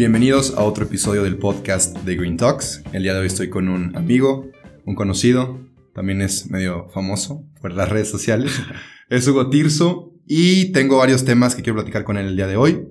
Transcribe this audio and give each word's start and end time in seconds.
Bienvenidos 0.00 0.56
a 0.56 0.64
otro 0.64 0.86
episodio 0.86 1.22
del 1.24 1.36
podcast 1.36 1.94
de 2.06 2.16
Green 2.16 2.38
Talks. 2.38 2.82
El 2.94 3.02
día 3.02 3.12
de 3.12 3.20
hoy 3.20 3.26
estoy 3.26 3.50
con 3.50 3.68
un 3.68 3.94
amigo, 3.98 4.50
un 4.86 4.94
conocido, 4.94 5.60
también 5.92 6.22
es 6.22 6.50
medio 6.50 6.88
famoso 6.88 7.44
por 7.60 7.74
las 7.74 7.90
redes 7.90 8.08
sociales. 8.08 8.62
es 9.10 9.28
Hugo 9.28 9.50
Tirso 9.50 10.14
y 10.26 10.72
tengo 10.72 10.96
varios 10.96 11.26
temas 11.26 11.54
que 11.54 11.60
quiero 11.60 11.74
platicar 11.76 12.04
con 12.04 12.16
él 12.16 12.28
el 12.28 12.36
día 12.36 12.46
de 12.46 12.56
hoy. 12.56 12.88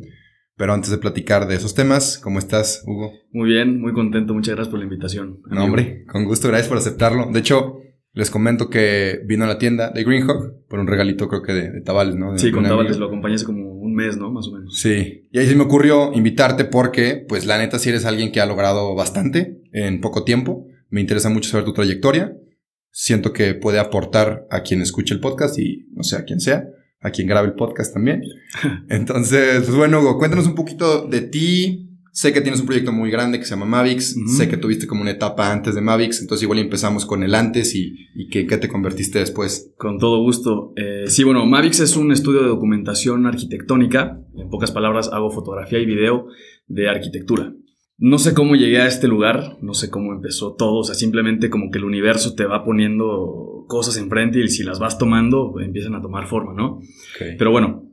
Pero 0.55 0.71
antes 0.71 0.91
de 0.91 0.99
platicar 0.99 1.47
de 1.47 1.55
esos 1.55 1.73
temas, 1.73 2.19
¿cómo 2.19 2.37
estás, 2.37 2.83
Hugo? 2.85 3.11
Muy 3.31 3.49
bien, 3.49 3.81
muy 3.81 3.91
contento. 3.91 4.35
Muchas 4.35 4.53
gracias 4.53 4.69
por 4.69 4.77
la 4.77 4.85
invitación. 4.85 5.41
No, 5.49 5.63
hombre, 5.63 6.05
con 6.05 6.25
gusto, 6.25 6.47
gracias 6.47 6.67
por 6.67 6.77
aceptarlo. 6.77 7.31
De 7.31 7.39
hecho, 7.39 7.79
les 8.13 8.29
comento 8.29 8.69
que 8.69 9.21
vino 9.25 9.45
a 9.45 9.47
la 9.47 9.57
tienda 9.57 9.89
de 9.89 10.03
Greenhawk 10.03 10.67
por 10.67 10.77
un 10.77 10.85
regalito, 10.85 11.27
creo 11.27 11.41
que 11.41 11.53
de, 11.53 11.81
tabales, 11.81 12.15
¿no? 12.15 12.37
sí, 12.37 12.51
con 12.51 12.65
tabales, 12.65 12.99
lo 12.99 13.07
acompañé 13.07 13.33
hace 13.33 13.45
como 13.45 13.78
mes, 13.99 14.17
¿no? 14.17 14.31
Más 14.31 14.47
o 14.47 14.51
menos. 14.51 14.77
Sí, 14.77 15.27
y 15.31 15.39
ahí 15.39 15.47
se 15.47 15.55
me 15.55 15.63
ocurrió 15.63 16.13
invitarte 16.13 16.65
porque, 16.65 17.25
pues 17.27 17.45
la 17.45 17.57
neta, 17.57 17.79
si 17.79 17.89
eres 17.89 18.05
alguien 18.05 18.31
que 18.31 18.41
ha 18.41 18.45
logrado 18.45 18.95
bastante 18.95 19.61
en 19.71 20.01
poco 20.01 20.23
tiempo, 20.23 20.65
me 20.89 21.01
interesa 21.01 21.29
mucho 21.29 21.49
saber 21.49 21.65
tu 21.65 21.73
trayectoria. 21.73 22.35
Siento 22.91 23.33
que 23.33 23.53
puede 23.53 23.79
aportar 23.79 24.47
a 24.49 24.61
quien 24.61 24.81
escuche 24.81 25.13
el 25.13 25.19
podcast 25.19 25.59
y 25.59 25.87
no 25.91 26.03
sé 26.03 26.15
a 26.15 26.25
quién 26.25 26.39
sea 26.39 26.65
a 27.01 27.11
quien 27.11 27.27
grabe 27.27 27.47
el 27.47 27.53
podcast 27.53 27.93
también. 27.93 28.21
Entonces, 28.89 29.63
pues 29.63 29.75
bueno, 29.75 29.99
Hugo, 29.99 30.17
cuéntanos 30.17 30.47
un 30.47 30.55
poquito 30.55 31.07
de 31.07 31.21
ti. 31.21 31.88
Sé 32.19 32.33
que 32.33 32.41
tienes 32.41 32.59
un 32.59 32.65
proyecto 32.65 32.91
muy 32.91 33.09
grande 33.09 33.39
que 33.39 33.45
se 33.45 33.51
llama 33.51 33.65
Mavix. 33.65 34.13
Sé 34.35 34.49
que 34.49 34.57
tuviste 34.57 34.87
como 34.87 35.03
una 35.03 35.11
etapa 35.11 35.53
antes 35.53 35.73
de 35.73 35.79
Mavix. 35.79 36.19
Entonces, 36.19 36.43
igual 36.43 36.59
empezamos 36.59 37.05
con 37.05 37.23
el 37.23 37.33
antes 37.33 37.73
y, 37.75 37.95
y 38.13 38.27
qué, 38.27 38.43
te 38.43 38.67
convertiste 38.67 39.19
después. 39.19 39.73
Con 39.77 39.99
todo 39.99 40.21
gusto. 40.21 40.73
Eh, 40.75 41.05
sí, 41.07 41.23
bueno, 41.23 41.45
Mavix 41.45 41.79
es 41.79 41.95
un 41.95 42.11
estudio 42.11 42.41
de 42.41 42.49
documentación 42.49 43.25
arquitectónica. 43.25 44.19
En 44.35 44.49
pocas 44.49 44.71
palabras, 44.71 45.09
hago 45.13 45.31
fotografía 45.31 45.79
y 45.79 45.85
video 45.85 46.27
de 46.67 46.89
arquitectura. 46.89 47.53
No 47.97 48.19
sé 48.19 48.33
cómo 48.33 48.57
llegué 48.57 48.81
a 48.81 48.87
este 48.87 49.07
lugar, 49.07 49.57
no 49.61 49.73
sé 49.73 49.89
cómo 49.89 50.11
empezó 50.11 50.55
todo, 50.55 50.79
o 50.79 50.83
sea, 50.83 50.95
simplemente 50.95 51.49
como 51.49 51.71
que 51.71 51.77
el 51.77 51.85
universo 51.85 52.35
te 52.35 52.43
va 52.43 52.65
poniendo 52.65 53.63
cosas 53.69 53.95
enfrente 53.95 54.43
y 54.43 54.49
si 54.49 54.63
las 54.63 54.79
vas 54.79 54.97
tomando, 54.97 55.57
empiezan 55.61 55.95
a 55.95 56.01
tomar 56.01 56.27
forma, 56.27 56.53
¿no? 56.53 56.81
Pero 57.37 57.51
bueno, 57.51 57.89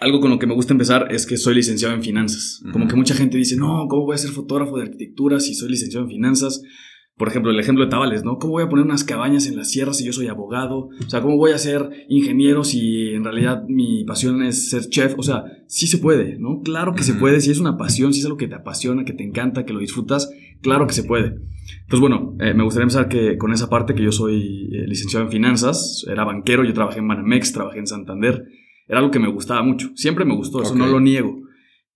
algo 0.00 0.20
con 0.20 0.30
lo 0.30 0.38
que 0.38 0.46
me 0.46 0.54
gusta 0.54 0.72
empezar 0.72 1.08
es 1.10 1.26
que 1.26 1.36
soy 1.36 1.54
licenciado 1.54 1.94
en 1.94 2.02
finanzas. 2.02 2.62
Como 2.72 2.86
que 2.86 2.96
mucha 2.96 3.14
gente 3.14 3.36
dice, 3.36 3.56
no, 3.56 3.86
¿cómo 3.88 4.04
voy 4.04 4.14
a 4.14 4.18
ser 4.18 4.30
fotógrafo 4.30 4.76
de 4.76 4.84
arquitectura 4.84 5.40
si 5.40 5.54
soy 5.54 5.70
licenciado 5.70 6.06
en 6.06 6.10
finanzas? 6.10 6.62
Por 7.16 7.26
ejemplo, 7.26 7.50
el 7.50 7.58
ejemplo 7.58 7.84
de 7.84 7.90
Tabales, 7.90 8.22
¿no? 8.22 8.38
¿Cómo 8.38 8.52
voy 8.52 8.62
a 8.62 8.68
poner 8.68 8.84
unas 8.84 9.02
cabañas 9.02 9.48
en 9.48 9.56
las 9.56 9.72
sierras 9.72 9.98
si 9.98 10.04
yo 10.04 10.12
soy 10.12 10.28
abogado? 10.28 10.88
O 11.04 11.10
sea, 11.10 11.20
¿cómo 11.20 11.36
voy 11.36 11.50
a 11.50 11.58
ser 11.58 11.90
ingeniero 12.08 12.62
si 12.62 13.08
en 13.08 13.24
realidad 13.24 13.64
mi 13.66 14.04
pasión 14.04 14.40
es 14.44 14.70
ser 14.70 14.88
chef? 14.88 15.18
O 15.18 15.24
sea, 15.24 15.42
sí 15.66 15.88
se 15.88 15.98
puede, 15.98 16.38
¿no? 16.38 16.60
Claro 16.62 16.94
que 16.94 17.02
se 17.02 17.14
puede. 17.14 17.40
Si 17.40 17.50
es 17.50 17.58
una 17.58 17.76
pasión, 17.76 18.14
si 18.14 18.20
es 18.20 18.26
algo 18.26 18.38
que 18.38 18.46
te 18.46 18.54
apasiona, 18.54 19.04
que 19.04 19.14
te 19.14 19.24
encanta, 19.24 19.64
que 19.64 19.72
lo 19.72 19.80
disfrutas, 19.80 20.30
claro 20.62 20.86
que 20.86 20.94
se 20.94 21.02
puede. 21.02 21.40
Entonces, 21.82 22.00
bueno, 22.00 22.36
eh, 22.38 22.54
me 22.54 22.62
gustaría 22.62 22.84
empezar 22.84 23.08
que, 23.08 23.36
con 23.36 23.52
esa 23.52 23.68
parte 23.68 23.94
que 23.94 24.04
yo 24.04 24.12
soy 24.12 24.70
eh, 24.72 24.86
licenciado 24.86 25.26
en 25.26 25.32
finanzas, 25.32 26.06
era 26.08 26.24
banquero, 26.24 26.64
yo 26.64 26.72
trabajé 26.72 27.00
en 27.00 27.08
Banamex, 27.08 27.52
trabajé 27.52 27.80
en 27.80 27.88
Santander. 27.88 28.44
Era 28.88 28.98
algo 28.98 29.10
que 29.10 29.18
me 29.18 29.28
gustaba 29.28 29.62
mucho. 29.62 29.90
Siempre 29.94 30.24
me 30.24 30.34
gustó, 30.34 30.62
eso 30.62 30.74
no 30.74 30.86
lo 30.86 30.98
niego. 30.98 31.42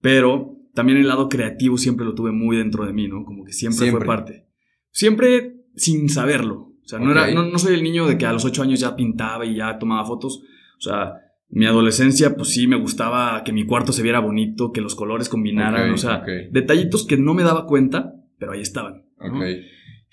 Pero 0.00 0.56
también 0.74 0.98
el 0.98 1.08
lado 1.08 1.28
creativo 1.28 1.78
siempre 1.78 2.04
lo 2.04 2.14
tuve 2.14 2.32
muy 2.32 2.56
dentro 2.56 2.86
de 2.86 2.92
mí, 2.92 3.08
¿no? 3.08 3.24
Como 3.24 3.44
que 3.44 3.52
siempre. 3.52 3.90
fue 3.90 4.04
parte 4.04 4.46
siempre 4.92 5.56
sin 5.74 6.08
saberlo. 6.08 6.68
O 6.84 6.88
sea, 6.88 6.98
no, 6.98 7.10
era, 7.10 7.32
no, 7.32 7.58
soy 7.58 7.74
el 7.74 7.82
niño 7.82 8.06
de 8.06 8.18
que 8.18 8.26
a 8.26 8.32
los 8.32 8.44
ocho 8.44 8.62
años 8.62 8.78
ya 8.78 8.94
pintaba 8.94 9.44
y 9.44 9.56
ya 9.56 9.78
tomaba 9.78 10.04
fotos. 10.04 10.42
O 10.78 10.80
sea, 10.80 11.14
mi 11.48 11.66
adolescencia, 11.66 12.36
pues 12.36 12.50
sí, 12.50 12.66
me 12.66 12.76
gustaba 12.76 13.42
que 13.44 13.52
mi 13.52 13.66
cuarto 13.66 13.92
se 13.92 14.02
viera 14.02 14.20
bonito, 14.20 14.72
que 14.72 14.80
los 14.80 14.94
colores 14.94 15.28
combinaran. 15.28 15.90
o 15.90 15.96
sea, 15.96 16.24
detallitos 16.50 17.06
que 17.06 17.16
no 17.16 17.34
me 17.34 17.42
daba 17.42 17.66
cuenta, 17.66 18.14
pero 18.38 18.52
ahí 18.52 18.60
estaban. 18.60 19.04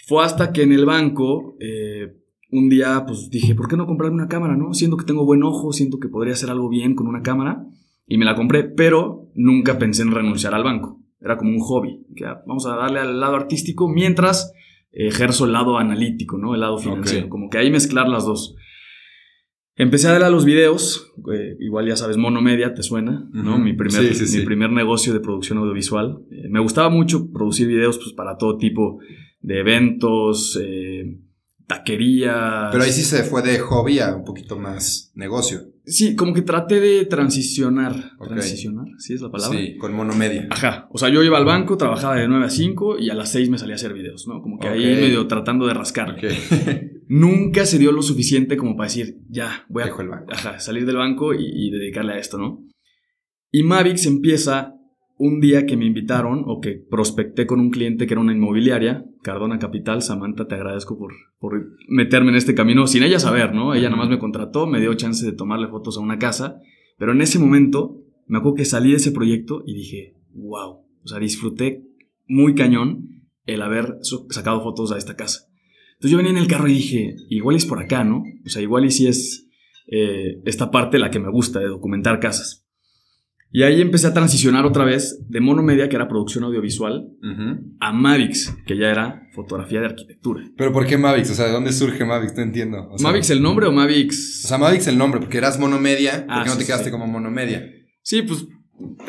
Fue 0.08 0.24
hasta 0.24 0.52
que 0.52 0.64
en 0.64 0.72
el 0.72 0.86
banco, 0.86 1.56
eh, 1.60 2.16
un 2.52 2.70
día, 2.70 3.04
pues 3.06 3.30
dije, 3.30 3.56
¿por 3.56 3.68
qué 3.68 3.78
no 3.78 3.86
comprarme 3.86 4.16
una 4.16 4.28
cámara, 4.28 4.56
no? 4.56 4.74
Siento 4.74 4.98
que 4.98 5.06
tengo 5.06 5.26
buen 5.26 5.44
ojo, 5.44 5.72
siento 5.72 6.00
que 6.00 6.10
podría 6.10 6.34
hacer 6.34 6.50
algo 6.50 6.70
bien 6.70 6.96
con 6.96 7.08
una 7.08 7.22
cámara. 7.22 7.66
Y 8.08 8.18
me 8.18 8.26
la 8.26 8.36
compré, 8.36 8.64
pero 8.64 9.30
nunca 9.36 9.78
pensé 9.78 10.02
en 10.02 10.12
renunciar 10.12 10.56
al 10.56 10.64
banco. 10.64 11.00
Era 11.22 11.38
como 11.38 11.52
un 11.52 11.60
hobby. 11.60 12.06
Que 12.16 12.26
ah, 12.26 12.42
vamos 12.48 12.66
a 12.66 12.76
darle 12.76 13.00
al 13.00 13.20
lado 13.20 13.36
artístico 13.36 13.88
mientras 13.88 14.54
ejerzo 14.92 15.46
el 15.46 15.54
lado 15.54 15.78
analítico, 15.78 16.38
¿no? 16.38 16.56
El 16.56 16.62
lado 16.62 16.80
financiero. 16.80 17.30
Como 17.30 17.50
que 17.50 17.60
ahí 17.60 17.70
mezclar 17.70 18.10
las 18.10 18.26
dos. 18.26 18.56
Empecé 19.76 20.10
a 20.10 20.12
dar 20.12 20.24
a 20.24 20.30
los 20.30 20.44
videos, 20.44 21.14
eh, 21.32 21.56
igual 21.62 21.88
ya 21.88 21.96
sabes, 21.96 22.18
Monomedia, 22.18 22.74
¿te 22.74 22.84
suena? 22.84 23.30
¿no? 23.32 23.58
Mi, 23.60 23.72
primer, 23.72 24.12
mi 24.12 24.42
primer 24.42 24.72
negocio 24.72 25.14
de 25.14 25.22
producción 25.22 25.58
audiovisual. 25.60 26.20
Eh, 26.32 26.50
me 26.50 26.60
gustaba 26.60 26.90
mucho 26.90 27.32
producir 27.32 27.68
videos 27.68 27.98
pues, 27.98 28.12
para 28.12 28.38
todo 28.38 28.58
tipo 28.58 29.00
de 29.40 29.60
eventos, 29.60 30.60
eh, 30.62 31.18
taquerías. 31.70 32.72
Pero 32.72 32.84
ahí 32.84 32.92
sí 32.92 33.04
se 33.04 33.24
fue 33.24 33.44
de 33.44 33.60
hobby 33.60 34.00
a 34.00 34.16
un 34.16 34.24
poquito 34.24 34.58
más 34.58 35.12
negocio. 35.14 35.72
Sí, 35.86 36.16
como 36.16 36.34
que 36.34 36.42
traté 36.42 36.80
de 36.80 37.06
transicionar. 37.06 38.18
Transicionar, 38.18 38.88
¿sí 38.98 39.14
es 39.14 39.22
la 39.22 39.30
palabra? 39.30 39.58
Sí, 39.58 39.78
con 39.78 39.94
monomedia. 39.94 40.48
Ajá. 40.50 40.88
O 40.92 40.98
sea, 40.98 41.10
yo 41.10 41.22
iba 41.22 41.38
al 41.38 41.46
banco, 41.46 41.78
trabajaba 41.78 42.16
de 42.16 42.28
9 42.28 42.46
a 42.46 42.50
5 42.50 42.98
y 42.98 43.12
a 43.12 43.14
las 43.14 43.32
6 43.32 43.52
me 43.52 43.60
salía 43.60 43.76
a 43.76 43.78
hacer 43.78 43.94
videos, 43.94 44.28
¿no? 44.28 44.42
Como 44.42 44.58
que 44.58 44.68
ahí 44.68 44.84
medio 44.84 45.28
tratando 45.28 45.68
de 45.68 45.76
rascar. 45.76 46.18
Nunca 47.08 47.66
se 47.68 47.78
dio 47.78 47.92
lo 47.92 48.02
suficiente 48.02 48.58
como 48.58 48.76
para 48.76 48.88
decir, 48.90 49.20
ya, 49.30 49.66
voy 49.70 49.84
a 49.84 49.88
el 49.88 50.08
banco. 50.08 50.34
Ajá, 50.34 50.60
salir 50.60 50.88
del 50.88 50.98
banco 50.98 51.36
y, 51.36 51.46
y 51.46 51.70
dedicarle 51.70 52.14
a 52.14 52.18
esto, 52.18 52.40
¿no? 52.40 52.66
Y 53.52 53.62
Mavix 53.62 54.08
empieza 54.08 54.74
un 55.20 55.42
día 55.42 55.66
que 55.66 55.76
me 55.76 55.86
invitaron 55.86 56.44
o 56.48 56.62
que 56.62 56.82
prospecté 56.90 57.46
con 57.46 57.60
un 57.60 57.72
cliente 57.72 58.08
que 58.08 58.14
era 58.14 58.22
una 58.22 58.34
inmobiliaria, 58.34 59.06
Cardona 59.22 59.60
Capital, 59.60 60.02
Samantha, 60.02 60.48
te 60.48 60.56
agradezco 60.56 60.98
por, 60.98 61.12
por 61.40 61.62
meterme 61.90 62.30
en 62.30 62.38
este 62.38 62.56
camino 62.56 62.88
sin 62.88 63.04
ella 63.04 63.20
saber, 63.20 63.54
¿no? 63.54 63.76
Ella 63.76 63.90
nada 63.90 63.98
más 63.98 64.10
me 64.10 64.18
contrató, 64.18 64.66
me 64.66 64.80
dio 64.80 64.94
chance 64.94 65.26
de 65.26 65.34
tomarle 65.34 65.68
fotos 65.68 65.98
a 65.98 66.00
una 66.00 66.18
casa, 66.18 66.62
pero 66.98 67.12
en 67.12 67.22
ese 67.22 67.38
momento 67.38 68.02
me 68.28 68.38
acuerdo 68.38 68.56
que 68.56 68.66
salí 68.66 68.92
de 68.92 68.96
ese 68.96 69.12
proyecto 69.12 69.62
y 69.66 69.74
dije, 69.74 70.16
wow, 70.34 70.86
o 71.04 71.08
sea, 71.08 71.20
disfruté 71.20 71.84
muy 72.26 72.56
cañón 72.56 73.26
el 73.46 73.62
haber 73.62 73.98
sacado 74.30 74.62
fotos 74.64 74.94
a 74.94 74.98
esta 74.98 75.18
casa. 75.18 75.50
Entonces 75.96 76.12
yo 76.12 76.18
venía 76.18 76.32
en 76.32 76.38
el 76.38 76.48
carro 76.48 76.70
y 76.70 76.76
dije, 76.76 77.16
igual 77.28 77.58
es 77.58 77.66
por 77.66 77.80
acá, 77.80 78.06
¿no? 78.06 78.24
O 78.46 78.50
sea, 78.50 78.62
igual 78.62 78.86
y 78.86 78.92
si 78.92 79.08
es 79.08 79.50
eh, 79.88 80.40
esta 80.46 80.72
parte 80.72 80.98
la 80.98 81.12
que 81.12 81.20
me 81.20 81.30
gusta 81.30 81.60
de 81.60 81.68
documentar 81.68 82.22
casas. 82.22 82.59
Y 83.52 83.64
ahí 83.64 83.82
empecé 83.82 84.08
a 84.08 84.14
transicionar 84.14 84.66
otra 84.66 84.86
vez 84.86 85.26
de 85.28 85.40
monomedia, 85.42 85.90
que 85.90 85.96
era 85.96 86.08
producción 86.08 86.44
audiovisual, 86.44 87.10
a 87.80 87.92
Mavix, 87.92 88.56
que 88.66 88.78
ya 88.78 88.90
era 88.90 89.28
fotografía 89.34 89.80
de 89.80 89.88
arquitectura. 89.88 90.44
¿Pero 90.56 90.72
por 90.72 90.86
qué 90.86 90.98
Mavix? 90.98 91.32
O 91.32 91.34
sea, 91.34 91.46
¿de 91.46 91.52
dónde 91.52 91.74
surge 91.74 92.06
Mavix? 92.06 92.36
No 92.36 92.44
entiendo. 92.44 92.90
¿Mavix 93.02 93.30
el 93.32 93.42
nombre 93.42 93.66
o 93.66 93.72
Mavix? 93.72 94.46
O 94.46 94.48
sea, 94.48 94.58
Mavix 94.60 94.88
el 94.88 94.98
nombre, 94.98 95.20
porque 95.20 95.40
eras 95.40 95.60
monomedia. 95.60 96.28
¿Por 96.28 96.36
ah, 96.38 96.44
qué 96.44 96.50
no 96.50 96.58
te 96.58 96.66
quedaste 96.66 96.92
como 96.92 97.08
monomedia? 97.08 97.66
Sí, 98.04 98.22
pues, 98.22 98.46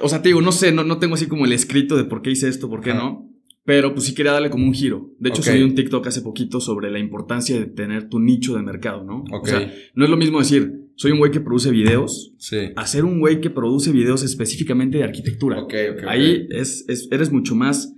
o 0.00 0.08
sea, 0.08 0.22
te 0.22 0.30
digo, 0.30 0.40
no 0.40 0.52
sé, 0.52 0.72
no, 0.72 0.84
no 0.84 0.98
tengo 0.98 1.14
así 1.14 1.26
como 1.26 1.44
el 1.44 1.52
escrito 1.52 1.96
de 1.96 2.04
por 2.04 2.22
qué 2.22 2.30
hice 2.30 2.48
esto, 2.48 2.70
por 2.70 2.80
qué 2.80 2.94
no. 2.94 3.29
Pero 3.64 3.92
pues 3.92 4.06
sí 4.06 4.14
quería 4.14 4.32
darle 4.32 4.50
como 4.50 4.64
un 4.64 4.74
giro. 4.74 5.12
De 5.18 5.28
hecho, 5.28 5.42
subí 5.42 5.62
un 5.62 5.74
TikTok 5.74 6.06
hace 6.06 6.22
poquito 6.22 6.60
sobre 6.60 6.90
la 6.90 6.98
importancia 6.98 7.58
de 7.58 7.66
tener 7.66 8.08
tu 8.08 8.18
nicho 8.18 8.56
de 8.56 8.62
mercado, 8.62 9.04
¿no? 9.04 9.24
O 9.32 9.46
sea, 9.46 9.72
no 9.94 10.04
es 10.04 10.10
lo 10.10 10.16
mismo 10.16 10.38
decir, 10.38 10.80
soy 10.96 11.12
un 11.12 11.18
güey 11.18 11.30
que 11.30 11.40
produce 11.40 11.70
videos, 11.70 12.34
sí. 12.38 12.58
a 12.76 12.86
ser 12.86 13.04
un 13.04 13.20
güey 13.20 13.40
que 13.40 13.50
produce 13.50 13.90
videos 13.92 14.22
específicamente 14.22 14.98
de 14.98 15.04
arquitectura. 15.04 15.66
Ahí 16.06 16.46
es, 16.50 16.84
eres 17.10 17.32
mucho 17.32 17.54
más 17.54 17.94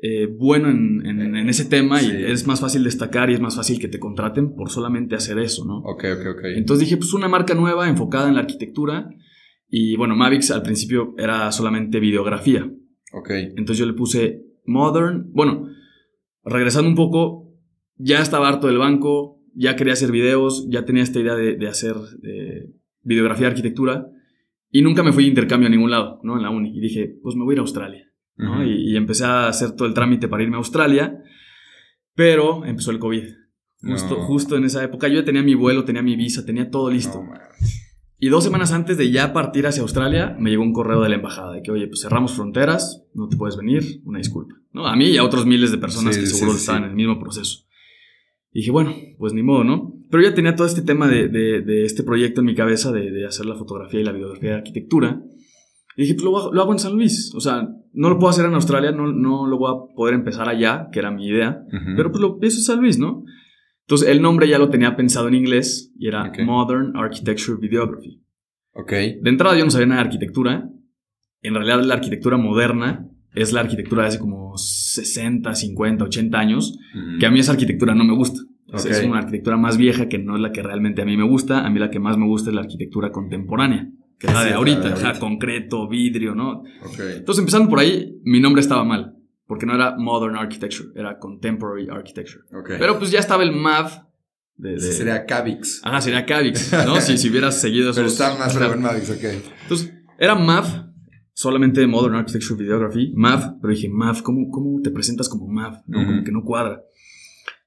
eh, 0.00 0.26
bueno 0.26 0.70
en, 0.70 1.48
ese 1.48 1.64
tema 1.64 2.00
y 2.00 2.10
es 2.10 2.46
más 2.46 2.60
fácil 2.60 2.84
destacar 2.84 3.30
y 3.30 3.34
es 3.34 3.40
más 3.40 3.56
fácil 3.56 3.78
que 3.78 3.88
te 3.88 3.98
contraten 3.98 4.54
por 4.54 4.70
solamente 4.70 5.14
hacer 5.14 5.38
eso, 5.38 5.64
¿no? 5.64 5.78
Ok, 5.80 6.04
ok, 6.04 6.26
ok. 6.36 6.44
Entonces 6.56 6.86
dije, 6.86 6.96
pues 6.96 7.12
una 7.12 7.28
marca 7.28 7.54
nueva 7.54 7.88
enfocada 7.88 8.28
en 8.28 8.34
la 8.34 8.40
arquitectura. 8.40 9.10
Y 9.68 9.96
bueno, 9.96 10.16
Mavix 10.16 10.50
al 10.50 10.62
principio 10.62 11.14
era 11.18 11.52
solamente 11.52 12.00
videografía. 12.00 12.64
Ok. 13.12 13.30
Entonces 13.30 13.78
yo 13.78 13.86
le 13.86 13.92
puse 13.92 14.47
Modern. 14.68 15.30
Bueno, 15.32 15.68
regresando 16.44 16.88
un 16.88 16.94
poco, 16.94 17.52
ya 17.96 18.20
estaba 18.20 18.48
harto 18.48 18.66
del 18.68 18.78
banco, 18.78 19.40
ya 19.54 19.74
quería 19.74 19.94
hacer 19.94 20.12
videos, 20.12 20.68
ya 20.70 20.84
tenía 20.84 21.02
esta 21.02 21.18
idea 21.18 21.34
de, 21.34 21.66
hacer 21.68 21.96
videografía 23.02 23.46
de 23.46 23.50
arquitectura 23.52 24.08
y 24.70 24.82
nunca 24.82 25.02
me 25.02 25.12
fui 25.12 25.24
de 25.24 25.30
intercambio 25.30 25.66
a 25.66 25.70
ningún 25.70 25.90
lado, 25.90 26.20
¿no? 26.22 26.36
En 26.36 26.42
la 26.42 26.50
uni. 26.50 26.76
Y 26.76 26.80
dije, 26.80 27.18
pues 27.22 27.34
me 27.34 27.44
voy 27.44 27.52
a 27.52 27.54
ir 27.54 27.58
a 27.58 27.62
Australia. 27.62 28.04
¿no? 28.36 28.64
y, 28.64 28.92
y 28.92 28.96
empecé 28.96 29.24
a 29.24 29.48
hacer 29.48 29.72
todo 29.72 29.88
el 29.88 29.94
trámite 29.94 30.28
para 30.28 30.44
irme 30.44 30.54
a 30.54 30.58
Australia, 30.58 31.20
pero 32.14 32.64
empezó 32.64 32.92
el 32.92 33.00
COVID. 33.00 33.24
Justo, 33.80 34.16
No. 34.16 34.22
justo 34.22 34.56
en 34.56 34.64
esa 34.64 34.84
época 34.84 35.08
yo 35.08 35.14
ya 35.16 35.24
tenía 35.24 35.42
mi 35.42 35.54
vuelo, 35.54 35.84
tenía 35.84 36.02
mi 36.02 36.14
visa, 36.14 36.46
tenía 36.46 36.70
todo 36.70 36.88
listo. 36.88 37.20
No. 37.22 37.32
Y 38.20 38.28
dos 38.30 38.42
semanas 38.44 38.72
antes 38.72 38.96
de 38.98 39.10
ya 39.12 39.32
partir 39.32 39.66
hacia 39.66 39.82
Australia, 39.82 40.36
me 40.40 40.50
llegó 40.50 40.62
un 40.64 40.72
correo 40.72 41.00
de 41.02 41.08
la 41.08 41.14
embajada 41.14 41.52
de 41.52 41.62
que, 41.62 41.70
oye, 41.70 41.86
pues 41.86 42.00
cerramos 42.02 42.32
fronteras, 42.32 43.04
no 43.14 43.28
te 43.28 43.36
puedes 43.36 43.56
venir, 43.56 44.00
una 44.04 44.18
disculpa. 44.18 44.54
¿no? 44.72 44.86
A 44.86 44.96
mí 44.96 45.06
y 45.06 45.16
a 45.18 45.24
otros 45.24 45.46
miles 45.46 45.70
de 45.70 45.78
personas 45.78 46.14
Sí, 46.16 46.22
que 46.22 46.26
seguro 46.26 46.52
sí, 46.52 46.58
estaban 46.58 46.82
sí. 46.82 46.84
en 46.86 46.90
el 46.90 46.96
mismo 46.96 47.18
proceso. 47.20 47.64
Y 48.52 48.60
dije, 48.60 48.70
bueno, 48.72 48.92
pues 49.18 49.32
ni 49.34 49.42
modo, 49.42 49.62
¿no? 49.62 49.94
Pero 50.10 50.22
ya 50.24 50.34
tenía 50.34 50.56
todo 50.56 50.66
este 50.66 50.82
tema 50.82 51.06
de, 51.06 51.28
de- 51.28 51.60
de 51.62 51.84
este 51.84 52.02
proyecto 52.02 52.40
en 52.40 52.46
mi 52.46 52.54
cabeza 52.54 52.90
de, 52.92 53.10
de 53.12 53.26
hacer 53.26 53.46
la 53.46 53.54
fotografía 53.54 54.00
y 54.00 54.04
la 54.04 54.12
videografía 54.12 54.50
de 54.50 54.56
arquitectura. 54.56 55.20
Y 55.96 56.02
dije, 56.02 56.14
pues 56.14 56.24
lo, 56.24 56.36
hago- 56.36 56.52
lo 56.52 56.62
hago 56.62 56.72
en 56.72 56.78
San 56.80 56.94
Luis. 56.94 57.32
O 57.36 57.40
sea, 57.40 57.68
no 57.92 58.08
lo 58.08 58.18
puedo 58.18 58.30
hacer 58.30 58.46
en 58.46 58.54
Australia, 58.54 58.90
no, 58.90 59.12
no 59.12 59.46
lo 59.46 59.58
voy 59.58 59.70
a 59.70 59.94
poder 59.94 60.14
empezar 60.14 60.48
allá, 60.48 60.88
que 60.92 60.98
era 60.98 61.10
mi 61.10 61.26
idea. 61.26 61.62
Ujú. 61.68 61.94
Pero 61.96 62.10
pues 62.10 62.20
lo 62.20 62.34
empiezo 62.34 62.56
en 62.58 62.62
San 62.64 62.80
Luis, 62.80 62.98
¿no? 62.98 63.22
Entonces 63.88 64.08
el 64.10 64.20
nombre 64.20 64.46
ya 64.46 64.58
lo 64.58 64.68
tenía 64.68 64.94
pensado 64.96 65.28
en 65.28 65.34
inglés 65.34 65.90
y 65.98 66.08
era. 66.08 66.24
Modern 66.44 66.94
Architecture 66.94 67.56
Videography. 67.58 68.20
Ok. 68.74 68.90
De 68.92 69.20
entrada 69.30 69.56
yo 69.56 69.64
no 69.64 69.70
sabía 69.70 69.86
nada 69.86 70.02
de 70.02 70.06
arquitectura. 70.08 70.68
En 71.40 71.54
realidad 71.54 71.82
la 71.82 71.94
arquitectura 71.94 72.36
moderna 72.36 73.08
es 73.34 73.54
la 73.54 73.60
arquitectura 73.60 74.02
de 74.02 74.08
hace 74.08 74.18
como 74.18 74.52
60, 74.58 75.54
50, 75.54 76.04
80 76.04 76.38
años, 76.38 76.78
que 77.18 77.24
a 77.26 77.30
mí 77.30 77.38
esa 77.38 77.52
arquitectura 77.52 77.94
no 77.94 78.04
me 78.04 78.14
gusta. 78.14 78.40
Es- 78.74 79.02
una 79.06 79.20
arquitectura 79.20 79.56
más 79.56 79.78
vieja 79.78 80.08
que 80.10 80.18
no 80.18 80.34
es 80.36 80.42
la 80.42 80.52
que 80.52 80.62
realmente 80.62 81.00
a 81.00 81.06
mí 81.06 81.16
me 81.16 81.24
gusta. 81.24 81.64
A 81.64 81.70
mí 81.70 81.78
la 81.78 81.90
que 81.90 81.98
más 81.98 82.18
me 82.18 82.26
gusta 82.26 82.50
es 82.50 82.54
la 82.54 82.60
arquitectura 82.60 83.10
contemporánea, 83.10 83.88
que 84.18 84.26
es 84.26 84.32
la 84.34 84.44
de 84.44 84.50
la 84.50 84.56
ahorita, 84.56 84.88
ahorita. 84.90 85.18
concreto, 85.18 85.88
vidrio, 85.88 86.34
¿no? 86.34 86.60
Ok. 86.84 86.98
Entonces 87.16 87.38
empezando 87.40 87.70
por 87.70 87.78
ahí, 87.78 88.20
mi 88.24 88.38
nombre 88.40 88.60
estaba 88.60 88.84
mal, 88.84 89.14
porque 89.48 89.66
no 89.66 89.74
era 89.74 89.96
Modern 89.96 90.36
Architecture, 90.36 90.90
era 90.94 91.18
Contemporary 91.18 91.88
Architecture. 91.90 92.44
Pero 92.78 92.98
pues 93.00 93.10
ya 93.10 93.18
estaba 93.18 93.42
el 93.42 93.50
MAV 93.52 94.06
de... 94.56 94.70
de- 94.70 94.76
Ese 94.76 94.92
sería 94.92 95.26
Cavix. 95.26 95.80
Ajá, 95.82 96.00
sería 96.00 96.24
Cavix, 96.24 96.72
¿no? 96.86 97.00
si, 97.00 97.18
si 97.18 97.28
hubieras 97.30 97.60
seguido 97.60 97.92
Pero 97.92 98.06
esos- 98.06 98.20
está 98.20 98.38
más 98.38 98.54
en 98.54 98.80
Mavics, 98.82 99.10
ok. 99.10 99.24
Entonces, 99.62 99.92
era 100.18 100.34
MAV, 100.36 100.92
solamente 101.32 101.84
Modern 101.86 102.14
Architecture 102.16 102.60
Videography, 102.62 103.12
MAV, 103.16 103.60
pero 103.60 103.72
dije, 103.74 103.88
MAV, 103.88 104.22
¿cómo, 104.22 104.48
cómo 104.50 104.80
te 104.82 104.90
presentas 104.90 105.28
como 105.28 105.48
MAV? 105.48 105.82
¿no? 105.86 106.04
Como 106.06 106.22
que 106.24 106.30
no 106.32 106.44
cuadra. 106.44 106.82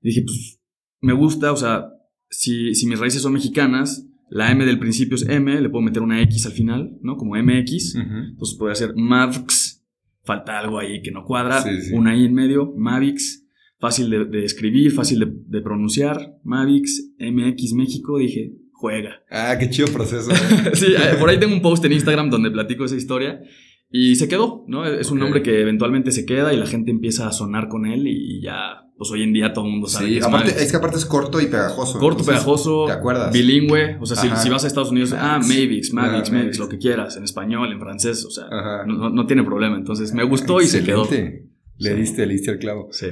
Y 0.01 0.09
dije, 0.09 0.21
pues, 0.23 0.59
me 1.01 1.13
gusta, 1.13 1.51
o 1.51 1.57
sea, 1.57 1.85
si, 2.29 2.75
si 2.75 2.87
mis 2.87 2.99
raíces 2.99 3.21
son 3.21 3.33
mexicanas, 3.33 4.05
la 4.29 4.49
M 4.51 4.65
del 4.65 4.79
principio 4.79 5.15
es 5.15 5.27
M, 5.27 5.59
le 5.59 5.69
puedo 5.69 5.81
meter 5.83 6.01
una 6.01 6.21
X 6.21 6.45
al 6.45 6.53
final, 6.53 6.97
¿no? 7.01 7.17
Como 7.17 7.35
MX. 7.35 7.95
Entonces 7.95 8.57
podría 8.57 8.75
ser 8.75 8.93
MAVX, 8.95 9.70
falta 10.23 10.59
algo 10.59 10.79
ahí 10.79 11.01
que 11.01 11.11
no 11.11 11.23
cuadra, 11.25 11.61
Sí, 11.61 11.81
sí. 11.81 11.93
una 11.93 12.15
I 12.15 12.25
en 12.25 12.33
medio, 12.33 12.73
Mavix, 12.77 13.45
fácil 13.79 14.09
de, 14.09 14.25
de 14.25 14.45
escribir, 14.45 14.91
fácil 14.91 15.19
de, 15.19 15.27
de 15.47 15.61
pronunciar, 15.61 16.35
Mavix, 16.43 17.13
MX 17.19 17.73
México, 17.73 18.17
dije, 18.19 18.53
juega. 18.71 19.21
Ah, 19.29 19.55
qué 19.59 19.69
chido 19.69 19.87
proceso. 19.89 20.31
eh. 20.31 20.71
sí, 20.73 20.87
eh, 20.93 21.15
por 21.19 21.29
ahí 21.29 21.39
tengo 21.39 21.53
un 21.53 21.61
post 21.61 21.83
en 21.85 21.93
Instagram 21.93 22.29
donde 22.29 22.51
platico 22.51 22.85
esa 22.85 22.95
historia 22.95 23.41
y 23.89 24.15
se 24.15 24.27
quedó, 24.29 24.63
¿no? 24.67 24.85
Es 24.85 25.11
un 25.11 25.19
nombre 25.19 25.41
que 25.41 25.59
eventualmente 25.61 26.11
se 26.11 26.25
queda 26.25 26.53
y 26.53 26.57
la 26.57 26.65
gente 26.65 26.91
empieza 26.91 27.27
a 27.27 27.31
sonar 27.33 27.67
con 27.67 27.85
él 27.85 28.07
y 28.07 28.41
ya, 28.41 28.85
pues 29.01 29.09
hoy 29.09 29.23
en 29.23 29.33
día 29.33 29.51
todo 29.51 29.65
el 29.65 29.71
mundo 29.71 29.87
sabe 29.87 30.05
Sí, 30.05 30.11
que 30.13 30.19
es 30.19 30.25
aparte, 30.25 30.63
es 30.63 30.69
que 30.69 30.77
aparte 30.77 30.97
es 30.97 31.05
corto 31.07 31.41
y 31.41 31.47
pegajoso. 31.47 31.93
Corto, 31.93 32.19
entonces, 32.19 32.27
pegajoso, 32.35 32.85
¿te 32.85 32.91
acuerdas? 32.91 33.33
bilingüe, 33.33 33.97
o 33.99 34.05
sea, 34.05 34.15
si, 34.15 34.47
vas 34.47 34.63
a 34.63 34.67
Estados 34.67 34.91
Unidos, 34.91 35.11
ah, 35.17 35.39
Mavix. 35.41 35.91
Mavix, 35.91 36.29
Ah, 36.29 36.33
Mavix, 36.33 36.59
lo 36.59 36.69
que 36.69 36.77
quieras, 36.77 37.17
en 37.17 37.23
español, 37.23 37.71
en 37.71 37.79
francés, 37.79 38.23
o 38.25 38.29
sea, 38.29 38.45
no, 38.85 39.09
no- 39.09 39.25
tiene 39.25 39.43
problema. 39.43 39.75
Entonces 39.75 40.13
me 40.13 40.23
gustó 40.23 40.61
y 40.61 40.67
se 40.67 40.83
quedó. 40.83 41.07
Le 41.09 41.89
Sí. 41.89 41.95
diste, 41.95 42.27
le 42.27 42.33
diste 42.33 42.51
el 42.51 42.59
clavo. 42.59 42.89
Sí. 42.91 43.07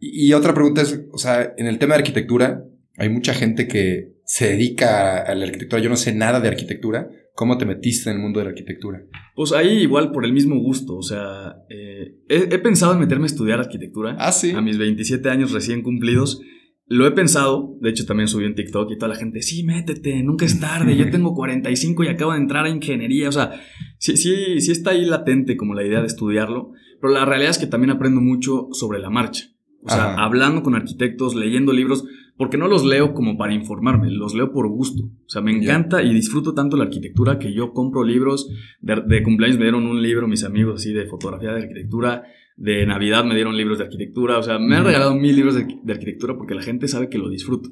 Y, 0.00 0.28
y 0.28 0.32
otra 0.32 0.54
pregunta 0.54 0.80
es, 0.80 0.98
o 1.12 1.18
sea, 1.18 1.52
en 1.58 1.66
el 1.66 1.78
tema 1.78 1.92
de 1.96 1.98
arquitectura, 2.00 2.64
hay 2.96 3.10
mucha 3.10 3.34
gente 3.34 3.68
que 3.68 4.14
se 4.24 4.48
dedica 4.48 5.18
a 5.18 5.34
la 5.34 5.44
arquitectura. 5.44 5.82
Yo 5.82 5.90
no 5.90 5.96
sé 5.96 6.14
nada 6.14 6.40
de 6.40 6.48
arquitectura. 6.48 7.10
¿Cómo 7.34 7.58
te 7.58 7.66
metiste 7.66 8.10
en 8.10 8.16
el 8.16 8.22
mundo 8.22 8.38
de 8.38 8.44
la 8.44 8.50
arquitectura? 8.50 9.02
Pues 9.34 9.52
ahí 9.52 9.78
igual 9.78 10.12
por 10.12 10.24
el 10.24 10.32
mismo 10.32 10.56
gusto, 10.60 10.96
o 10.96 11.02
sea, 11.02 11.56
eh, 11.68 12.20
he, 12.28 12.54
he 12.54 12.58
pensado 12.60 12.92
en 12.92 13.00
meterme 13.00 13.24
a 13.24 13.26
estudiar 13.26 13.58
arquitectura. 13.58 14.16
Ah, 14.20 14.30
sí. 14.30 14.52
A 14.52 14.60
mis 14.60 14.78
27 14.78 15.28
años 15.28 15.50
recién 15.50 15.82
cumplidos. 15.82 16.40
Lo 16.86 17.06
he 17.06 17.12
pensado, 17.12 17.76
de 17.80 17.90
hecho 17.90 18.04
también 18.04 18.28
subí 18.28 18.44
en 18.44 18.54
TikTok 18.54 18.90
y 18.92 18.98
toda 18.98 19.08
la 19.08 19.16
gente, 19.16 19.40
sí, 19.40 19.64
métete, 19.64 20.22
nunca 20.22 20.44
es 20.44 20.60
tarde, 20.60 20.96
yo 20.96 21.10
tengo 21.10 21.34
45 21.34 22.04
y 22.04 22.08
acabo 22.08 22.32
de 22.32 22.38
entrar 22.38 22.66
a 22.66 22.68
ingeniería, 22.68 23.30
o 23.30 23.32
sea, 23.32 23.52
sí, 23.98 24.18
sí, 24.18 24.60
sí 24.60 24.70
está 24.70 24.90
ahí 24.90 25.06
latente 25.06 25.56
como 25.56 25.74
la 25.74 25.82
idea 25.82 26.00
de 26.00 26.06
estudiarlo, 26.06 26.72
pero 27.00 27.14
la 27.14 27.24
realidad 27.24 27.52
es 27.52 27.58
que 27.58 27.66
también 27.66 27.90
aprendo 27.90 28.20
mucho 28.20 28.68
sobre 28.72 28.98
la 28.98 29.08
marcha, 29.08 29.46
o 29.82 29.88
sea, 29.88 30.12
Ajá. 30.12 30.24
hablando 30.24 30.62
con 30.62 30.74
arquitectos, 30.74 31.34
leyendo 31.34 31.72
libros, 31.72 32.04
porque 32.36 32.56
no 32.56 32.66
los 32.68 32.84
leo 32.84 33.14
como 33.14 33.36
para 33.36 33.54
informarme, 33.54 34.10
los 34.10 34.34
leo 34.34 34.52
por 34.52 34.68
gusto, 34.68 35.04
o 35.04 35.28
sea, 35.28 35.40
me 35.42 35.52
encanta 35.52 36.02
y 36.02 36.12
disfruto 36.12 36.52
tanto 36.54 36.76
la 36.76 36.84
arquitectura 36.84 37.38
que 37.38 37.52
yo 37.54 37.72
compro 37.72 38.02
libros, 38.04 38.48
de, 38.80 39.02
de 39.06 39.22
cumpleaños 39.22 39.58
me 39.58 39.64
dieron 39.64 39.86
un 39.86 40.02
libro 40.02 40.26
mis 40.26 40.44
amigos 40.44 40.80
así 40.80 40.92
de 40.92 41.06
fotografía 41.06 41.52
de 41.52 41.62
arquitectura, 41.62 42.24
de 42.56 42.86
Navidad 42.86 43.24
me 43.24 43.34
dieron 43.34 43.56
libros 43.56 43.78
de 43.78 43.84
arquitectura, 43.84 44.38
o 44.38 44.42
sea, 44.42 44.58
me 44.60 44.76
han 44.76 44.84
regalado 44.84 45.14
mil 45.16 45.34
libros 45.34 45.56
de, 45.56 45.66
de 45.82 45.92
arquitectura 45.92 46.36
porque 46.36 46.54
la 46.54 46.62
gente 46.62 46.86
sabe 46.86 47.08
que 47.08 47.18
lo 47.18 47.28
disfruto. 47.28 47.70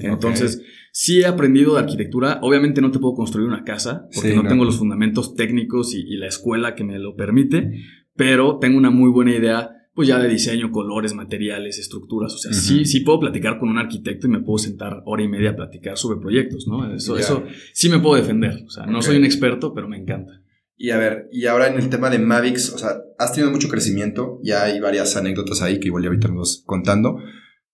Entonces, 0.00 0.62
sí 0.90 1.20
he 1.20 1.26
aprendido 1.26 1.74
de 1.74 1.80
arquitectura, 1.80 2.38
obviamente 2.42 2.80
no 2.80 2.90
te 2.90 2.98
puedo 2.98 3.14
construir 3.14 3.46
una 3.46 3.62
casa 3.64 4.08
porque 4.14 4.30
Sí, 4.30 4.36
no, 4.36 4.42
no. 4.42 4.48
tengo 4.48 4.64
los 4.64 4.78
fundamentos 4.78 5.34
técnicos 5.34 5.94
y, 5.94 6.00
y 6.02 6.16
la 6.16 6.28
escuela 6.28 6.74
que 6.74 6.82
me 6.84 6.98
lo 6.98 7.14
permite, 7.14 7.72
pero 8.16 8.58
tengo 8.58 8.78
una 8.78 8.90
muy 8.90 9.10
buena 9.10 9.34
idea 9.36 9.70
pues 9.94 10.08
ya 10.08 10.18
de 10.18 10.28
diseño, 10.28 10.70
colores, 10.70 11.12
materiales, 11.12 11.78
estructuras, 11.78 12.32
o 12.32 12.38
sea, 12.38 12.52
sí, 12.52 12.86
sí 12.86 13.00
puedo 13.00 13.20
platicar 13.20 13.58
con 13.58 13.68
un 13.68 13.78
arquitecto 13.78 14.26
y 14.26 14.30
me 14.30 14.40
puedo 14.40 14.58
sentar 14.58 15.02
hora 15.04 15.22
y 15.22 15.28
media 15.28 15.50
a 15.50 15.56
platicar 15.56 15.98
sobre 15.98 16.18
proyectos, 16.18 16.66
¿no? 16.66 16.94
Eso, 16.94 17.18
eso 17.18 17.44
sí 17.74 17.90
me 17.90 17.98
puedo 17.98 18.20
defender, 18.20 18.62
o 18.66 18.70
sea, 18.70 18.86
no 18.86 19.02
soy 19.02 19.16
un 19.18 19.24
experto, 19.24 19.74
pero 19.74 19.88
me 19.88 19.98
encanta. 19.98 20.32
Y 20.76 20.90
a 20.90 20.96
ver, 20.96 21.28
y 21.30 21.46
ahora 21.46 21.68
en 21.68 21.78
el 21.78 21.90
tema 21.90 22.08
de 22.08 22.18
Mavics, 22.18 22.72
o 22.72 22.78
sea, 22.78 23.02
has 23.18 23.34
tenido 23.34 23.52
mucho 23.52 23.68
crecimiento, 23.68 24.40
ya 24.42 24.64
hay 24.64 24.80
varias 24.80 25.14
anécdotas 25.16 25.60
ahí 25.60 25.78
que 25.78 25.88
igual 25.88 26.02
ya 26.02 26.08
ahorita 26.08 26.28
nos 26.28 26.38
vas 26.38 26.62
contando, 26.64 27.18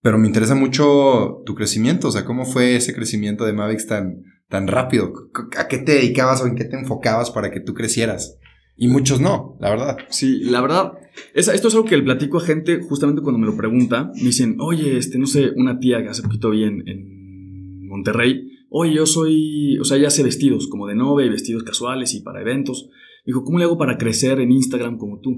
pero 0.02 0.18
me 0.18 0.26
interesa 0.26 0.56
mucho 0.56 1.42
tu 1.46 1.54
crecimiento, 1.54 2.08
o 2.08 2.12
sea, 2.12 2.24
¿cómo 2.24 2.44
fue 2.44 2.76
ese 2.76 2.94
crecimiento 2.94 3.44
de 3.46 3.52
Mavics 3.52 3.86
tan, 3.86 4.24
tan 4.48 4.66
rápido? 4.66 5.12
¿A 5.56 5.68
qué 5.68 5.78
te 5.78 5.92
dedicabas 5.92 6.42
o 6.42 6.46
en 6.48 6.56
qué 6.56 6.64
te 6.64 6.76
enfocabas 6.76 7.30
para 7.30 7.52
que 7.52 7.60
tú 7.60 7.74
crecieras? 7.74 8.38
Y 8.80 8.86
muchos 8.88 9.20
no, 9.20 9.56
la 9.60 9.70
verdad. 9.70 9.96
Sí, 10.08 10.38
la 10.44 10.60
verdad, 10.60 10.92
es- 11.34 11.48
esto 11.48 11.66
es 11.68 11.74
algo 11.74 11.84
que 11.86 11.96
le 11.96 12.04
platico 12.04 12.38
a 12.38 12.40
gente 12.40 12.80
justamente 12.80 13.22
cuando 13.22 13.38
me 13.40 13.46
lo 13.46 13.56
pregunta. 13.56 14.12
Me 14.16 14.22
dicen, 14.26 14.56
oye, 14.60 14.96
este, 14.96 15.18
no 15.18 15.26
sé, 15.26 15.50
una 15.56 15.78
tía 15.80 16.00
que 16.02 16.08
hace 16.10 16.22
poquito 16.22 16.50
vi 16.50 16.62
en, 16.64 16.88
en 16.88 17.86
Monterrey. 17.88 18.52
Oye, 18.70 18.94
yo 18.94 19.04
soy, 19.06 19.78
o 19.78 19.84
sea, 19.84 19.98
ya 19.98 20.10
sé 20.10 20.22
vestidos 20.22 20.68
como 20.68 20.86
de 20.86 20.94
novia 20.94 21.26
y 21.26 21.30
vestidos 21.30 21.64
casuales 21.64 22.14
y 22.14 22.20
para 22.22 22.40
eventos. 22.40 22.88
Me 23.26 23.30
dijo, 23.32 23.42
¿cómo 23.44 23.58
le 23.58 23.64
hago 23.64 23.76
para 23.78 23.98
crecer 23.98 24.38
en 24.40 24.52
Instagram 24.52 24.96
como 24.96 25.20
tú? 25.20 25.32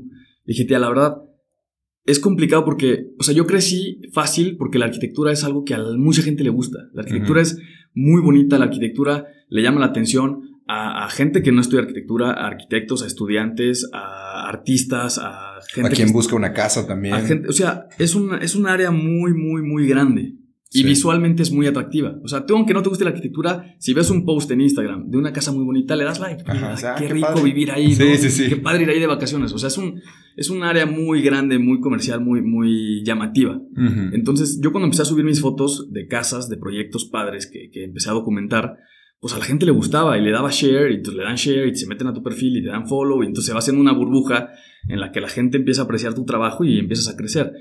Le 0.44 0.52
dije, 0.52 0.64
tía, 0.66 0.78
la 0.78 0.88
verdad, 0.88 1.16
es 2.04 2.18
complicado 2.18 2.64
porque, 2.64 3.06
o 3.18 3.22
sea, 3.22 3.34
yo 3.34 3.46
crecí 3.46 4.00
fácil 4.12 4.56
porque 4.58 4.78
la 4.78 4.86
arquitectura 4.86 5.32
es 5.32 5.44
algo 5.44 5.64
que 5.64 5.74
a 5.74 5.82
mucha 5.96 6.22
gente 6.22 6.44
le 6.44 6.50
gusta. 6.50 6.78
La 6.92 7.02
arquitectura 7.02 7.40
es 7.40 7.58
muy 7.94 8.20
bonita, 8.20 8.58
la 8.58 8.64
arquitectura 8.66 9.26
le 9.48 9.62
llama 9.62 9.80
la 9.80 9.86
atención 9.86 10.42
a, 10.72 11.04
a 11.04 11.10
gente 11.10 11.42
que 11.42 11.50
no 11.52 11.60
estudia 11.60 11.82
arquitectura, 11.82 12.30
a 12.30 12.46
arquitectos, 12.46 13.02
a 13.02 13.06
estudiantes, 13.06 13.88
a 13.92 14.48
artistas, 14.48 15.18
a 15.18 15.58
gente 15.72 15.88
a 15.88 15.92
quien 15.92 16.08
que- 16.08 16.14
busca 16.14 16.36
una 16.36 16.52
casa 16.52 16.86
también. 16.86 17.14
a 17.14 17.20
gente- 17.22 17.48
o 17.48 17.52
sea, 17.52 17.86
es 17.98 18.14
un, 18.14 18.34
es 18.40 18.54
un 18.54 18.66
área 18.66 18.90
muy, 18.90 19.32
muy, 19.34 19.62
muy 19.62 19.86
grande. 19.88 20.34
Y 20.72 20.82
Sí. 20.82 20.84
visualmente 20.84 21.42
es 21.42 21.50
muy 21.50 21.66
atractiva. 21.66 22.14
O 22.22 22.28
sea, 22.28 22.46
tú, 22.46 22.54
aunque 22.54 22.72
no 22.74 22.80
te 22.80 22.88
guste 22.90 23.02
la 23.02 23.10
arquitectura, 23.10 23.74
si 23.80 23.92
ves 23.92 24.08
un 24.10 24.24
post 24.24 24.48
en 24.52 24.60
Instagram 24.60 25.10
de 25.10 25.18
una 25.18 25.32
casa 25.32 25.50
muy 25.50 25.64
bonita, 25.64 25.96
le 25.96 26.04
das 26.04 26.20
like. 26.20 26.44
Ajá, 26.46 26.70
Ah, 26.70 26.74
o 26.74 26.76
sea, 26.76 26.94
qué 26.94 27.08
qué 27.08 27.14
rico 27.14 27.26
padre. 27.26 27.42
vivir 27.42 27.72
ahí. 27.72 27.92
Sí, 27.92 28.04
¿no? 28.08 28.16
sí, 28.16 28.30
sí. 28.30 28.48
Qué 28.50 28.56
padre 28.56 28.84
ir 28.84 28.90
ahí 28.90 29.00
de 29.00 29.08
vacaciones. 29.08 29.52
O 29.52 29.58
sea, 29.58 29.66
es 29.66 29.78
un, 29.78 30.00
es 30.36 30.48
un 30.48 30.62
área 30.62 30.86
muy 30.86 31.22
grande, 31.22 31.58
muy 31.58 31.80
comercial, 31.80 32.20
muy, 32.20 32.40
muy 32.42 33.02
llamativa. 33.04 33.60
Entonces, 34.12 34.60
yo 34.62 34.70
cuando 34.70 34.86
empecé 34.86 35.02
a 35.02 35.06
subir 35.06 35.24
mis 35.24 35.40
fotos 35.40 35.88
de 35.90 36.06
casas, 36.06 36.48
de 36.48 36.56
proyectos 36.56 37.04
padres 37.06 37.50
que, 37.52 37.70
que 37.72 37.82
empecé 37.84 38.08
a 38.10 38.12
documentar, 38.12 38.76
pues 39.20 39.34
a 39.34 39.38
la 39.38 39.44
gente 39.44 39.66
le 39.66 39.72
gustaba 39.72 40.18
y 40.18 40.22
le 40.22 40.30
daba 40.30 40.50
share, 40.50 40.90
y 40.90 40.94
entonces 40.94 41.18
le 41.18 41.24
dan 41.24 41.36
share 41.36 41.68
y 41.68 41.76
se 41.76 41.86
meten 41.86 42.06
a 42.06 42.14
tu 42.14 42.22
perfil 42.22 42.56
y 42.56 42.62
te 42.62 42.68
dan 42.68 42.88
follow, 42.88 43.22
y 43.22 43.26
entonces 43.26 43.46
se 43.46 43.52
va 43.52 43.58
haciendo 43.58 43.80
una 43.80 43.92
burbuja 43.92 44.50
en 44.88 44.98
la 44.98 45.12
que 45.12 45.20
la 45.20 45.28
gente 45.28 45.58
empieza 45.58 45.82
a 45.82 45.84
apreciar 45.84 46.14
tu 46.14 46.24
trabajo 46.24 46.64
y 46.64 46.78
empiezas 46.78 47.12
a 47.12 47.16
crecer. 47.16 47.52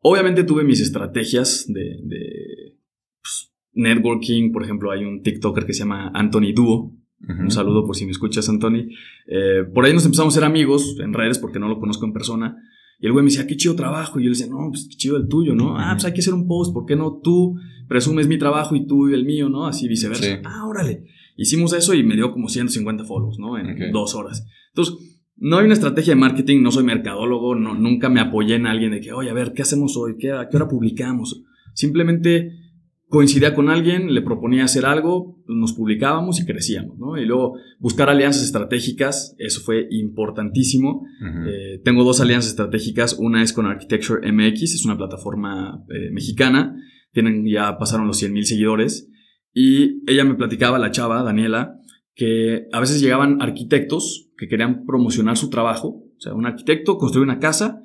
Obviamente 0.00 0.44
tuve 0.44 0.64
mis 0.64 0.80
estrategias 0.80 1.66
de, 1.68 1.98
de, 2.02 2.78
pues, 3.22 3.54
networking, 3.72 4.52
por 4.52 4.64
ejemplo, 4.64 4.90
hay 4.90 5.04
un 5.04 5.22
TikToker 5.22 5.64
que 5.64 5.72
se 5.72 5.80
llama 5.80 6.10
Anthony 6.12 6.52
Duo, 6.54 6.92
un 7.26 7.50
saludo 7.50 7.86
por 7.86 7.96
si 7.96 8.04
me 8.04 8.10
escuchas, 8.10 8.48
Anthony. 8.48 8.90
Eh, 9.26 9.64
por 9.72 9.84
ahí 9.84 9.94
nos 9.94 10.04
empezamos 10.04 10.34
a 10.34 10.40
ser 10.40 10.44
amigos 10.44 10.98
en 11.00 11.14
redes 11.14 11.38
porque 11.38 11.58
no 11.58 11.68
lo 11.68 11.80
conozco 11.80 12.04
en 12.04 12.12
persona. 12.12 12.58
Y 13.04 13.06
el 13.06 13.12
güey 13.12 13.22
me 13.22 13.30
decía, 13.30 13.46
qué 13.46 13.54
chido 13.54 13.76
trabajo. 13.76 14.18
Y 14.18 14.22
yo 14.22 14.30
le 14.30 14.34
decía, 14.34 14.46
no, 14.46 14.70
pues 14.70 14.86
qué 14.88 14.96
chido 14.96 15.18
el 15.18 15.28
tuyo, 15.28 15.54
¿no? 15.54 15.76
Ah, 15.76 15.90
pues 15.92 16.06
hay 16.06 16.14
que 16.14 16.20
hacer 16.20 16.32
un 16.32 16.48
post. 16.48 16.72
¿Por 16.72 16.86
qué 16.86 16.96
no 16.96 17.20
tú 17.22 17.54
presumes 17.86 18.26
mi 18.26 18.38
trabajo 18.38 18.74
y 18.76 18.86
tú 18.86 19.08
el 19.08 19.26
mío, 19.26 19.50
¿no? 19.50 19.66
Así 19.66 19.88
viceversa. 19.88 20.24
Sí. 20.24 20.40
Ah, 20.42 20.66
órale. 20.66 21.04
Hicimos 21.36 21.74
eso 21.74 21.92
y 21.92 22.02
me 22.02 22.14
dio 22.14 22.32
como 22.32 22.48
150 22.48 23.04
follows, 23.04 23.38
¿no? 23.38 23.58
En 23.58 23.92
dos 23.92 24.14
horas. 24.14 24.46
Entonces, 24.70 24.94
No 25.36 25.58
hay 25.58 25.66
una 25.66 25.74
estrategia 25.74 26.14
de 26.14 26.20
marketing, 26.20 26.62
no 26.62 26.70
soy 26.70 26.84
mercadólogo, 26.84 27.54
no, 27.54 27.74
nunca 27.74 28.08
me 28.08 28.20
apoyé 28.20 28.54
en 28.54 28.66
alguien 28.66 28.92
de 28.92 29.02
que, 29.02 29.12
oye, 29.12 29.28
a 29.28 29.34
ver, 29.34 29.52
¿qué 29.52 29.60
hacemos 29.60 29.98
hoy? 29.98 30.16
¿Qué, 30.18 30.32
¿A 30.32 30.48
qué 30.48 30.56
hora 30.56 30.68
publicamos? 30.68 31.42
Simplemente 31.74 32.52
coincidía 33.14 33.54
con 33.54 33.70
alguien, 33.70 34.12
le 34.12 34.22
proponía 34.22 34.64
hacer 34.64 34.84
algo, 34.84 35.40
nos 35.46 35.72
publicábamos 35.72 36.40
y 36.40 36.44
crecíamos, 36.44 36.98
¿no? 36.98 37.16
Y 37.16 37.24
luego 37.24 37.54
buscar 37.78 38.10
alianzas 38.10 38.42
estratégicas, 38.42 39.36
eso 39.38 39.60
fue 39.60 39.86
importantísimo. 39.88 41.06
Eh, 41.46 41.80
tengo 41.84 42.02
dos 42.02 42.20
alianzas 42.20 42.50
estratégicas, 42.50 43.16
una 43.16 43.44
es 43.44 43.52
con 43.52 43.66
Architecture 43.66 44.20
MX, 44.32 44.62
es 44.62 44.84
una 44.84 44.96
plataforma 44.96 45.84
eh, 45.90 46.10
mexicana, 46.10 46.76
tienen, 47.12 47.46
ya 47.46 47.78
pasaron 47.78 48.08
los 48.08 48.16
100 48.18 48.32
mil 48.32 48.46
seguidores, 48.46 49.08
y 49.52 50.02
ella 50.10 50.24
me 50.24 50.34
platicaba, 50.34 50.80
la 50.80 50.90
chava, 50.90 51.22
Daniela, 51.22 51.76
que 52.16 52.66
a 52.72 52.80
veces 52.80 53.00
llegaban 53.00 53.40
arquitectos 53.40 54.32
que 54.36 54.48
querían 54.48 54.86
promocionar 54.86 55.36
su 55.36 55.50
trabajo, 55.50 56.02
o 56.16 56.20
sea, 56.20 56.34
un 56.34 56.46
arquitecto 56.46 56.98
construyó 56.98 57.22
una 57.22 57.38
casa 57.38 57.80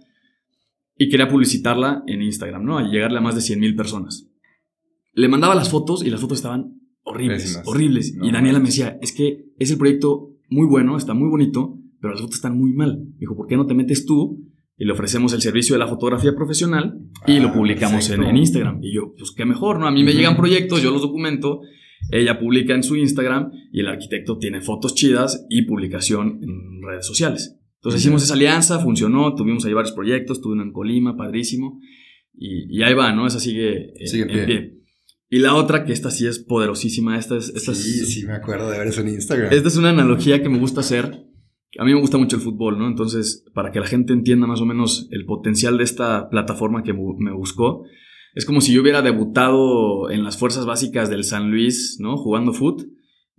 y 0.98 1.08
quería 1.08 1.28
publicitarla 1.28 2.02
en 2.08 2.24
Instagram, 2.24 2.66
¿no? 2.66 2.82
Y 2.82 2.90
llegarle 2.90 3.20
a 3.20 3.22
más 3.22 3.36
de 3.36 3.42
100 3.42 3.60
mil 3.60 3.76
personas 3.76 4.29
le 5.14 5.28
mandaba 5.28 5.56
las 5.56 5.70
fotos 5.70 6.06
y 6.06 6.10
las 6.10 6.22
fotos 6.22 6.40
estaban 6.40 6.76
horribles, 7.04 7.62
horribles. 7.66 8.16
y 8.22 8.32
Daniela 8.32 8.60
me 8.60 8.68
decía, 8.68 8.98
es 9.02 9.12
que 9.12 9.46
es 9.58 9.72
el 9.72 9.78
proyecto 9.78 10.36
muy 10.50 10.68
bueno, 10.68 10.98
está 10.98 11.14
muy 11.14 11.30
bonito, 11.30 11.78
pero 12.00 12.14
las 12.14 12.22
fotos 12.22 12.38
están 12.38 12.58
muy 12.58 12.74
mal. 12.74 13.00
Me 13.00 13.20
dijo, 13.20 13.36
¿por 13.36 13.48
qué 13.48 13.58
no 13.58 13.66
te 13.66 13.74
metes 13.74 14.06
tú? 14.06 14.46
Y 14.78 14.86
le 14.86 14.94
ofrecemos 14.94 15.34
el 15.34 15.42
servicio 15.42 15.76
de 15.76 15.80
la 15.80 15.88
fotografía 15.88 16.34
profesional 16.34 16.98
y 17.28 17.40
lo 17.40 17.50
ah, 17.50 17.54
publicamos 17.54 18.10
en, 18.10 18.38
Instagram. 18.38 18.80
Y 18.82 18.94
yo, 18.94 19.14
pues 19.18 19.32
qué 19.36 19.46
mejor, 19.46 19.80
¿no? 19.80 19.88
A 19.88 19.92
mí 19.92 20.04
me 20.04 20.14
llegan 20.14 20.38
proyectos, 20.38 20.82
yo 20.82 20.92
los 20.92 21.02
documento, 21.02 21.62
ella 22.12 22.40
publica 22.40 22.74
en 22.74 22.84
su 22.84 22.96
Instagram 22.96 23.52
y 23.74 23.82
el 23.82 23.88
arquitecto 23.88 24.38
tiene 24.38 24.62
fotos 24.62 24.96
chidas 24.96 25.46
y 25.50 25.64
publicación 25.64 26.40
en 26.42 26.82
redes 26.82 27.06
sociales. 27.06 27.58
Entonces 27.76 28.02
hicimos 28.02 28.24
esa 28.24 28.34
alianza, 28.34 28.80
funcionó, 28.80 29.36
tuvimos 29.36 29.66
ahí 29.66 29.74
varios 29.74 29.94
proyectos, 29.94 30.42
tuve 30.42 30.54
uno 30.54 30.64
en 30.64 30.72
Colima, 30.72 31.18
padrísimo. 31.18 31.80
Y, 32.34 32.82
ahí 32.84 32.94
va, 32.94 33.12
¿no? 33.12 33.28
Esa 33.28 33.40
sigue, 33.40 33.94
eh, 33.96 34.06
en 34.14 34.28
pie. 34.28 34.79
Y 35.30 35.40
la 35.40 35.54
otra, 35.54 35.86
que 35.86 35.94
esta 35.94 36.10
sí 36.10 36.26
es 36.26 36.40
poderosísima, 36.40 37.18
esta 37.18 37.38
es... 37.38 37.50
Esta 37.50 37.76
sí, 37.76 38.06
sí, 38.06 38.26
me 38.26 38.34
acuerdo 38.34 38.70
de 38.70 38.80
ver 38.80 38.88
eso 38.88 39.02
en 39.02 39.10
Instagram. 39.10 39.54
Esta 39.54 39.68
es 39.68 39.78
una 39.78 39.92
analogía 39.92 40.42
que 40.42 40.50
me 40.50 40.58
gusta 40.58 40.80
hacer. 40.80 41.28
A 41.78 41.86
mí 41.86 41.94
me 41.94 42.00
gusta 42.00 42.18
mucho 42.18 42.36
el 42.36 42.42
fútbol, 42.42 42.80
¿no? 42.80 42.88
Entonces, 42.88 43.46
para 43.54 43.72
que 43.72 43.80
la 43.80 43.86
gente 43.86 44.12
entienda 44.14 44.48
más 44.48 44.60
o 44.60 44.66
menos 44.66 45.08
el 45.12 45.26
potencial 45.26 45.78
de 45.78 45.84
esta 45.84 46.30
plataforma 46.30 46.82
que 46.82 46.94
me 46.94 47.32
buscó, 47.32 47.84
es 48.34 48.46
como 48.46 48.60
si 48.60 48.74
yo 48.74 48.82
hubiera 48.82 49.04
debutado 49.04 50.10
en 50.10 50.24
las 50.24 50.38
fuerzas 50.38 50.66
básicas 50.66 51.10
del 51.10 51.24
San 51.24 51.52
Luis, 51.52 51.98
¿no? 52.00 52.18
Jugando 52.18 52.54
fútbol. 52.54 52.90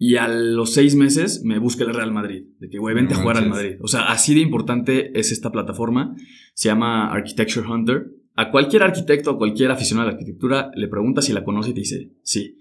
Y 0.02 0.16
a 0.16 0.28
los 0.28 0.72
seis 0.72 0.94
meses 0.94 1.42
me 1.44 1.58
busca 1.58 1.84
el 1.84 1.92
Real 1.92 2.10
Madrid. 2.10 2.44
De 2.58 2.70
que, 2.70 2.78
güey, 2.78 2.94
vente 2.94 3.12
a 3.12 3.18
jugar 3.18 3.36
al 3.36 3.50
Madrid. 3.50 3.76
O 3.82 3.86
sea, 3.86 4.10
así 4.10 4.32
de 4.32 4.40
importante 4.40 5.18
es 5.18 5.30
esta 5.30 5.52
plataforma. 5.52 6.16
Se 6.54 6.68
llama 6.68 7.10
Architecture 7.12 7.66
Hunter. 7.68 8.06
A 8.36 8.50
cualquier 8.50 8.82
arquitecto 8.82 9.32
o 9.32 9.38
cualquier 9.38 9.70
aficionado 9.70 10.08
a 10.08 10.12
la 10.12 10.16
arquitectura 10.16 10.70
le 10.74 10.88
pregunta 10.88 11.20
si 11.20 11.32
la 11.32 11.44
conoce 11.44 11.70
y 11.70 11.74
te 11.74 11.80
dice 11.80 12.12
sí. 12.22 12.56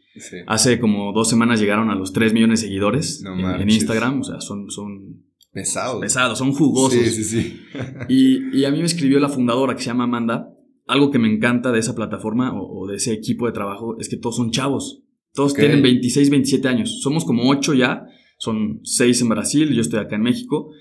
Hace 0.47 0.79
como 0.79 1.13
dos 1.13 1.29
semanas 1.29 1.59
llegaron 1.59 1.89
a 1.89 1.95
los 1.95 2.13
3 2.13 2.33
millones 2.33 2.61
de 2.61 2.67
seguidores 2.67 3.23
en, 3.23 3.69
Instagram. 3.69 4.21
O 4.21 4.23
sea, 4.23 4.41
son, 4.41 4.69
son 4.69 5.23
pesados. 5.51 6.01
Pesados, 6.01 6.38
son 6.38 6.51
jugosos. 6.51 6.99
Sí, 6.99 7.09
sí, 7.09 7.23
sí. 7.23 7.61
y, 8.09 8.65
a 8.65 8.71
mí 8.71 8.79
me 8.79 8.85
escribió 8.85 9.19
la 9.19 9.29
fundadora 9.29 9.75
que 9.75 9.81
se 9.81 9.88
llama 9.88 10.05
Amanda. 10.05 10.53
Algo 10.88 11.11
que 11.11 11.19
me 11.19 11.31
encanta 11.31 11.71
de 11.71 11.79
esa 11.79 11.95
plataforma 11.95 12.51
o, 12.59 12.88
de 12.88 12.97
ese 12.97 13.13
equipo 13.13 13.45
de 13.45 13.53
trabajo 13.53 13.97
es 13.99 14.09
que 14.09 14.17
todos 14.17 14.35
son 14.35 14.51
chavos. 14.51 15.03
Todos 15.33 15.53
tienen 15.53 15.81
26, 15.81 16.29
27 16.31 16.67
años. 16.67 17.01
Somos 17.01 17.23
como 17.23 17.49
8 17.49 17.75
ya. 17.75 18.05
Son 18.38 18.79
6 18.83 19.21
en 19.21 19.29
Brasil, 19.29 19.73
yo 19.73 19.81
estoy 19.81 19.99
acá 19.99 20.15
en 20.15 20.23
México. 20.23 20.71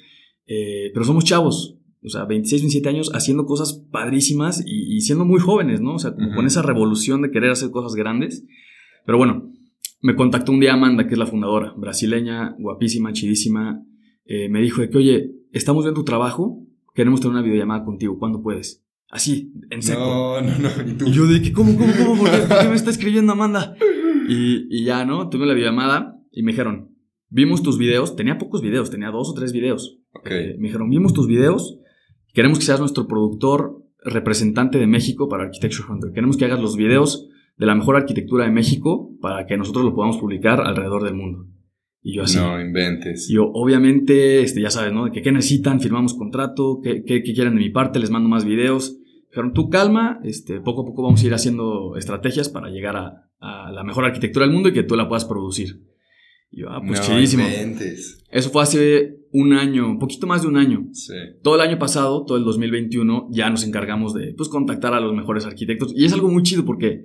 Eh, 0.46 0.90
pero 0.94 1.04
somos 1.04 1.24
chavos 1.24 1.77
o 2.08 2.10
sea, 2.10 2.24
26, 2.24 2.62
27 2.62 2.88
años 2.88 3.10
haciendo 3.14 3.44
cosas 3.44 3.84
padrísimas 3.90 4.64
y, 4.66 5.00
siendo 5.02 5.24
muy 5.24 5.40
jóvenes, 5.40 5.80
¿no? 5.80 5.94
O 5.94 5.98
sea, 5.98 6.14
como 6.14 6.34
con 6.34 6.46
esa 6.46 6.62
revolución 6.62 7.22
de 7.22 7.30
querer 7.30 7.50
hacer 7.50 7.70
cosas 7.70 7.94
grandes. 7.94 8.46
Pero 9.04 9.18
bueno, 9.18 9.52
me 10.00 10.16
contactó 10.16 10.52
un 10.52 10.60
día 10.60 10.72
Amanda, 10.72 11.06
que 11.06 11.14
es 11.14 11.18
la 11.18 11.26
fundadora, 11.26 11.74
brasileña, 11.76 12.56
guapísima, 12.58 13.12
chidísima. 13.12 13.82
Eh, 14.24 14.48
me 14.48 14.62
dijo 14.62 14.80
de 14.80 14.88
que, 14.88 14.98
oye, 14.98 15.30
estamos 15.52 15.84
viendo 15.84 16.00
tu 16.00 16.04
trabajo, 16.04 16.66
queremos 16.94 17.20
tener 17.20 17.32
una 17.32 17.42
videollamada 17.42 17.84
contigo, 17.84 18.18
¿cuándo 18.18 18.42
puedes? 18.42 18.84
Así, 19.10 19.52
en 19.70 19.82
seco. 19.82 20.00
No, 20.00 20.40
no, 20.40 20.58
no. 20.58 21.06
¿Y, 21.06 21.12
yo 21.12 21.26
de 21.26 21.42
que, 21.42 21.52
¿cómo, 21.52 21.76
cómo, 21.76 21.92
cómo? 21.96 22.22
¿Por 22.22 22.30
qué, 22.30 22.68
me 22.68 22.76
está 22.76 22.90
escribiendo 22.90 23.32
Amanda? 23.32 23.74
Y, 24.28 24.66
y 24.70 24.84
ya, 24.84 25.04
¿no? 25.04 25.28
Tuve 25.28 25.46
la 25.46 25.54
videollamada 25.54 26.18
y 26.32 26.42
me 26.42 26.52
dijeron, 26.52 26.94
vimos 27.30 27.62
tus 27.62 27.78
videos, 27.78 28.16
tenía 28.16 28.38
pocos 28.38 28.62
videos, 28.62 28.90
tenía 28.90 29.10
dos 29.10 29.30
o 29.30 29.34
tres 29.34 29.52
videos. 29.52 29.98
Okay. 30.12 30.56
me 30.58 30.68
dijeron, 30.68 30.90
vimos 30.90 31.12
tus 31.12 31.26
videos, 31.26 31.78
Queremos 32.38 32.60
que 32.60 32.66
seas 32.66 32.78
nuestro 32.78 33.08
productor 33.08 33.82
representante 34.00 34.78
de 34.78 34.86
México 34.86 35.28
para 35.28 35.42
Architecture 35.42 35.88
Hunter. 35.90 36.12
Queremos 36.12 36.36
que 36.36 36.44
hagas 36.44 36.60
los 36.60 36.76
videos 36.76 37.28
de 37.56 37.66
la 37.66 37.74
mejor 37.74 37.96
arquitectura 37.96 38.44
de 38.44 38.52
México 38.52 39.10
para 39.20 39.44
que 39.44 39.56
nosotros 39.56 39.84
lo 39.84 39.92
podamos 39.92 40.18
publicar 40.18 40.60
alrededor 40.60 41.02
del 41.02 41.14
mundo. 41.14 41.48
Y 42.00 42.14
yo 42.14 42.22
así. 42.22 42.38
No 42.38 42.60
inventes. 42.60 43.28
Yo, 43.28 43.50
obviamente, 43.52 44.40
este, 44.42 44.60
ya 44.60 44.70
sabes, 44.70 44.92
¿no? 44.92 45.10
que 45.10 45.20
qué 45.20 45.32
necesitan, 45.32 45.80
firmamos 45.80 46.14
contrato, 46.14 46.78
qué, 46.80 47.02
qué, 47.02 47.24
quieren 47.24 47.56
de 47.56 47.60
mi 47.60 47.70
parte, 47.70 47.98
les 47.98 48.10
mando 48.10 48.28
más 48.28 48.44
videos. 48.44 48.96
Dijeron, 49.30 49.52
tú 49.52 49.68
calma, 49.68 50.20
este, 50.22 50.60
poco 50.60 50.82
a 50.82 50.84
poco 50.84 51.02
vamos 51.02 51.20
a 51.20 51.26
ir 51.26 51.34
haciendo 51.34 51.96
estrategias 51.96 52.48
para 52.48 52.70
llegar 52.70 52.94
a, 52.94 53.32
a 53.40 53.72
la 53.72 53.82
mejor 53.82 54.04
arquitectura 54.04 54.46
del 54.46 54.54
mundo 54.54 54.68
y 54.68 54.72
que 54.74 54.84
tú 54.84 54.94
la 54.94 55.08
puedas 55.08 55.24
producir. 55.24 55.80
Y 56.52 56.60
yo, 56.60 56.70
ah, 56.70 56.80
pues 56.86 57.00
chidísimo. 57.00 57.42
Eso 58.30 58.50
fue 58.50 58.62
hace 58.62 59.17
un 59.32 59.52
año, 59.52 59.86
un 59.86 59.98
poquito 59.98 60.26
más 60.26 60.42
de 60.42 60.48
un 60.48 60.56
año. 60.56 60.88
Sí. 60.92 61.14
Todo 61.42 61.56
el 61.56 61.60
año 61.60 61.78
pasado, 61.78 62.24
todo 62.24 62.38
el 62.38 62.44
2021, 62.44 63.28
ya 63.30 63.50
nos 63.50 63.64
encargamos 63.64 64.14
de 64.14 64.34
pues, 64.36 64.48
contactar 64.48 64.94
a 64.94 65.00
los 65.00 65.14
mejores 65.14 65.44
arquitectos. 65.44 65.92
Y 65.94 66.04
es 66.04 66.12
algo 66.12 66.28
muy 66.28 66.42
chido 66.42 66.64
porque 66.64 67.04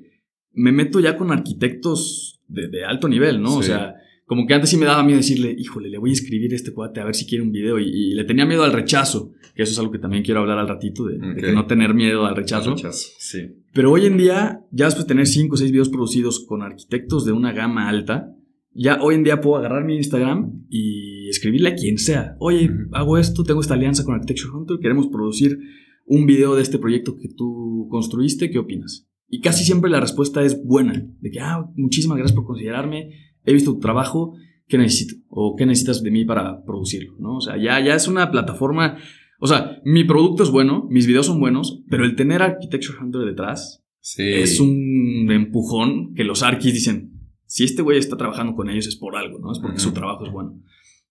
me 0.52 0.72
meto 0.72 1.00
ya 1.00 1.18
con 1.18 1.32
arquitectos 1.32 2.42
de, 2.48 2.86
alto 2.86 3.08
nivel, 3.08 3.42
¿no? 3.42 3.58
O 3.58 3.64
sea, 3.64 3.96
como 4.26 4.46
que 4.46 4.54
antes 4.54 4.70
sí 4.70 4.78
me 4.78 4.86
daba 4.86 5.04
miedo 5.04 5.18
decirle, 5.18 5.56
híjole, 5.58 5.90
le 5.90 5.98
voy 5.98 6.12
a 6.12 6.14
escribir 6.14 6.54
a 6.54 6.56
este 6.56 6.74
cuate 6.74 7.00
a 7.00 7.06
ver 7.06 7.16
si 7.16 7.26
quiere 7.26 7.44
un 7.44 7.52
video. 7.52 7.80
Y, 7.80 8.14
le 8.14 8.24
tenía 8.24 8.46
miedo 8.46 8.64
al 8.64 8.72
rechazo, 8.72 9.32
que 9.56 9.64
eso 9.64 9.74
es 9.74 9.80
algo 9.80 9.92
que 9.92 10.00
también 10.00 10.24
quiero 10.24 10.42
hablar 10.42 10.60
al 10.60 10.68
ratito, 10.68 11.06
de, 11.06 11.20
que 11.36 11.52
no 11.52 11.66
tener 11.66 11.94
miedo 11.94 12.26
al 12.26 12.36
rechazo. 12.36 12.76
rechazo. 12.76 13.12
Sí. 13.18 13.40
Pero 13.74 13.92
hoy 13.92 14.06
en 14.06 14.18
día, 14.18 14.62
ya 14.72 14.86
después 14.86 15.06
de 15.06 15.10
tener 15.10 15.28
5 15.28 15.54
o 15.54 15.58
6 15.58 15.72
videos 15.72 15.90
producidos 15.90 16.46
con 16.46 16.62
arquitectos 16.62 17.26
de 17.26 17.32
una 17.32 17.52
gama 17.52 17.90
alta, 17.90 18.34
ya 18.76 19.00
hoy 19.02 19.16
en 19.16 19.24
día 19.24 19.42
puedo 19.42 19.58
agarrar 19.58 19.86
mi 19.86 19.96
Instagram 19.98 20.66
y 20.70 21.23
escribirle 21.34 21.70
a 21.70 21.76
quien 21.76 21.98
sea. 21.98 22.36
Oye, 22.40 22.70
hago 22.92 23.18
esto, 23.18 23.44
tengo 23.44 23.62
esta 23.62 23.74
alianza 23.74 24.04
con 24.04 24.16
Architecture 24.16 24.52
Hunter, 24.52 24.78
queremos 24.80 25.08
producir 25.08 25.60
un 26.06 26.26
video 26.26 26.56
de 26.56 26.62
este 26.62 26.80
proyecto 26.80 27.18
que 27.18 27.30
tú 27.30 27.88
construiste, 27.90 28.50
¿qué 28.50 28.60
opinas? 28.60 29.08
Y 29.28 29.42
casi 29.42 29.64
siempre 29.64 29.90
la 29.90 30.00
respuesta 30.00 30.44
es 30.44 30.64
buena, 30.64 31.08
de 31.20 31.32
que, 31.32 31.40
ah, 31.40 31.66
muchísimas 31.76 32.18
gracias 32.18 32.36
por 32.36 32.46
considerarme, 32.46 33.12
he 33.44 33.54
visto 33.54 33.74
tu 33.74 33.80
trabajo, 33.80 34.36
¿qué 34.68 34.78
necesito? 34.78 35.16
O 35.28 35.56
¿qué 35.56 35.66
necesitas 35.66 36.04
de 36.04 36.12
mí 36.12 36.26
para 36.26 36.64
producirlo? 36.64 37.16
¿no? 37.20 37.38
O 37.38 37.42
sea, 37.42 37.58
ya, 37.58 37.80
ya 37.84 37.96
es 37.96 38.08
una 38.08 38.32
plataforma, 38.32 38.98
o 39.40 39.48
sea, 39.48 39.82
mi 39.84 40.04
producto 40.04 40.44
es 40.44 40.52
bueno, 40.52 40.88
mis 40.90 41.08
videos 41.08 41.26
son 41.26 41.40
buenos, 41.40 41.84
pero 41.90 42.06
el 42.06 42.16
tener 42.16 42.42
Architecture 42.42 42.98
Hunter 43.02 43.22
detrás 43.22 43.84
es 44.18 44.60
un 44.60 45.30
empujón 45.32 46.14
que 46.14 46.24
los 46.24 46.44
arquis 46.44 46.74
dicen, 46.74 47.14
si 47.46 47.64
este 47.64 47.82
güey 47.82 48.00
está 48.00 48.18
trabajando 48.18 48.56
con 48.56 48.70
ellos 48.70 48.88
es 48.88 48.96
por 48.96 49.16
algo, 49.16 49.40
¿no? 49.40 49.52
Es 49.52 49.60
porque 49.60 49.80
su 49.80 49.94
trabajo 49.94 50.26
es 50.26 50.32
bueno. 50.32 50.60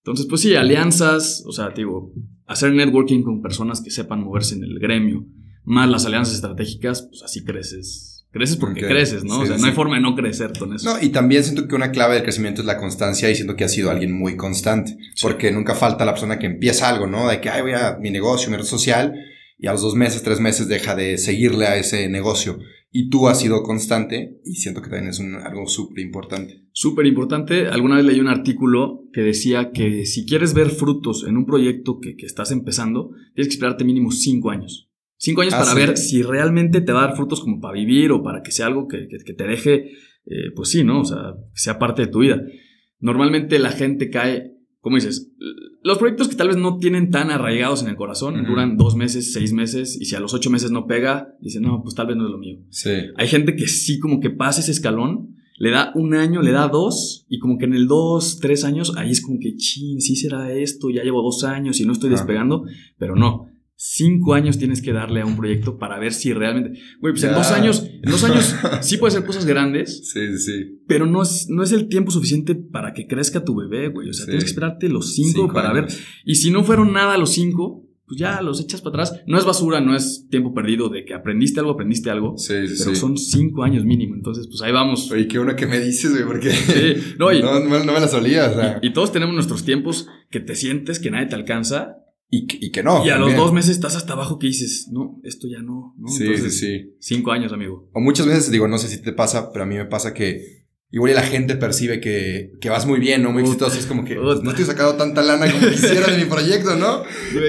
Entonces, 0.03 0.25
pues 0.27 0.41
sí, 0.41 0.53
alianzas, 0.53 1.45
o 1.47 1.53
sea, 1.53 1.69
digo, 1.69 2.11
hacer 2.45 2.73
networking 2.73 3.23
con 3.23 3.41
personas 3.41 3.81
que 3.81 3.89
sepan 3.89 4.21
moverse 4.21 4.53
en 4.53 4.65
el 4.65 4.77
gremio, 4.77 5.25
más 5.63 5.89
las 5.89 6.05
alianzas 6.05 6.35
estratégicas, 6.35 7.03
pues 7.03 7.23
así 7.23 7.45
creces. 7.45 8.25
Creces 8.33 8.57
porque 8.57 8.81
creces, 8.81 9.23
¿no? 9.23 9.39
o 9.39 9.45
sea, 9.45 9.57
no 9.57 9.65
hay 9.65 9.71
forma 9.71 9.95
de 9.95 10.01
no 10.01 10.13
crecer 10.15 10.51
con 10.59 10.73
eso. 10.73 10.91
No, 10.91 11.01
y 11.01 11.09
también 11.09 11.43
siento 11.43 11.69
que 11.69 11.75
una 11.75 11.91
clave 11.91 12.15
del 12.15 12.23
crecimiento 12.23 12.61
es 12.61 12.67
la 12.67 12.79
constancia 12.79 13.29
y 13.29 13.35
siento 13.35 13.55
que 13.55 13.63
ha 13.63 13.69
sido 13.69 13.91
alguien 13.91 14.11
muy 14.11 14.35
constante. 14.35 14.97
Porque 15.21 15.51
nunca 15.51 15.73
falta 15.73 16.03
la 16.03 16.13
persona 16.13 16.37
que 16.37 16.47
empieza 16.47 16.89
algo, 16.89 17.07
¿no? 17.07 17.29
De 17.29 17.39
que, 17.39 17.49
ay, 17.49 17.61
voy 17.61 17.73
a 17.73 17.97
mi 18.01 18.09
negocio, 18.09 18.49
mi 18.49 18.57
red 18.57 18.65
social, 18.65 19.13
y 19.63 19.67
a 19.67 19.71
los 19.71 19.81
dos 19.81 19.95
meses, 19.95 20.23
tres 20.23 20.41
meses 20.41 20.67
deja 20.67 20.93
de 20.93 21.17
seguirle 21.17 21.67
a 21.67 21.77
ese 21.77 22.09
negocio. 22.09 22.59
Y 22.91 23.09
tú 23.09 23.29
has 23.29 23.39
sido 23.39 23.63
constante 23.63 24.41
y 24.43 24.55
siento 24.55 24.81
que 24.81 24.89
también 24.89 25.09
es 25.09 25.19
un, 25.19 25.35
algo 25.35 25.67
súper 25.67 26.03
importante. 26.03 26.65
Súper 26.73 27.05
importante. 27.05 27.67
Alguna 27.67 27.95
vez 27.95 28.03
leí 28.03 28.19
un 28.19 28.27
artículo 28.27 29.05
que 29.13 29.21
decía 29.21 29.71
que 29.71 30.05
si 30.05 30.25
quieres 30.25 30.53
ver 30.53 30.69
frutos 30.69 31.23
en 31.25 31.37
un 31.37 31.45
proyecto 31.45 32.01
que, 32.01 32.17
que 32.17 32.25
estás 32.25 32.51
empezando, 32.51 33.11
tienes 33.35 33.47
que 33.47 33.53
esperarte 33.53 33.85
mínimo 33.85 34.11
cinco 34.11 34.49
años. 34.49 34.91
Cinco 35.15 35.43
años 35.43 35.53
ah, 35.53 35.59
para 35.59 35.75
ver 35.75 35.97
si 35.97 36.23
realmente 36.23 36.81
te 36.81 36.91
va 36.91 37.05
a 37.05 37.07
dar 37.07 37.15
frutos 37.15 37.39
como 37.39 37.61
para 37.61 37.73
vivir 37.73 38.11
o 38.11 38.21
para 38.21 38.43
que 38.43 38.51
sea 38.51 38.65
algo 38.65 38.89
que, 38.89 39.07
que, 39.07 39.33
te 39.33 39.47
deje, 39.47 39.91
eh, 40.25 40.51
pues 40.53 40.67
sí, 40.67 40.83
¿no? 40.83 40.99
O 40.99 41.05
sea, 41.05 41.35
que 41.53 41.61
sea 41.61 41.79
parte 41.79 42.01
de 42.01 42.07
tu 42.09 42.19
vida. 42.19 42.43
Normalmente 42.99 43.59
la 43.59 43.71
gente 43.71 44.09
cae 44.09 44.52
como 44.83 44.97
dices, 44.97 45.31
los 45.81 45.97
proyectos 45.97 46.27
que 46.27 46.35
tal 46.35 46.49
vez 46.49 46.57
no 46.57 46.77
tienen 46.77 47.09
tan 47.09 47.31
arraigados 47.31 47.81
en 47.81 47.87
el 47.87 47.95
corazón 47.95 48.43
duran 48.43 48.75
dos 48.75 48.97
meses, 48.97 49.31
seis 49.31 49.53
meses, 49.53 49.97
y 49.99 50.03
si 50.03 50.13
a 50.13 50.19
los 50.19 50.33
ocho 50.33 50.49
meses 50.49 50.71
no 50.71 50.87
pega, 50.87 51.37
dicen, 51.39 51.63
no, 51.63 51.81
pues 51.81 51.95
tal 51.95 52.07
vez 52.07 52.17
no 52.17 52.25
es 52.25 52.31
lo 52.31 52.37
mío. 52.37 52.59
Sí. 52.69 52.91
Hay 53.15 53.27
gente 53.29 53.55
que 53.55 53.65
sí 53.65 53.97
como 53.97 54.19
que 54.19 54.29
pasa 54.29 54.59
ese 54.59 54.71
escalón 54.71 55.37
le 55.57 55.69
da 55.69 55.93
un 55.95 56.15
año, 56.15 56.41
le 56.41 56.51
da 56.51 56.67
dos, 56.67 57.25
y 57.29 57.39
como 57.39 57.57
que 57.57 57.63
en 57.63 57.73
el 57.73 57.87
dos, 57.87 58.39
tres 58.41 58.65
años, 58.65 58.93
ahí 58.97 59.11
es 59.11 59.21
como 59.21 59.39
que, 59.39 59.55
chin, 59.55 60.01
sí 60.01 60.17
será 60.17 60.51
esto, 60.51 60.89
ya 60.89 61.01
llevo 61.01 61.21
dos 61.21 61.45
años 61.45 61.79
y 61.79 61.85
no 61.85 61.93
estoy 61.93 62.09
despegando, 62.09 62.65
pero 62.97 63.15
no. 63.15 63.47
Cinco 63.85 64.33
años 64.33 64.57
tienes 64.57 64.81
que 64.81 64.93
darle 64.93 65.19
a 65.19 65.25
un 65.25 65.35
proyecto 65.35 65.77
para 65.77 65.99
ver 65.99 66.13
si 66.13 66.31
realmente. 66.31 66.79
Güey, 67.01 67.11
pues 67.13 67.23
en 67.25 67.33
dos 67.33 67.51
años, 67.51 67.85
en 67.85 68.09
dos 68.09 68.23
años 68.23 68.55
sí 68.81 68.95
puede 68.95 69.11
ser 69.11 69.25
cosas 69.25 69.45
grandes, 69.45 70.09
Sí, 70.09 70.37
sí, 70.37 70.79
pero 70.87 71.05
no 71.05 71.21
es, 71.21 71.47
no 71.49 71.63
es 71.63 71.73
el 71.73 71.89
tiempo 71.89 72.09
suficiente 72.09 72.55
para 72.55 72.93
que 72.93 73.07
crezca 73.07 73.43
tu 73.43 73.55
bebé, 73.57 73.89
güey. 73.89 74.07
O 74.09 74.13
sea, 74.13 74.23
Sí. 74.23 74.27
tienes 74.31 74.45
que 74.45 74.49
esperarte 74.51 74.87
los 74.87 75.13
cinco, 75.13 75.41
Cinco 75.41 75.53
para 75.53 75.73
ver. 75.73 75.87
Y 76.23 76.35
si 76.35 76.49
no 76.49 76.63
fueron 76.63 76.93
nada 76.93 77.17
los 77.17 77.31
cinco, 77.33 77.85
pues 78.07 78.17
ya 78.17 78.41
los 78.41 78.61
echas 78.61 78.79
para 78.79 79.03
atrás. 79.03 79.21
No 79.27 79.37
es 79.37 79.43
basura, 79.43 79.81
no 79.81 79.93
es 79.97 80.27
tiempo 80.29 80.53
perdido 80.53 80.87
de 80.87 81.03
que 81.03 81.13
aprendiste 81.13 81.59
algo, 81.59 81.73
aprendiste 81.73 82.09
algo. 82.09 82.37
Sí, 82.37 82.53
sí, 82.69 82.75
Pero 82.77 82.95
sí. 82.95 83.01
son 83.01 83.17
cinco 83.17 83.63
años 83.63 83.83
mínimo. 83.83 84.15
Entonces, 84.15 84.47
pues 84.47 84.61
ahí 84.61 84.71
vamos. 84.71 85.11
Oye, 85.11 85.27
qué 85.27 85.39
bueno 85.39 85.57
que 85.57 85.67
me 85.67 85.81
dices, 85.81 86.11
güey, 86.13 86.23
porque 86.25 86.51
Sí, 86.51 87.15
no, 87.19 87.33
y, 87.33 87.41
no, 87.41 87.59
no, 87.67 87.83
no 87.83 87.91
me 87.93 87.99
la 87.99 88.07
solía, 88.07 88.49
o 88.49 88.53
sea. 88.53 88.79
y- 88.81 88.87
y 88.87 88.93
todos 88.93 89.11
tenemos 89.11 89.35
nuestros 89.35 89.65
tiempos 89.65 90.07
que 90.31 90.39
te 90.39 90.55
sientes 90.55 90.99
que 90.99 91.11
nadie 91.11 91.25
te 91.27 91.35
alcanza. 91.35 91.97
Y, 92.35 92.47
que- 92.47 92.57
y 92.61 92.71
que 92.71 92.81
no. 92.81 93.05
y 93.05 93.09
a 93.09 93.17
los 93.17 93.27
también. 93.27 93.37
dos 93.37 93.53
meses 93.53 93.71
estás 93.71 93.95
hasta 93.95 94.13
abajo 94.13 94.39
que 94.39 94.47
dices, 94.47 94.87
no, 94.91 95.19
esto 95.23 95.47
ya 95.47 95.61
no. 95.61 95.93
¿no? 95.99 96.07
Sí, 96.07 96.23
Entonces, 96.25 96.59
sí, 96.59 96.65
sí. 96.79 96.95
Cinco 96.99 97.31
años, 97.31 97.53
amigo. 97.53 97.89
O 97.93 97.99
muchas 97.99 98.25
veces, 98.25 98.49
digo, 98.49 98.67
no 98.67 98.77
sé 98.79 98.87
si 98.87 99.01
te 99.01 99.13
pasa, 99.13 99.51
pero 99.51 99.63
a 99.63 99.67
mí 99.67 99.75
me 99.75 99.85
pasa 99.85 100.13
que 100.13 100.63
igual 100.89 101.11
y 101.11 101.15
la 101.15 101.21
gente 101.23 101.55
percibe 101.55 101.99
que, 101.99 102.53
que 102.61 102.69
vas 102.69 102.85
muy 102.87 102.99
bien, 102.99 103.21
¿no? 103.23 103.31
Muy 103.31 103.43
Puta, 103.43 103.65
exitoso. 103.67 103.79
Es 103.79 103.85
como 103.85 104.03
que 104.05 104.15
puta. 104.15 104.41
no 104.43 104.49
estoy 104.51 104.65
sacando 104.65 104.95
tanta 104.95 105.21
lana 105.21 105.51
como 105.51 105.67
quisiera 105.69 106.07
de 106.07 106.17
mi 106.17 106.25
proyecto, 106.29 106.75
¿no? 106.75 107.03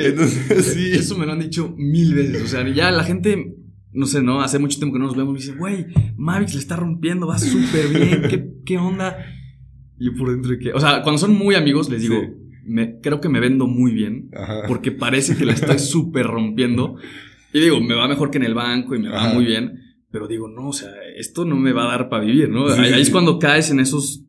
Entonces, 0.05 0.67
sí. 0.75 0.93
Eso 0.93 1.17
me 1.17 1.25
lo 1.27 1.33
han 1.33 1.41
dicho 1.41 1.73
mil 1.79 2.15
veces. 2.15 2.43
O 2.43 2.47
sea, 2.47 2.69
ya 2.69 2.91
la 2.91 3.05
gente, 3.05 3.55
no 3.93 4.07
sé, 4.07 4.23
¿no? 4.23 4.43
Hace 4.43 4.59
mucho 4.59 4.79
tiempo 4.79 4.95
que 4.95 4.99
no 5.01 5.07
nos 5.07 5.17
vemos. 5.17 5.33
Me 5.33 5.39
dice, 5.41 5.53
güey, 5.55 5.87
Mavix 6.17 6.53
le 6.55 6.61
está 6.61 6.77
rompiendo, 6.77 7.27
va 7.27 7.39
súper 7.39 7.89
bien. 7.89 8.23
¿Qué, 8.29 8.51
¿Qué 8.67 8.79
onda? 8.79 9.17
Y 9.99 10.11
por 10.11 10.31
dentro 10.31 10.51
de 10.51 10.59
que. 10.59 10.73
O 10.73 10.81
sea, 10.81 11.03
cuando 11.03 11.19
son 11.19 11.33
muy 11.35 11.55
amigos, 11.55 11.89
les 11.89 12.03
digo, 12.03 12.17
Sí. 12.21 12.29
Me, 12.67 13.01
creo 13.01 13.21
que 13.21 13.29
me 13.29 13.41
vendo 13.41 13.67
muy 13.67 13.93
bien. 13.93 14.31
Ajá. 14.35 14.63
Porque 14.67 14.93
parece 14.93 15.37
que 15.37 15.45
la 15.45 15.53
estoy 15.55 15.79
súper 15.81 16.27
rompiendo. 16.27 16.97
Y 17.53 17.61
digo, 17.61 17.81
me 17.81 17.95
va 17.95 18.09
mejor 18.09 18.31
que 18.31 18.39
en 18.39 18.45
el 18.45 18.55
banco 18.55 18.95
y 18.95 18.99
me 18.99 19.09
va 19.11 19.25
Ajá. 19.27 19.35
muy 19.35 19.45
bien. 19.45 19.81
Pero 20.11 20.29
digo, 20.29 20.49
no, 20.49 20.69
o 20.69 20.73
sea, 20.73 20.91
esto 21.17 21.45
no 21.45 21.57
me 21.57 21.73
va 21.73 21.85
a 21.85 21.97
dar 21.97 22.09
para 22.09 22.25
vivir, 22.25 22.49
¿no? 22.49 22.69
Sí, 22.69 22.81
ahí, 22.81 22.95
sí, 22.95 23.01
es 23.01 23.11
cuando 23.11 23.39
caes 23.39 23.71
en 23.71 23.81
esos 23.81 24.23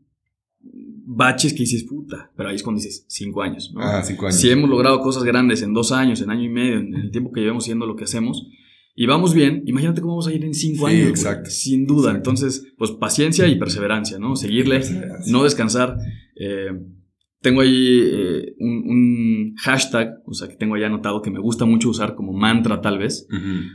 baches 1.08 1.54
que 1.54 1.60
dices, 1.60 1.84
puta. 1.84 2.32
Pero 2.36 2.50
ahí 2.50 2.56
es 2.56 2.64
cuando 2.64 2.82
dices, 2.82 3.06
cinco 3.08 3.42
años, 3.44 3.72
¿no? 3.74 3.82
Ah, 3.82 4.02
cinco 4.04 4.26
años. 4.26 4.40
Si 4.40 4.50
hemos 4.50 4.70
logrado 4.70 5.00
cosas 5.02 5.24
grandes 5.24 5.62
en 5.62 5.74
dos 5.74 5.92
años, 5.92 6.22
en 6.22 6.30
año 6.32 6.44
y 6.44 6.50
medio, 6.50 6.80
en 6.80 6.94
el 6.96 7.12
tiempo 7.12 7.32
que 7.32 7.42
llevamos 7.42 7.64
haciendo 7.66 7.86
lo 7.86 7.96
que 7.96 8.06
hacemos, 8.06 8.48
y 8.96 9.06
vamos 9.08 9.34
bien, 9.34 9.62
imagínate 9.66 10.02
cómo 10.02 10.14
vamos 10.14 10.28
a 10.28 10.34
ir 10.34 10.44
en 10.46 10.54
cinco 10.54 10.88
Sí, 10.90 10.96
años. 10.96 11.10
exacto. 11.10 11.50
Sin 11.50 11.86
duda. 11.86 12.12
Exacto. 12.12 12.18
Entonces, 12.32 12.74
pues 12.78 12.92
paciencia 12.92 13.46
y 13.48 13.58
perseverancia, 13.60 14.18
¿no? 14.20 14.36
Seguirle, 14.36 14.76
Perseverancia. 14.78 15.32
no 15.32 15.44
descansar. 15.44 15.98
Eh, 16.38 16.70
tengo 17.46 17.62
ahí 17.62 18.00
eh, 18.04 18.56
un, 18.58 18.72
un 18.90 19.56
hashtag, 19.58 20.16
o 20.26 20.34
sea, 20.34 20.48
que 20.48 20.56
tengo 20.56 20.74
ahí 20.74 20.84
anotado 20.84 21.22
que 21.22 21.30
me 21.30 21.40
gusta 21.40 21.66
mucho 21.66 21.90
usar 21.90 22.16
como 22.16 22.34
mantra, 22.34 22.82
tal 22.82 22.98
vez. 22.98 23.28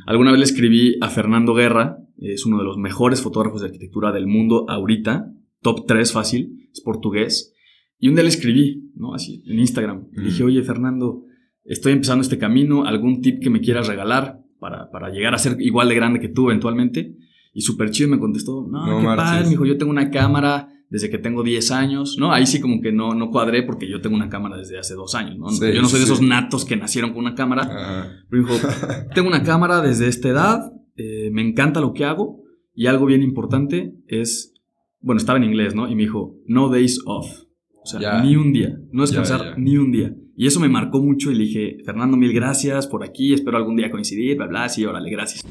Alguna 0.07 0.33
vez 0.33 0.41
le 0.41 0.45
escribí 0.45 0.97
a 1.01 1.09
Fernando 1.09 1.55
Guerra, 1.55 1.99
es 2.19 2.45
uno 2.47 2.59
de 2.59 2.65
los 2.65 2.79
mejores 2.79 3.23
fotógrafos 3.23 3.61
de 3.61 3.69
arquitectura 3.69 4.11
del 4.11 4.27
mundo 4.27 4.69
ahorita, 4.69 5.33
top 5.63 5.87
3 5.87 6.13
fácil, 6.13 6.69
es 6.73 6.81
portugués. 6.81 7.55
Y 8.01 8.09
un 8.09 8.17
día 8.17 8.25
le 8.25 8.31
escribí, 8.31 8.91
¿no? 8.97 9.15
Así, 9.15 9.45
en 9.47 9.61
Instagram. 9.61 10.09
Dije, 10.11 10.43
oye, 10.43 10.65
Fernando, 10.65 11.23
estoy 11.63 11.93
empezando 11.93 12.23
este 12.23 12.39
camino, 12.39 12.87
algún 12.87 13.21
tip 13.21 13.41
que 13.41 13.51
me 13.51 13.61
quieras 13.61 13.87
regalar 13.87 14.41
para, 14.59 14.91
para 14.91 15.11
llegar 15.11 15.33
a 15.33 15.39
ser 15.39 15.61
igual 15.61 15.89
de 15.91 15.95
grande 15.95 16.19
que 16.19 16.29
tú 16.29 16.51
eventualmente. 16.51 17.15
Y 17.55 17.61
súper 17.61 17.93
chido 17.93 18.09
me 18.09 18.19
contestó, 18.19 18.67
no, 18.69 18.85
No 18.85 18.99
qué 18.99 19.17
padre, 19.17 19.45
me 19.45 19.51
dijo, 19.51 19.65
yo 19.65 19.79
tengo 19.79 19.93
una 19.93 20.11
cámara 20.11 20.69
desde 20.91 21.09
que 21.09 21.19
tengo 21.19 21.43
10 21.45 21.71
años, 21.71 22.17
¿no? 22.19 22.33
Ahí 22.33 22.47
sí 22.47 22.61
como 22.61 22.81
que 22.83 22.91
no, 22.93 23.15
no 23.15 23.31
cuadré 23.31 23.63
porque 23.63 23.89
yo 23.89 24.01
tengo 24.01 24.17
una 24.17 24.29
cámara 24.29 24.57
desde 24.57 24.77
hace 24.79 24.95
dos 24.95 25.15
años, 25.15 25.39
¿no? 25.39 25.49
Sí, 25.51 25.73
yo 25.73 25.81
no 25.81 25.89
soy 25.89 26.01
de 26.01 26.07
sí. 26.07 26.13
esos 26.13 26.21
natos 26.21 26.65
que 26.65 26.77
nacieron 26.77 27.11
con 27.13 27.21
una 27.21 27.35
cámara. 27.37 27.63
Ajá. 27.63 28.13
Pero 28.29 28.43
dijo, 28.43 28.69
tengo 29.15 29.29
una 29.29 29.43
cámara 29.45 29.81
desde 29.81 30.09
esta 30.09 30.29
edad, 30.29 30.73
eh, 30.97 31.31
me 31.33 31.43
encanta 31.43 31.81
lo 31.81 31.93
que 31.95 32.05
hago 32.05 32.43
y 32.75 32.87
algo 32.87 33.07
bien 33.07 33.23
importante 33.23 33.95
es, 34.09 34.53
bueno, 35.01 35.19
estaba 35.19 35.39
en 35.39 35.45
inglés, 35.45 35.75
¿no? 35.75 35.89
Y 35.89 35.95
me 35.95 36.03
dijo, 36.03 36.35
no 36.47 36.69
days 36.69 37.01
off. 37.07 37.27
O 37.83 37.87
sea, 37.87 38.01
Ya. 38.01 38.23
ni 38.23 38.37
un 38.37 38.53
día, 38.53 38.77
no 38.93 39.03
descansar 39.03 39.41
Ya, 39.41 39.51
ya. 39.51 39.57
ni 39.57 39.77
un 39.79 39.91
día. 39.93 40.15
Y 40.37 40.47
eso 40.47 40.59
me 40.61 40.69
marcó 40.69 41.01
mucho 41.01 41.31
y 41.31 41.35
le 41.35 41.45
dije, 41.45 41.77
Fernando, 41.85 42.17
mil 42.17 42.33
gracias 42.33 42.87
por 42.89 43.05
aquí, 43.05 43.33
espero 43.33 43.57
algún 43.57 43.77
día 43.77 43.91
coincidir, 43.91 44.37
bla, 44.37 44.47
bla, 44.49 44.69
sí, 44.69 44.85
órale, 44.85 45.11
gracias. 45.11 45.47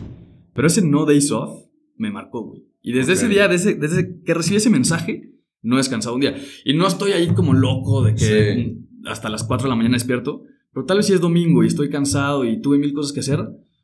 Pero 0.54 0.68
ese 0.68 0.82
no 0.86 1.06
days 1.06 1.32
off 1.32 1.69
me 2.00 2.10
marcó, 2.12 2.42
güey. 2.44 2.64
Y 2.82 2.94
desde 2.94 3.14
ese 3.14 3.28
día, 3.28 3.48
desde, 3.48 3.76
desde 3.76 4.22
que 4.24 4.34
recibí 4.34 4.58
ese 4.58 4.70
mensaje, 4.72 5.34
no 5.62 5.76
he 5.76 5.80
descansado 5.80 6.16
un 6.16 6.22
día. 6.22 6.36
Y 6.66 6.74
no 6.74 6.88
estoy 6.88 7.12
ahí 7.12 7.28
como 7.36 7.54
loco 7.54 8.04
de 8.04 8.16
que 8.16 8.26
Sí. 8.56 8.78
hasta 9.06 9.30
las 9.30 9.44
4 9.44 9.66
de 9.66 9.70
la 9.70 9.76
mañana 9.76 9.96
despierto, 9.96 10.44
pero 10.74 10.86
tal 10.86 10.98
vez 10.98 11.06
si 11.08 11.14
es 11.14 11.22
domingo 11.22 11.64
y 11.64 11.68
estoy 11.68 11.90
cansado 11.90 12.46
y 12.46 12.62
tuve 12.62 12.78
mil 12.78 12.94
cosas 12.94 13.12
que 13.12 13.20
hacer, 13.20 13.40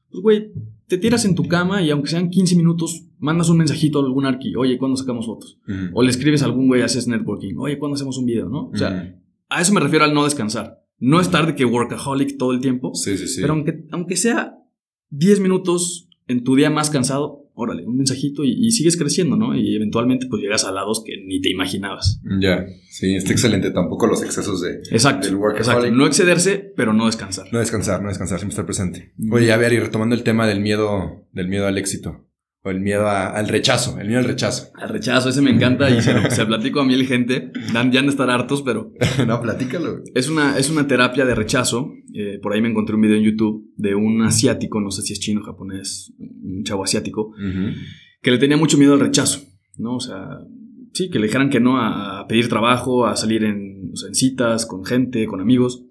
pues 0.09 0.21
güey, 0.21 0.51
te 0.87 0.97
tiras 0.97 1.25
en 1.25 1.35
tu 1.35 1.47
cama 1.47 1.81
y 1.81 1.89
aunque 1.89 2.09
sean 2.09 2.29
15 2.29 2.55
minutos, 2.55 3.05
mandas 3.19 3.49
un 3.49 3.57
mensajito 3.57 3.99
a 3.99 4.05
algún 4.05 4.25
arqui, 4.25 4.55
oye, 4.55 4.77
¿cuándo 4.77 4.95
sacamos 4.95 5.25
fotos? 5.25 5.59
O 5.93 6.01
le 6.03 6.09
escribes 6.09 6.41
a 6.41 6.45
algún 6.45 6.67
güey, 6.67 6.81
haces 6.83 7.07
networking, 7.07 7.55
oye, 7.57 7.77
¿cuándo 7.77 7.95
hacemos 7.95 8.17
un 8.17 8.25
video? 8.25 8.47
¿no? 8.47 8.67
O 8.69 8.77
sea, 8.77 9.15
a 9.49 9.61
eso 9.61 9.73
me 9.73 9.79
refiero 9.81 10.05
al 10.05 10.13
no 10.13 10.23
descansar. 10.23 10.79
No 10.97 11.19
estar 11.19 11.45
de 11.45 11.55
que 11.55 11.65
workaholic 11.65 12.37
todo 12.37 12.53
el 12.53 12.61
tiempo, 12.61 12.93
Sí, 12.95 13.17
sí, 13.17 13.27
sí. 13.27 13.41
pero 13.41 13.53
aunque, 13.53 13.85
aunque 13.91 14.15
sea 14.15 14.55
10 15.09 15.41
minutos 15.41 16.07
en 16.27 16.43
tu 16.45 16.55
día 16.55 16.69
más 16.69 16.89
cansado, 16.89 17.44
órale, 17.55 17.85
un 17.85 17.97
mensajito 17.97 18.43
y, 18.43 18.51
y 18.51 18.71
sigues 18.71 18.97
creciendo, 18.97 19.37
¿no? 19.37 19.55
Y 19.55 19.75
eventualmente 19.75 20.27
pues 20.29 20.41
llegas 20.41 20.65
a 20.65 20.71
lados 20.71 21.03
que 21.05 21.17
ni 21.25 21.41
te 21.41 21.49
imaginabas. 21.49 22.21
Ya, 22.39 22.65
sí, 22.89 23.15
está 23.15 23.31
excelente. 23.31 23.71
Tampoco 23.71 24.07
los 24.07 24.21
excesos 24.21 24.61
de 24.61 24.75
Exacto. 24.91 25.27
Del 25.27 25.39
exacto. 25.57 25.91
No 25.91 26.05
excederse, 26.05 26.73
pero 26.75 26.93
no 26.93 27.05
descansar. 27.05 27.47
no 27.51 27.59
descansar, 27.59 28.01
no 28.01 28.09
descansar, 28.09 28.39
siempre 28.39 28.53
estar 28.53 28.65
presente. 28.65 29.13
Oye, 29.31 29.51
a 29.51 29.57
ver, 29.57 29.73
y 29.73 29.79
retomando 29.79 30.15
el 30.15 30.23
tema 30.23 30.47
del 30.47 30.59
miedo, 30.59 31.25
del 31.31 31.47
miedo 31.47 31.65
al 31.65 31.77
éxito, 31.77 32.24
o 32.65 32.71
el 32.71 32.81
miedo 32.81 33.07
a- 33.07 33.27
al 33.27 33.47
rechazo, 33.47 33.97
el 33.99 34.07
miedo 34.07 34.19
al 34.19 34.25
rechazo. 34.25 34.71
Al 34.73 34.89
rechazo, 34.89 35.29
ese 35.29 35.41
me 35.41 35.51
encanta 35.51 35.89
y 35.89 36.01
se 36.01 36.13
lo, 36.13 36.29
se 36.31 36.41
lo 36.41 36.47
platico 36.47 36.79
a 36.81 36.85
mil 36.85 37.05
gente. 37.05 37.51
Dan, 37.71 37.91
ya 37.91 37.99
han 37.99 38.07
de 38.07 38.11
estar 38.11 38.29
hartos, 38.29 38.63
pero 38.63 38.91
no, 39.27 39.39
platícalo. 39.41 40.01
es 40.13 40.27
una, 40.29 40.57
es 40.57 40.69
una 40.71 40.87
terapia 40.87 41.25
de 41.25 41.35
rechazo. 41.35 41.91
Eh, 42.13 42.39
por 42.41 42.53
ahí 42.53 42.61
me 42.61 42.69
encontré 42.69 42.95
un 42.95 43.01
video 43.01 43.17
en 43.17 43.23
YouTube 43.23 43.71
de 43.77 43.93
un 43.95 44.21
asiático, 44.23 44.81
no 44.81 44.89
sé 44.91 45.03
si 45.03 45.13
es 45.13 45.19
chino 45.19 45.41
o 45.41 45.43
japonés, 45.43 46.13
un 46.19 46.63
chavo 46.63 46.83
asiático, 46.83 47.33
que 48.21 48.31
le 48.31 48.37
tenía 48.39 48.57
mucho 48.57 48.77
miedo 48.77 48.93
al 48.93 48.99
rechazo, 48.99 49.41
¿no? 49.77 49.97
O 49.97 49.99
sea, 49.99 50.39
sí, 50.93 51.09
que 51.11 51.19
le 51.19 51.27
dijeran 51.27 51.49
que 51.51 51.59
no 51.59 51.77
a, 51.77 52.21
a 52.21 52.27
pedir 52.27 52.49
trabajo, 52.49 53.05
a 53.05 53.15
salir 53.15 53.43
en, 53.43 53.91
o 53.93 53.95
sea, 53.95 54.07
en 54.07 54.15
citas 54.15 54.65
con 54.65 54.83
gente, 54.85 55.27
con 55.27 55.39
amigos. 55.41 55.83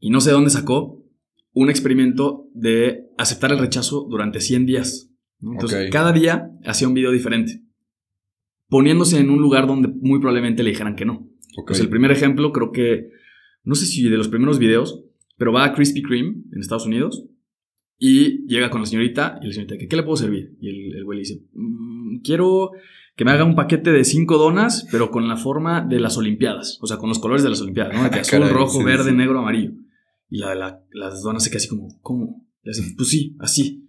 Y 0.00 0.08
no 0.10 0.20
sé 0.22 0.30
de 0.30 0.34
dónde 0.34 0.50
sacó 0.50 1.04
un 1.52 1.68
experimento 1.68 2.46
de 2.54 3.10
aceptar 3.18 3.52
el 3.52 3.58
rechazo 3.58 4.06
durante 4.08 4.40
100 4.40 4.64
días. 4.64 5.10
¿No? 5.42 5.52
Entonces, 5.52 5.90
cada 5.90 6.12
día 6.12 6.50
hacía 6.64 6.88
un 6.88 6.94
video 6.94 7.10
diferente, 7.10 7.62
poniéndose 8.68 9.18
en 9.18 9.30
un 9.30 9.40
lugar 9.40 9.66
donde 9.66 9.88
muy 9.88 10.18
probablemente 10.20 10.62
le 10.62 10.70
dijeran 10.70 10.96
que 10.96 11.04
no. 11.04 11.28
Ok. 11.58 11.68
Pues 11.68 11.80
el 11.80 11.88
primer 11.90 12.10
ejemplo, 12.10 12.52
creo 12.52 12.72
que, 12.72 13.10
no 13.64 13.74
sé 13.74 13.86
si 13.86 14.08
de 14.08 14.16
los 14.16 14.28
primeros 14.28 14.58
videos, 14.58 15.04
pero 15.36 15.52
va 15.52 15.64
a 15.64 15.72
Krispy 15.74 16.02
Kreme 16.02 16.36
en 16.52 16.60
Estados 16.60 16.86
Unidos 16.86 17.26
y 17.98 18.46
llega 18.46 18.70
con 18.70 18.80
la 18.80 18.86
señorita 18.86 19.38
y 19.42 19.46
la 19.48 19.52
señorita, 19.52 19.76
¿qué, 19.78 19.88
qué 19.88 19.96
le 19.96 20.02
puedo 20.02 20.16
servir? 20.16 20.56
Y 20.60 20.68
el, 20.68 20.96
el 20.96 21.04
güey 21.04 21.18
le 21.18 21.22
dice, 21.22 21.42
"Mm, 21.52 22.20
quiero 22.22 22.70
que 23.16 23.24
me 23.26 23.30
haga 23.32 23.44
un 23.44 23.54
paquete 23.54 23.92
de 23.92 24.04
cinco 24.04 24.38
donas, 24.38 24.86
pero 24.90 25.10
con 25.10 25.28
la 25.28 25.36
forma 25.36 25.82
de 25.82 26.00
las 26.00 26.16
Olimpiadas, 26.16 26.78
o 26.80 26.86
sea, 26.86 26.96
con 26.96 27.10
los 27.10 27.18
colores 27.18 27.42
de 27.42 27.50
las 27.50 27.60
Olimpiadas, 27.60 27.94
¿no? 27.94 28.04
De 28.04 28.10
que 28.10 28.20
azul, 28.20 28.38
Caray, 28.40 28.54
rojo, 28.54 28.78
sí, 28.78 28.84
verde, 28.84 29.10
sí. 29.10 29.16
negro, 29.16 29.38
amarillo. 29.40 29.72
Y 30.30 30.38
la, 30.38 30.54
la- 30.54 30.80
las 30.92 31.22
donas 31.22 31.44
se 31.44 31.50
queda 31.50 31.58
así 31.58 31.68
como, 31.68 31.88
¿cómo? 32.00 32.46
Y 32.64 32.70
así, 32.70 32.94
pues 32.96 33.08
sí, 33.10 33.36
así. 33.38 33.86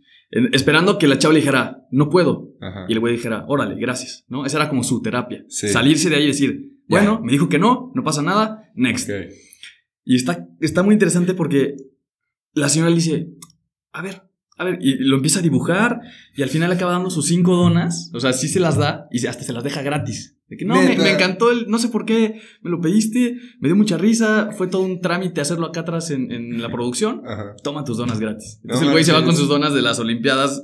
Esperando 0.52 0.98
que 0.98 1.08
la 1.08 1.20
chava 1.20 1.34
le 1.34 1.42
dijera, 1.42 1.86
no 1.92 2.10
puedo. 2.10 2.54
Ajá. 2.60 2.86
Y 2.88 2.94
el 2.94 3.00
güey 3.00 3.16
dijera, 3.16 3.46
órale, 3.48 3.76
gracias, 3.76 4.26
¿no? 4.30 4.46
Esa 4.46 4.58
era 4.58 4.70
como 4.70 4.84
su 4.84 5.02
terapia. 5.02 5.46
Sí. 5.48 5.70
Salirse 5.70 6.10
de 6.10 6.16
ahí 6.16 6.24
y 6.24 6.28
decir, 6.28 6.72
bueno, 6.88 7.22
me 7.24 7.32
dijo 7.32 7.50
que 7.50 7.60
no, 7.60 7.92
no 7.94 8.04
pasa 8.04 8.22
nada, 8.22 8.72
next. 8.76 9.10
Ok. 9.10 9.16
Y 10.06 10.16
está, 10.16 10.48
está 10.60 10.84
muy 10.84 10.94
interesante 10.94 11.34
porque 11.34 11.76
la 12.54 12.68
señora 12.70 12.90
le 12.90 12.96
dice, 12.96 13.30
a 13.92 14.02
ver, 14.02 14.24
a 14.58 14.66
ver, 14.66 14.80
y 14.82 14.98
lo 14.98 15.16
empieza 15.16 15.40
a 15.40 15.42
dibujar 15.42 16.02
y 16.36 16.44
al 16.44 16.50
final 16.50 16.72
acaba 16.72 16.92
dando 16.92 17.10
sus 17.10 17.28
cinco 17.28 17.56
donas, 17.56 18.12
o 18.14 18.20
sea, 18.20 18.34
sí 18.34 18.48
se 18.48 18.60
las 18.60 18.78
da 18.78 19.08
y 19.12 19.26
hasta 19.26 19.44
se 19.44 19.54
las 19.54 19.64
deja 19.64 19.82
gratis. 19.82 20.38
De 20.48 20.58
que 20.58 20.66
no, 20.66 20.76
me, 20.76 20.96
me 20.98 21.12
encantó, 21.12 21.52
el, 21.52 21.68
no 21.68 21.80
sé 21.80 21.90
por 21.90 22.06
qué, 22.06 22.40
me 22.62 22.70
lo 22.70 22.80
pediste, 22.80 23.38
me 23.60 23.70
dio 23.70 23.76
mucha 23.76 23.98
risa, 23.98 24.52
fue 24.52 24.68
todo 24.68 24.84
un 24.84 25.02
trámite 25.02 25.42
hacerlo 25.42 25.66
acá 25.66 25.80
atrás 25.82 26.12
en, 26.12 26.32
en 26.32 26.62
la 26.62 26.72
producción, 26.72 27.24
Ajá. 27.26 27.56
toma 27.64 27.84
tus 27.84 27.98
donas 27.98 28.20
gratis. 28.20 28.60
No 28.64 28.74
Entonces 28.74 28.88
el 28.88 28.92
güey 28.92 29.04
se 29.04 29.14
va 29.14 29.24
con 29.24 29.36
sus 29.36 29.48
donas 29.48 29.74
de 29.74 29.82
las 29.82 30.00
Olimpiadas 30.00 30.64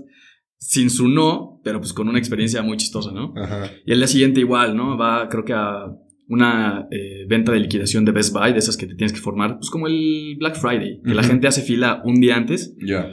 sin 0.58 0.90
su 0.90 1.08
no, 1.08 1.62
pero 1.64 1.80
pues 1.80 1.94
con 1.94 2.10
una 2.10 2.20
experiencia 2.20 2.62
muy 2.62 2.78
chistosa, 2.78 3.12
¿no? 3.12 3.34
Ajá. 3.38 3.72
Y 3.86 3.94
el 3.94 4.00
día 4.00 4.08
siguiente 4.08 4.42
igual, 4.42 4.76
¿no? 4.76 4.98
Va, 4.98 5.28
creo 5.30 5.46
que 5.46 5.54
a 5.54 5.86
una 6.28 6.88
eh, 6.92 7.26
venta 7.28 7.52
de 7.52 7.60
liquidación 7.60 8.06
de 8.06 8.12
Best 8.12 8.34
Buy, 8.34 8.54
de 8.54 8.60
esas 8.60 8.78
que 8.78 8.86
te 8.86 8.94
tienes 8.94 9.14
que 9.14 9.20
formar, 9.20 9.58
pues 9.58 9.72
como 9.72 9.88
el 9.88 10.36
Black 10.38 10.58
Friday, 10.58 11.02
que 11.04 11.16
la 11.16 11.24
gente 11.24 11.48
hace 11.48 11.64
fila 11.64 12.02
un 12.06 12.22
día 12.22 12.36
antes 12.36 12.76
Ya. 12.86 13.10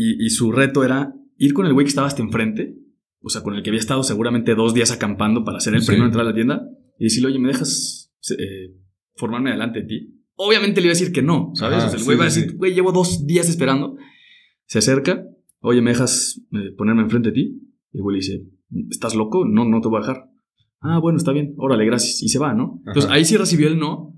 Y, 0.00 0.24
y 0.26 0.30
su 0.30 0.52
reto 0.52 0.84
era 0.84 1.12
ir 1.36 1.52
con 1.54 1.66
el 1.66 1.72
güey 1.72 1.84
que 1.84 1.90
estaba 1.90 2.06
hasta 2.06 2.22
enfrente 2.22 2.76
o 3.20 3.30
sea, 3.30 3.42
con 3.42 3.54
el 3.54 3.62
que 3.64 3.70
había 3.70 3.80
estado 3.80 4.02
seguramente 4.04 4.54
dos 4.54 4.74
días 4.74 4.92
acampando 4.92 5.44
para 5.44 5.58
ser 5.60 5.74
el 5.74 5.80
Sí. 5.80 5.88
primero 5.88 6.04
en 6.04 6.08
entrar 6.10 6.24
a 6.24 6.28
la 6.30 6.34
tienda 6.34 6.62
y 6.98 7.04
decirle, 7.04 7.28
oye, 7.30 7.38
¿me 7.40 7.48
dejas 7.48 8.12
eh, 8.30 8.76
formarme 9.16 9.50
delante 9.50 9.80
de 9.80 9.86
ti? 9.86 10.22
Obviamente 10.36 10.80
le 10.80 10.86
iba 10.86 10.92
a 10.92 10.98
decir 10.98 11.12
que 11.12 11.20
no, 11.20 11.50
¿sabes? 11.54 11.78
Ajá, 11.78 11.86
o 11.86 11.90
sea, 11.90 11.96
el 11.96 12.00
sí, 12.00 12.04
güey 12.06 12.16
va 12.16 12.24
a 12.24 12.26
decir, 12.26 12.56
güey, 12.56 12.74
llevo 12.74 12.92
dos 12.92 13.26
días 13.26 13.48
esperando. 13.48 13.96
Se 14.66 14.78
acerca, 14.78 15.24
oye, 15.60 15.82
¿me 15.82 15.90
dejas 15.90 16.40
eh, 16.52 16.72
ponerme 16.76 17.02
enfrente 17.02 17.30
de 17.30 17.34
ti? 17.34 17.60
Y 17.92 17.96
el 17.98 18.02
güey 18.02 18.14
le 18.14 18.20
dice, 18.20 18.46
¿estás 18.88 19.16
loco? 19.16 19.44
No, 19.44 19.64
no 19.68 19.80
te 19.80 19.88
voy 19.88 19.98
a 19.98 20.00
dejar. 20.06 20.30
Ah, 20.80 20.98
bueno, 21.00 21.18
está 21.18 21.32
bien, 21.32 21.54
órale, 21.56 21.84
gracias. 21.86 22.22
Y 22.22 22.28
se 22.28 22.38
va, 22.38 22.54
¿no? 22.54 22.80
Entonces 22.86 23.10
ahí 23.10 23.24
sí 23.24 23.36
recibió 23.36 23.66
el 23.66 23.80
no, 23.80 24.14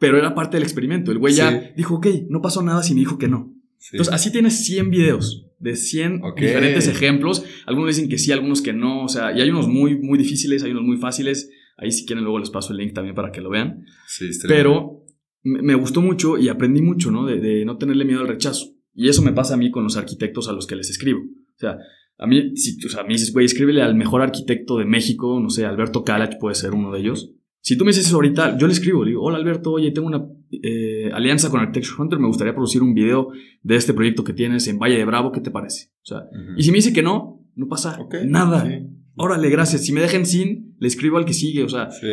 pero 0.00 0.18
era 0.18 0.34
parte 0.34 0.56
del 0.56 0.64
experimento. 0.64 1.12
El 1.12 1.18
güey 1.18 1.34
ya 1.34 1.72
dijo, 1.76 1.94
ok, 1.94 2.06
no 2.28 2.42
pasó 2.42 2.62
nada 2.62 2.82
si 2.82 2.94
me 2.94 3.00
dijo 3.00 3.16
que 3.16 3.28
no. 3.28 3.54
Sí. 3.78 3.90
Entonces, 3.92 4.14
así 4.14 4.32
tienes 4.32 4.64
100 4.64 4.90
videos 4.90 5.46
de 5.58 5.76
100 5.76 6.20
Ok. 6.22 6.40
diferentes 6.40 6.86
ejemplos. 6.88 7.44
Algunos 7.66 7.94
dicen 7.94 8.08
que 8.08 8.18
sí, 8.18 8.32
algunos 8.32 8.62
que 8.62 8.72
no. 8.72 9.04
O 9.04 9.08
sea, 9.08 9.36
y 9.36 9.40
hay 9.40 9.50
unos 9.50 9.68
muy, 9.68 9.96
muy 9.98 10.18
difíciles, 10.18 10.62
hay 10.62 10.72
unos 10.72 10.84
muy 10.84 10.96
fáciles. 10.96 11.50
Ahí 11.76 11.92
si 11.92 12.06
quieren 12.06 12.24
luego 12.24 12.38
les 12.38 12.50
paso 12.50 12.72
el 12.72 12.78
link 12.78 12.92
también 12.92 13.14
para 13.14 13.30
que 13.30 13.40
lo 13.40 13.50
vean. 13.50 13.84
Sí. 14.06 14.28
Pero 14.46 15.04
me 15.42 15.62
me 15.62 15.74
gustó 15.74 16.00
mucho 16.02 16.36
y 16.38 16.48
aprendí 16.48 16.82
mucho, 16.82 17.10
¿no? 17.10 17.24
De, 17.24 17.40
de 17.40 17.64
no 17.64 17.78
tenerle 17.78 18.04
miedo 18.04 18.20
al 18.20 18.28
rechazo. 18.28 18.74
Y 18.94 19.08
eso 19.08 19.22
me 19.22 19.32
pasa 19.32 19.54
a 19.54 19.56
mí 19.56 19.70
con 19.70 19.84
los 19.84 19.96
arquitectos 19.96 20.48
a 20.48 20.52
los 20.52 20.66
que 20.66 20.74
les 20.74 20.90
escribo. 20.90 21.20
O 21.20 21.58
sea, 21.58 21.78
a 22.18 22.26
mí, 22.26 22.56
si, 22.56 22.84
o 22.84 22.88
sea, 22.88 23.04
me 23.04 23.10
dices, 23.10 23.32
güey, 23.32 23.46
escríbele 23.46 23.80
al 23.80 23.94
mejor 23.94 24.22
arquitecto 24.22 24.76
de 24.76 24.84
México, 24.84 25.38
no 25.40 25.50
sé, 25.50 25.64
Alberto 25.66 26.02
Calach 26.02 26.36
puede 26.40 26.56
ser 26.56 26.72
uno 26.74 26.92
de 26.92 26.98
ellos. 27.00 27.32
Si 27.68 27.76
tú 27.76 27.84
me 27.84 27.90
dices 27.90 28.06
eso 28.06 28.16
ahorita, 28.16 28.56
yo 28.56 28.66
le 28.66 28.72
escribo, 28.72 29.04
le 29.04 29.10
digo, 29.10 29.22
hola 29.22 29.36
Alberto, 29.36 29.72
oye, 29.72 29.90
tengo 29.90 30.06
una 30.08 30.24
eh, 30.50 31.10
alianza 31.12 31.50
con 31.50 31.60
Architecture 31.60 31.96
Hunter, 32.02 32.18
me 32.18 32.26
gustaría 32.26 32.54
producir 32.54 32.82
un 32.82 32.94
video 32.94 33.28
de 33.62 33.76
este 33.76 33.92
proyecto 33.92 34.24
que 34.24 34.32
tienes 34.32 34.66
en 34.68 34.78
Valle 34.78 34.96
de 34.96 35.04
Bravo, 35.04 35.32
¿qué 35.32 35.40
te 35.42 35.50
parece? 35.50 35.90
O 36.02 36.06
sea, 36.06 36.18
Ujú. 36.18 36.54
y 36.56 36.62
si 36.62 36.70
me 36.70 36.76
dice 36.76 36.94
que 36.94 37.02
no, 37.02 37.44
no 37.56 37.66
pasa 37.68 37.98
Ok, 38.00 38.14
nada. 38.26 38.64
sí. 38.66 38.86
Órale, 39.16 39.50
gracias. 39.50 39.84
Si 39.84 39.92
me 39.92 40.00
dejan 40.00 40.24
sin, 40.24 40.76
le 40.78 40.88
escribo 40.88 41.18
al 41.18 41.24
que 41.26 41.32
sigue. 41.34 41.62
O 41.64 41.68
sea, 41.68 41.90
Sí. 41.90 42.06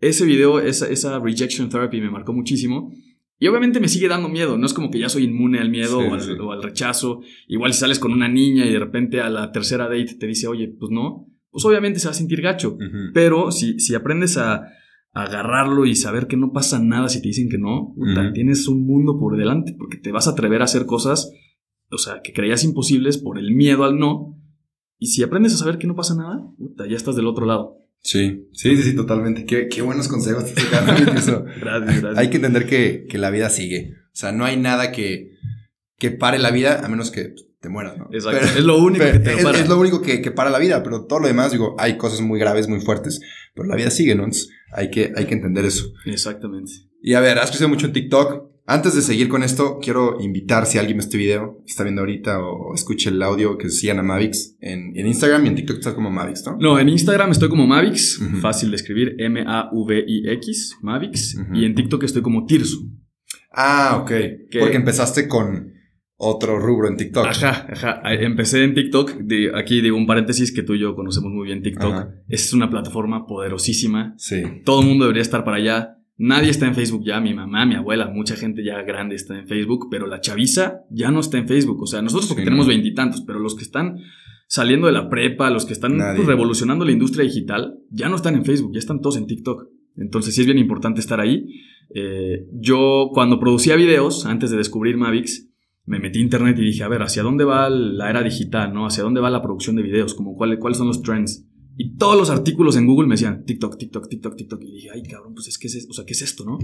ese 0.00 0.24
video, 0.24 0.58
esa, 0.60 0.88
esa 0.88 1.18
rejection 1.18 1.68
therapy 1.68 2.00
me 2.00 2.10
marcó 2.10 2.32
muchísimo. 2.32 2.90
Y 3.40 3.48
obviamente 3.48 3.80
me 3.80 3.88
sigue 3.88 4.06
dando 4.08 4.28
miedo. 4.28 4.56
No 4.56 4.64
es 4.64 4.72
como 4.72 4.88
que 4.90 5.00
ya 5.00 5.08
soy 5.08 5.24
inmune 5.24 5.58
al 5.58 5.68
miedo 5.68 6.00
Sí, 6.00 6.06
o, 6.08 6.14
al, 6.14 6.20
sí. 6.22 6.30
o 6.40 6.52
al 6.52 6.62
rechazo. 6.62 7.20
Igual 7.48 7.72
si 7.74 7.80
sales 7.80 7.98
con 7.98 8.12
una 8.12 8.28
niña 8.28 8.64
y 8.66 8.72
de 8.72 8.78
repente 8.78 9.20
a 9.20 9.28
la 9.28 9.50
tercera 9.52 9.84
date 9.88 10.14
te 10.18 10.26
dice, 10.28 10.46
oye, 10.46 10.68
pues 10.78 10.90
no, 10.92 11.26
pues 11.50 11.64
obviamente 11.64 11.98
se 11.98 12.06
va 12.06 12.12
a 12.12 12.14
sentir 12.14 12.40
gacho. 12.40 12.74
Ujú. 12.74 13.10
Pero 13.12 13.50
si, 13.50 13.80
si 13.80 13.94
aprendes 13.96 14.36
a 14.38 14.62
agarrarlo 15.14 15.86
y 15.86 15.94
saber 15.94 16.26
que 16.26 16.36
no 16.36 16.52
pasa 16.52 16.80
nada 16.80 17.08
si 17.08 17.22
te 17.22 17.28
dicen 17.28 17.48
que 17.48 17.56
no, 17.56 17.94
puta, 17.96 18.32
tienes 18.32 18.66
un 18.66 18.84
mundo 18.84 19.18
por 19.18 19.36
delante 19.36 19.74
porque 19.78 19.96
te 19.96 20.10
vas 20.12 20.26
a 20.26 20.32
atrever 20.32 20.60
a 20.60 20.64
hacer 20.64 20.86
cosas, 20.86 21.32
o 21.90 21.98
sea, 21.98 22.20
que 22.22 22.32
creías 22.32 22.64
imposibles 22.64 23.18
por 23.18 23.38
el 23.38 23.54
miedo 23.54 23.84
al 23.84 23.98
no. 23.98 24.36
Y 24.98 25.08
si 25.08 25.22
aprendes 25.22 25.54
a 25.54 25.58
saber 25.58 25.78
que 25.78 25.86
no 25.86 25.94
pasa 25.94 26.16
nada, 26.16 26.44
puta, 26.58 26.86
ya 26.88 26.96
estás 26.96 27.14
del 27.14 27.28
otro 27.28 27.46
lado. 27.46 27.78
Sí, 28.00 28.48
sí, 28.52 28.76
sí, 28.76 28.82
sí, 28.82 28.96
totalmente. 28.96 29.46
Qué, 29.46 29.68
qué 29.68 29.82
buenos 29.82 30.08
consejos 30.08 30.52
te. 30.52 30.62
Gracias, 30.70 31.26
gracias. 31.60 32.18
Hay 32.18 32.28
que 32.28 32.36
entender 32.36 32.66
que, 32.66 33.06
que 33.08 33.16
la 33.16 33.30
vida 33.30 33.48
sigue. 33.48 33.94
O 34.06 34.16
sea, 34.16 34.32
no 34.32 34.44
hay 34.44 34.56
nada 34.56 34.92
que, 34.92 35.32
que 35.98 36.10
pare 36.10 36.38
la 36.38 36.50
vida 36.50 36.84
a 36.84 36.88
menos 36.88 37.10
que 37.10 37.34
te 37.64 37.68
mueras, 37.70 37.98
¿no? 37.98 38.08
Exacto. 38.12 38.38
Pero- 38.42 38.58
es 38.58 38.64
lo 38.64 38.78
único 38.78 39.04
que 39.04 39.18
te 39.18 39.32
es, 39.34 39.42
para. 39.42 39.58
es 39.58 39.68
lo 39.68 39.78
único 39.80 40.00
que, 40.00 40.22
que 40.22 40.30
para 40.30 40.50
la 40.50 40.58
vida, 40.60 40.82
pero 40.84 41.06
todo 41.06 41.18
lo 41.20 41.26
demás, 41.26 41.50
digo, 41.50 41.74
hay 41.78 41.96
cosas 41.96 42.20
muy 42.20 42.38
graves, 42.38 42.68
muy 42.68 42.80
fuertes, 42.80 43.20
pero 43.54 43.66
la 43.66 43.74
vida 43.74 43.90
sigue, 43.90 44.14
¿no? 44.14 44.24
Entonces 44.24 44.50
hay 44.72 44.90
que, 44.90 45.12
hay 45.16 45.24
que 45.26 45.34
entender 45.34 45.64
eso. 45.64 45.86
Exactamente. 46.06 46.70
Y 47.02 47.14
a 47.14 47.20
ver, 47.20 47.38
has 47.38 47.48
crecido 47.50 47.68
mucho 47.68 47.86
en 47.86 47.92
TikTok. 47.92 48.52
Antes 48.66 48.94
de 48.94 49.02
seguir 49.02 49.28
con 49.28 49.42
esto, 49.42 49.78
quiero 49.82 50.16
invitar 50.22 50.64
si 50.64 50.78
alguien 50.78 50.96
ve 50.96 51.02
este 51.04 51.18
video, 51.18 51.62
está 51.66 51.82
viendo 51.82 52.00
ahorita 52.00 52.38
o 52.40 52.74
escuche 52.74 53.10
el 53.10 53.22
audio, 53.22 53.58
que 53.58 53.68
sigan 53.68 53.98
a 53.98 54.02
Mavix 54.02 54.56
en, 54.60 54.96
en 54.96 55.06
Instagram 55.06 55.44
y 55.44 55.48
en 55.48 55.54
TikTok 55.56 55.76
estás 55.80 55.92
como 55.92 56.10
Mavix, 56.10 56.44
¿no? 56.46 56.56
No, 56.58 56.78
en 56.78 56.88
Instagram 56.88 57.30
estoy 57.30 57.50
como 57.50 57.66
Mavix, 57.66 58.20
fácil 58.40 58.70
de 58.70 58.76
escribir, 58.76 59.16
M-A-V-I-X, 59.18 60.78
Mavix. 60.80 61.36
Y 61.52 61.64
en 61.66 61.74
TikTok 61.74 62.04
estoy 62.04 62.22
como 62.22 62.46
Tirso. 62.46 62.78
Ah, 63.52 63.98
ok. 64.00 64.08
Que- 64.50 64.60
Porque 64.60 64.76
empezaste 64.76 65.28
con 65.28 65.73
otro 66.16 66.58
rubro 66.58 66.88
en 66.88 66.96
TikTok. 66.96 67.26
Ajá, 67.26 67.66
ajá. 67.70 68.00
Empecé 68.14 68.62
en 68.64 68.74
TikTok. 68.74 69.18
de- 69.18 69.50
aquí 69.54 69.80
digo 69.80 69.96
un 69.96 70.06
paréntesis 70.06 70.52
que 70.52 70.62
tú 70.62 70.74
y 70.74 70.80
yo 70.80 70.94
conocemos 70.94 71.32
muy 71.32 71.46
bien 71.46 71.62
TikTok. 71.62 71.92
Ajá. 71.92 72.14
Es 72.28 72.52
una 72.52 72.70
plataforma 72.70 73.26
poderosísima. 73.26 74.14
Sí. 74.16 74.42
Todo 74.64 74.80
el 74.82 74.86
mundo 74.88 75.04
debería 75.04 75.22
estar 75.22 75.44
para 75.44 75.56
allá. 75.56 75.96
Nadie 76.16 76.50
está 76.50 76.66
en 76.66 76.74
Facebook 76.76 77.02
ya. 77.04 77.20
Mi 77.20 77.34
mamá, 77.34 77.66
mi 77.66 77.74
abuela, 77.74 78.08
mucha 78.08 78.36
gente 78.36 78.64
ya 78.64 78.82
grande 78.82 79.16
está 79.16 79.36
en 79.38 79.48
Facebook. 79.48 79.88
Pero 79.90 80.06
la 80.06 80.20
chaviza 80.20 80.82
ya 80.90 81.10
no 81.10 81.20
está 81.20 81.38
en 81.38 81.48
Facebook. 81.48 81.82
O 81.82 81.86
sea, 81.86 82.00
nosotros 82.02 82.28
porque 82.28 82.42
Sí, 82.42 82.46
tenemos 82.46 82.66
no. 82.66 82.70
veintitantos. 82.72 83.22
Pero 83.26 83.40
los 83.40 83.56
que 83.56 83.64
están 83.64 83.96
saliendo 84.46 84.86
de 84.86 84.92
la 84.92 85.08
prepa, 85.10 85.50
los 85.50 85.66
que 85.66 85.72
están 85.72 85.96
pues, 85.96 86.26
revolucionando 86.26 86.84
la 86.84 86.92
industria 86.92 87.24
digital, 87.24 87.78
ya 87.90 88.08
no 88.08 88.16
están 88.16 88.36
en 88.36 88.44
Facebook. 88.44 88.72
Ya 88.72 88.78
están 88.78 89.00
todos 89.00 89.16
en 89.16 89.26
TikTok. 89.26 89.64
Entonces 89.96 90.34
sí 90.34 90.42
es 90.42 90.46
bien 90.46 90.58
importante 90.58 91.00
estar 91.00 91.18
ahí. 91.20 91.46
Eh, 91.94 92.46
yo 92.52 93.10
cuando 93.12 93.38
producía 93.40 93.74
videos, 93.76 94.26
antes 94.26 94.50
de 94.50 94.56
descubrir 94.56 94.96
Mavix, 94.96 95.48
me 95.86 95.98
metí 95.98 96.18
a 96.18 96.22
internet 96.22 96.56
y 96.58 96.64
dije, 96.64 96.82
a 96.82 96.88
ver, 96.88 97.02
¿hacia 97.02 97.22
dónde 97.22 97.44
va 97.44 97.68
la 97.70 98.08
era 98.10 98.22
digital? 98.22 98.72
¿no? 98.72 98.86
¿Hacia 98.86 99.02
dónde 99.02 99.20
va 99.20 99.30
la 99.30 99.42
producción 99.42 99.76
de 99.76 99.82
videos? 99.82 100.14
Como, 100.14 100.34
¿cuál- 100.36 100.58
¿Cuáles 100.58 100.78
son 100.78 100.86
los 100.88 101.02
trends? 101.02 101.46
Y 101.76 101.96
todos 101.96 102.16
los 102.16 102.30
artículos 102.30 102.76
en 102.76 102.86
Google 102.86 103.08
me 103.08 103.14
decían 103.14 103.44
TikTok, 103.44 103.76
TikTok, 103.78 104.08
TikTok, 104.08 104.36
TikTok. 104.36 104.62
Y 104.62 104.72
dije, 104.72 104.88
ay, 104.94 105.02
cabrón, 105.02 105.34
pues 105.34 105.48
es 105.48 105.58
que 105.58 105.66
es, 105.66 105.86
o 105.90 105.92
sea, 105.92 106.04
¿qué 106.06 106.12
es 106.12 106.22
esto, 106.22 106.44
no? 106.44 106.58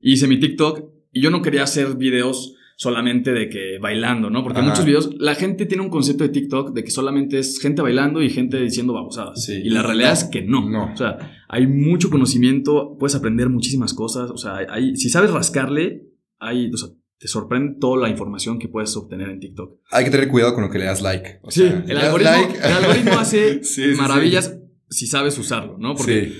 Y 0.00 0.12
hice 0.12 0.26
mi 0.28 0.38
TikTok 0.38 0.84
y 1.12 1.20
yo 1.20 1.30
no 1.30 1.42
quería 1.42 1.62
hacer 1.64 1.96
videos 1.96 2.54
solamente 2.76 3.32
de 3.32 3.48
que 3.48 3.78
bailando, 3.80 4.30
¿no? 4.30 4.42
Porque 4.42 4.58
Ajá. 4.60 4.68
muchos 4.68 4.84
videos, 4.84 5.10
la 5.18 5.34
gente 5.36 5.64
tiene 5.66 5.82
un 5.84 5.90
concepto 5.90 6.24
de 6.24 6.30
TikTok 6.30 6.74
de 6.74 6.82
que 6.84 6.90
solamente 6.90 7.38
es 7.38 7.60
gente 7.60 7.82
bailando 7.82 8.20
y 8.22 8.30
gente 8.30 8.60
diciendo 8.60 8.92
babosadas. 8.92 9.44
Sí. 9.44 9.52
Y 9.64 9.70
la 9.70 9.82
realidad 9.82 10.12
es 10.12 10.24
que 10.24 10.42
no. 10.42 10.68
No. 10.68 10.92
O 10.92 10.96
sea, 10.96 11.18
hay 11.48 11.66
mucho 11.68 12.10
conocimiento, 12.10 12.96
puedes 12.98 13.14
aprender 13.14 13.48
muchísimas 13.48 13.94
cosas. 13.94 14.30
O 14.30 14.36
sea, 14.36 14.56
hay, 14.68 14.96
si 14.96 15.08
sabes 15.08 15.30
rascarle, 15.30 16.08
hay, 16.38 16.68
o 16.72 16.76
sea, 16.76 16.88
te 17.18 17.28
sorprende 17.28 17.76
toda 17.80 18.02
la 18.02 18.08
información 18.10 18.58
que 18.58 18.68
puedes 18.68 18.96
obtener 18.96 19.30
en 19.30 19.40
TikTok. 19.40 19.80
Hay 19.90 20.04
que 20.04 20.10
tener 20.10 20.28
cuidado 20.28 20.54
con 20.54 20.64
lo 20.64 20.70
que 20.70 20.78
le 20.78 20.84
das 20.86 21.00
like. 21.02 21.38
O 21.42 21.50
Sí, 21.50 21.60
sea, 21.62 21.84
el 21.88 21.96
algoritmo, 21.98 22.30
like- 22.32 22.58
el 22.58 22.72
algoritmo 22.72 23.12
hace 23.18 23.54
Sí, 23.64 23.82
sí, 23.84 23.94
sí. 23.94 24.00
maravillas 24.00 24.56
si 24.90 25.06
sabes 25.06 25.38
usarlo, 25.38 25.76
¿no? 25.78 25.94
Porque 25.94 26.32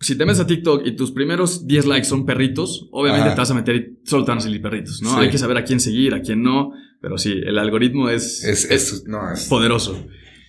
si 0.00 0.16
te 0.16 0.24
metes 0.26 0.40
a 0.40 0.46
TikTok 0.46 0.86
y 0.86 0.96
tus 0.96 1.12
primeros 1.12 1.66
10 1.66 1.86
likes 1.86 2.04
son 2.06 2.26
perritos, 2.26 2.88
obviamente 2.92 3.26
Ajá. 3.28 3.34
te 3.34 3.40
vas 3.40 3.50
a 3.50 3.54
meter 3.54 3.76
y 3.76 4.06
solo 4.06 4.24
te 4.24 4.30
van 4.30 4.38
a 4.38 4.42
salir 4.42 4.60
perritos, 4.62 5.00
¿no? 5.02 5.16
Hay 5.16 5.30
que 5.30 5.38
saber 5.38 5.56
a 5.56 5.64
quién 5.64 5.80
seguir, 5.80 6.14
a 6.14 6.20
quién 6.20 6.42
no, 6.42 6.70
pero 7.00 7.18
sí, 7.18 7.32
el 7.44 7.58
algoritmo 7.58 8.08
es, 8.10 8.44
Es, 8.44 8.70
es, 8.70 9.04
no, 9.06 9.32
es. 9.32 9.46
poderoso. 9.46 10.06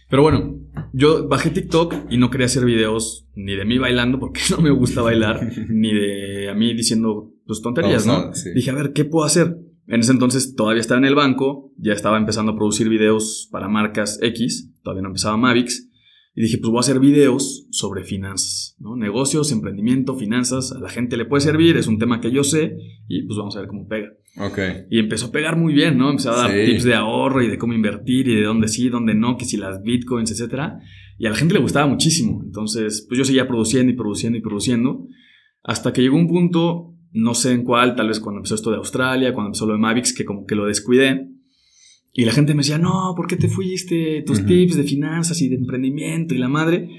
Pero 0.09 0.21
bueno, 0.21 0.59
yo 0.93 1.27
bajé 1.27 1.49
TikTok 1.49 1.93
y 2.11 2.17
no 2.17 2.29
quería 2.29 2.45
hacer 2.45 2.63
videos 2.65 3.27
ni 3.35 3.55
de 3.55 3.65
mí 3.65 3.77
bailando 3.77 4.19
porque 4.19 4.41
no 4.51 4.57
me 4.61 4.69
gusta 4.69 5.01
bailar, 5.01 5.49
ni 5.69 5.93
de 5.93 6.49
a 6.49 6.53
mí 6.53 6.73
diciendo 6.73 7.31
pues 7.45 7.61
tonterías, 7.61 8.05
¿no? 8.05 8.13
Babosadas, 8.13 8.43
sí. 8.43 8.49
Dije, 8.53 8.71
a 8.71 8.75
ver, 8.75 8.93
¿qué 8.93 9.05
puedo 9.05 9.25
hacer? 9.25 9.57
En 9.87 9.99
ese 9.99 10.11
entonces 10.11 10.55
todavía 10.55 10.81
estaba 10.81 10.99
en 10.99 11.05
el 11.05 11.15
banco, 11.15 11.71
ya 11.77 11.93
estaba 11.93 12.17
empezando 12.17 12.53
a 12.53 12.55
producir 12.55 12.89
videos 12.89 13.47
para 13.51 13.67
marcas 13.67 14.19
X, 14.21 14.71
todavía 14.83 15.03
no 15.03 15.09
empezaba 15.09 15.37
Mavix, 15.37 15.89
y 16.37 16.41
dije, 16.41 16.57
pues 16.57 16.69
voy 16.69 16.77
a 16.77 16.81
hacer 16.81 16.99
videos 16.99 17.67
sobre 17.71 18.03
finanzas, 18.03 18.75
¿no? 18.79 18.97
Negocios, 18.97 19.51
emprendimiento, 19.53 20.15
finanzas, 20.15 20.73
a 20.73 20.79
la 20.79 20.89
gente 20.89 21.15
le 21.15 21.25
puede 21.25 21.41
servir, 21.41 21.77
es 21.77 21.87
un 21.87 21.97
tema 21.97 22.19
que 22.19 22.31
yo 22.31 22.43
sé, 22.43 22.75
y 23.07 23.21
pues 23.23 23.37
vamos 23.37 23.55
a 23.55 23.59
ver 23.59 23.69
cómo 23.69 23.87
pega. 23.87 24.09
Ok. 24.37 24.59
Y 24.89 24.99
empezó 24.99 25.27
a 25.27 25.31
pegar 25.31 25.55
muy 25.55 25.73
bien, 25.73 25.97
¿no? 25.97 26.09
Empezó 26.09 26.31
a 26.31 26.37
dar 26.37 26.51
Sí. 26.51 26.71
tips 26.71 26.83
de 26.83 26.95
ahorro 26.95 27.41
y 27.41 27.47
de 27.47 27.57
cómo 27.57 27.73
invertir 27.73 28.27
y 28.27 28.35
de 28.35 28.43
dónde 28.43 28.67
sí, 28.67 28.89
dónde 28.89 29.13
no, 29.15 29.37
que 29.37 29.45
si 29.45 29.55
las 29.55 29.81
bitcoins, 29.81 30.29
etcétera. 30.31 30.79
Y 31.17 31.25
a 31.25 31.29
la 31.29 31.37
gente 31.37 31.53
le 31.53 31.61
gustaba 31.61 31.87
muchísimo. 31.87 32.41
Entonces, 32.43 33.05
pues 33.07 33.17
yo 33.17 33.23
seguía 33.23 33.47
produciendo 33.47 33.93
y 33.93 33.95
produciendo 33.95 34.37
y 34.37 34.41
produciendo. 34.41 35.07
Hasta 35.63 35.93
que 35.93 36.01
llegó 36.01 36.17
un 36.17 36.27
punto, 36.27 36.94
no 37.15 37.33
sé 37.33 37.53
en 37.53 37.63
cuál, 37.63 37.95
tal 37.95 38.09
vez 38.09 38.19
cuando 38.19 38.39
empezó 38.39 38.55
esto 38.55 38.71
de 38.71 38.77
Australia, 38.77 39.33
cuando 39.33 39.47
empezó 39.49 39.65
lo 39.65 39.73
de 39.73 39.79
Mavix, 39.79 40.13
que 40.13 40.25
como 40.25 40.45
que 40.45 40.55
lo 40.55 40.65
descuidé. 40.65 41.29
Y 42.13 42.25
la 42.25 42.31
gente 42.31 42.53
me 42.53 42.59
decía, 42.59 42.77
no, 42.77 43.13
¿por 43.15 43.27
qué 43.27 43.35
te 43.35 43.47
fuiste? 43.47 44.23
Tus 44.25 44.39
Ujú. 44.39 44.47
tips 44.47 44.75
de 44.75 44.83
finanzas 44.83 45.41
y 45.41 45.49
de 45.49 45.55
emprendimiento 45.55 46.33
y 46.33 46.37
la 46.37 46.47
madre. 46.47 46.89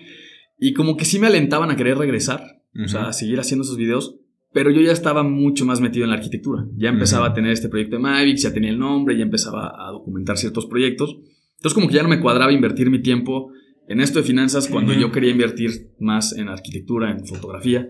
Y 0.59 0.73
como 0.73 0.97
que 0.97 1.05
sí 1.05 1.19
me 1.19 1.27
alentaban 1.27 1.71
a 1.71 1.77
querer 1.77 1.99
regresar, 1.99 2.63
o 2.85 2.89
sea, 2.89 3.09
a 3.09 3.13
seguir 3.13 3.39
haciendo 3.39 3.65
esos 3.65 3.77
videos. 3.77 4.19
Pero 4.53 4.71
yo 4.71 4.81
ya 4.81 4.93
estaba 4.93 5.23
mucho 5.23 5.67
más 5.67 5.81
metido 5.81 6.05
en 6.05 6.11
la 6.11 6.17
arquitectura. 6.17 6.67
Ya 6.77 6.89
empezaba 6.89 7.27
a 7.27 7.35
tener 7.35 7.53
este 7.53 7.69
proyecto 7.69 7.97
de 7.97 8.03
Mavix, 8.03 8.43
ya 8.43 8.55
tenía 8.55 8.71
el 8.71 8.79
nombre, 8.79 9.17
ya 9.17 9.23
empezaba 9.23 9.75
a 9.79 9.91
documentar 9.91 10.39
ciertos 10.39 10.67
proyectos. 10.67 11.19
Entonces 11.57 11.75
como 11.75 11.89
que 11.89 11.95
ya 11.95 12.03
no 12.03 12.09
me 12.09 12.21
cuadraba 12.21 12.53
invertir 12.53 12.91
mi 12.91 13.01
tiempo 13.03 13.51
en 13.89 14.01
esto 14.01 14.19
de 14.19 14.25
finanzas 14.25 14.69
cuando 14.69 14.93
yo 14.95 15.13
quería 15.13 15.31
invertir 15.31 15.93
más 15.99 16.37
en 16.37 16.49
arquitectura, 16.49 17.11
en 17.11 17.27
fotografía. 17.27 17.89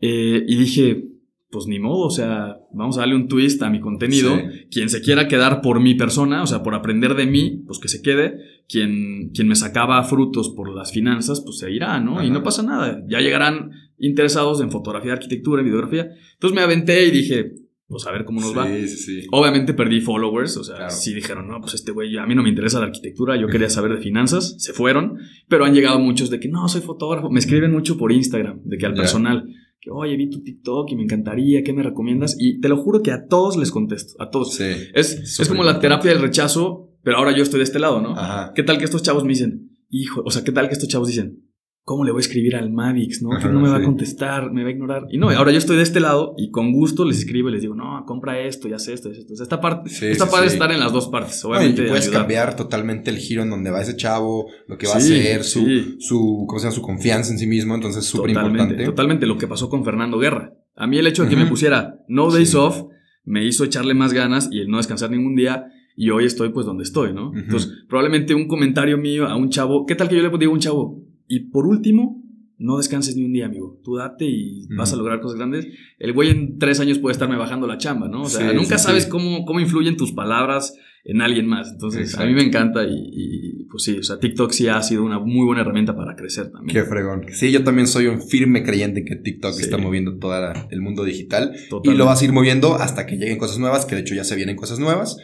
Eh, 0.00 0.44
y 0.46 0.56
dije, 0.56 1.08
pues 1.50 1.66
ni 1.66 1.78
modo, 1.78 2.06
o 2.06 2.10
sea, 2.10 2.58
vamos 2.72 2.96
a 2.98 3.00
darle 3.00 3.14
un 3.16 3.26
twist 3.28 3.62
a 3.62 3.70
mi 3.70 3.80
contenido. 3.80 4.36
Sí. 4.36 4.66
Quien 4.70 4.88
se 4.90 5.00
quiera 5.00 5.28
quedar 5.28 5.60
por 5.62 5.80
mi 5.80 5.94
persona, 5.94 6.42
o 6.42 6.46
sea, 6.46 6.62
por 6.62 6.74
aprender 6.74 7.14
de 7.14 7.26
mí, 7.26 7.62
pues 7.66 7.78
que 7.78 7.88
se 7.88 8.02
quede. 8.02 8.38
Quien, 8.68 9.30
quien 9.30 9.48
me 9.48 9.56
sacaba 9.56 10.02
frutos 10.04 10.50
por 10.50 10.74
las 10.74 10.92
finanzas, 10.92 11.40
pues 11.40 11.58
se 11.58 11.70
irá, 11.72 12.00
¿no? 12.00 12.22
Y 12.22 12.30
no 12.30 12.42
pasa 12.42 12.62
nada. 12.62 13.02
Ya 13.08 13.20
llegarán 13.20 13.70
interesados 13.98 14.60
en 14.60 14.70
fotografía, 14.70 15.12
arquitectura, 15.14 15.62
videografía. 15.62 16.10
Entonces 16.34 16.54
me 16.54 16.60
aventé 16.60 17.06
y 17.06 17.10
dije, 17.10 17.52
pues 17.86 18.06
a 18.06 18.12
ver 18.12 18.26
cómo 18.26 18.42
nos 18.42 18.54
va. 18.56 18.66
Sí, 18.66 18.86
sí, 18.86 18.96
sí. 19.22 19.26
Obviamente 19.32 19.72
perdí 19.72 20.02
followers, 20.02 20.58
o 20.58 20.64
sea, 20.64 20.76
Claro. 20.76 20.90
sí 20.90 21.14
dijeron, 21.14 21.48
no, 21.48 21.58
pues 21.62 21.72
este 21.72 21.92
güey, 21.92 22.18
a 22.18 22.26
mí 22.26 22.34
no 22.34 22.42
me 22.42 22.50
interesa 22.50 22.78
la 22.78 22.86
arquitectura, 22.86 23.36
yo 23.40 23.48
quería 23.48 23.70
saber 23.70 23.92
de 23.94 24.02
finanzas, 24.02 24.56
se 24.58 24.74
fueron, 24.74 25.16
pero 25.48 25.64
han 25.64 25.72
llegado 25.74 25.98
muchos 25.98 26.28
de 26.28 26.38
que 26.38 26.48
no, 26.48 26.68
soy 26.68 26.82
fotógrafo, 26.82 27.30
me 27.30 27.38
escriben 27.38 27.72
mucho 27.72 27.96
por 27.96 28.12
Instagram, 28.12 28.60
de 28.64 28.76
que 28.76 28.84
al 28.84 28.92
personal, 28.92 29.48
que 29.80 29.90
oye, 29.90 30.16
vi 30.16 30.30
tu 30.30 30.42
TikTok 30.42 30.90
y 30.90 30.96
me 30.96 31.02
encantaría, 31.04 31.62
¿qué 31.62 31.72
me 31.72 31.82
recomiendas? 31.82 32.36
Y 32.38 32.60
te 32.60 32.68
lo 32.68 32.76
juro 32.76 33.02
que 33.02 33.12
a 33.12 33.26
todos 33.26 33.56
les 33.56 33.70
contesto, 33.70 34.20
a 34.20 34.30
todos. 34.30 34.54
Sí. 34.54 34.64
Es, 34.94 35.38
es 35.38 35.48
como 35.48 35.62
la 35.62 35.80
terapia 35.80 36.10
del 36.10 36.20
rechazo, 36.20 36.90
pero 37.02 37.18
ahora 37.18 37.36
yo 37.36 37.42
estoy 37.42 37.58
de 37.58 37.64
este 37.64 37.78
lado, 37.78 38.00
¿no? 38.00 38.10
Ajá. 38.16 38.52
¿Qué 38.54 38.62
tal 38.62 38.78
que 38.78 38.84
estos 38.84 39.02
chavos 39.02 39.24
me 39.24 39.30
dicen, 39.30 39.76
hijo, 39.88 40.22
o 40.24 40.30
sea, 40.30 40.44
qué 40.44 40.52
tal 40.52 40.68
que 40.68 40.74
estos 40.74 40.88
chavos 40.88 41.08
dicen, 41.08 41.47
¿cómo 41.88 42.04
le 42.04 42.10
voy 42.12 42.18
a 42.18 42.20
escribir 42.20 42.54
al 42.54 42.70
Mavix, 42.70 43.22
no? 43.22 43.32
Ajá, 43.32 43.48
no 43.48 43.60
me 43.60 43.70
va 43.70 43.78
a 43.78 43.82
contestar, 43.82 44.52
me 44.52 44.62
va 44.62 44.68
a 44.68 44.72
ignorar. 44.72 45.06
Y 45.10 45.16
no, 45.16 45.30
ahora 45.30 45.52
yo 45.52 45.56
estoy 45.56 45.78
de 45.78 45.82
este 45.84 46.00
lado 46.00 46.34
y 46.36 46.50
con 46.50 46.70
gusto 46.70 47.06
les 47.06 47.16
escribo 47.20 47.48
y 47.48 47.52
les 47.52 47.62
digo, 47.62 47.74
no, 47.74 48.04
compra 48.06 48.38
esto, 48.40 48.68
ya 48.68 48.78
sé 48.78 48.92
esto, 48.92 49.10
esto. 49.10 49.32
Esta 49.42 49.58
parte, 49.58 49.88
Sí, 49.88 50.04
esta 50.04 50.26
sí, 50.26 50.30
parte 50.30 50.46
estar 50.48 50.70
en 50.70 50.80
las 50.80 50.92
dos 50.92 51.08
partes, 51.08 51.42
No, 51.42 51.54
y 51.54 51.56
obviamente. 51.56 51.84
puedes 51.84 52.04
ayudar. 52.04 52.20
cambiar 52.20 52.56
totalmente 52.56 53.10
el 53.10 53.16
giro 53.16 53.42
en 53.42 53.48
donde 53.48 53.70
va 53.70 53.80
ese 53.80 53.96
chavo, 53.96 54.48
lo 54.66 54.76
que 54.76 54.86
va 54.86 54.92
a 54.92 54.96
hacer, 54.98 55.44
su, 55.44 55.96
su, 55.98 56.44
¿cómo 56.46 56.58
se 56.58 56.64
llama? 56.66 56.74
su 56.74 56.82
confianza 56.82 57.32
en 57.32 57.38
sí 57.38 57.46
mismo. 57.46 57.74
Entonces, 57.74 58.04
es 58.04 58.10
súper 58.10 58.32
importante. 58.32 58.84
totalmente 58.84 59.24
lo 59.24 59.38
que 59.38 59.46
pasó 59.48 59.70
con 59.70 59.82
Fernando 59.82 60.18
Guerra. 60.18 60.52
A 60.76 60.86
mí 60.86 60.98
el 60.98 61.06
hecho 61.06 61.22
de 61.22 61.30
que 61.30 61.36
me 61.36 61.46
pusiera 61.46 61.94
no 62.06 62.30
days 62.30 62.54
off 62.54 62.82
me 63.24 63.46
hizo 63.46 63.64
echarle 63.64 63.94
más 63.94 64.12
ganas 64.12 64.50
y 64.52 64.60
el 64.60 64.68
no 64.68 64.76
descansar 64.76 65.10
ningún 65.10 65.34
día 65.36 65.64
y 65.96 66.10
hoy 66.10 66.26
estoy 66.26 66.50
pues 66.50 66.64
donde 66.66 66.84
estoy, 66.84 67.12
¿no? 67.14 67.32
Entonces, 67.34 67.72
probablemente 67.88 68.34
un 68.34 68.46
comentario 68.46 68.98
mío 68.98 69.26
a 69.26 69.36
un 69.36 69.48
chavo, 69.48 69.86
¿qué 69.86 69.94
tal 69.96 70.08
que 70.08 70.16
yo 70.16 70.22
le 70.22 70.38
digo 70.38 70.52
a 70.52 70.54
un 70.54 70.60
chavo? 70.60 71.07
Y 71.28 71.50
por 71.50 71.66
último, 71.66 72.22
no 72.58 72.78
descanses 72.78 73.14
ni 73.16 73.24
un 73.24 73.32
día, 73.32 73.46
amigo. 73.46 73.78
Tú 73.84 73.96
date 73.96 74.24
y 74.26 74.66
vas 74.76 74.92
a 74.92 74.96
lograr 74.96 75.20
cosas 75.20 75.36
grandes. 75.38 75.68
El 75.98 76.12
güey 76.12 76.30
en 76.30 76.58
tres 76.58 76.80
años 76.80 76.98
puede 76.98 77.12
estarme 77.12 77.36
bajando 77.36 77.66
la 77.66 77.78
chamba, 77.78 78.08
¿no? 78.08 78.22
O 78.22 78.28
sea, 78.28 78.50
Sí, 78.50 78.56
nunca 78.56 78.78
sí, 78.78 78.84
sabes 78.84 79.04
sí. 79.04 79.10
Cómo, 79.10 79.44
cómo 79.44 79.60
influyen 79.60 79.96
tus 79.96 80.12
palabras 80.12 80.74
en 81.04 81.22
alguien 81.22 81.46
más. 81.46 81.70
Entonces, 81.70 82.14
a 82.16 82.24
mí 82.24 82.32
Exacto. 82.32 82.34
me 82.34 82.42
encanta 82.42 82.84
y, 82.84 82.94
y, 83.12 83.64
pues 83.70 83.84
sí, 83.84 83.96
o 83.98 84.02
sea, 84.02 84.18
TikTok 84.18 84.50
sí 84.50 84.66
ha 84.66 84.82
sido 84.82 85.04
una 85.04 85.18
muy 85.20 85.46
buena 85.46 85.60
herramienta 85.62 85.94
para 85.94 86.16
crecer 86.16 86.50
también. 86.50 86.74
Qué 86.74 86.82
fregón. 86.88 87.26
Sí, 87.30 87.52
yo 87.52 87.62
también 87.62 87.86
soy 87.86 88.06
un 88.06 88.20
firme 88.20 88.64
creyente 88.64 89.04
que 89.04 89.14
TikTok 89.16 89.52
Sí. 89.52 89.62
está 89.62 89.78
moviendo 89.78 90.18
todo 90.18 90.34
el 90.70 90.80
mundo 90.80 91.04
digital. 91.04 91.52
Y 91.54 91.68
Totalmente. 91.68 91.98
lo 91.98 92.06
va 92.06 92.12
a 92.14 92.16
seguir 92.16 92.34
moviendo 92.34 92.74
hasta 92.74 93.06
que 93.06 93.16
lleguen 93.16 93.38
cosas 93.38 93.58
nuevas, 93.58 93.86
que 93.86 93.94
de 93.94 94.00
hecho 94.00 94.14
ya 94.16 94.24
se 94.24 94.34
vienen 94.34 94.56
cosas 94.56 94.80
nuevas. 94.80 95.16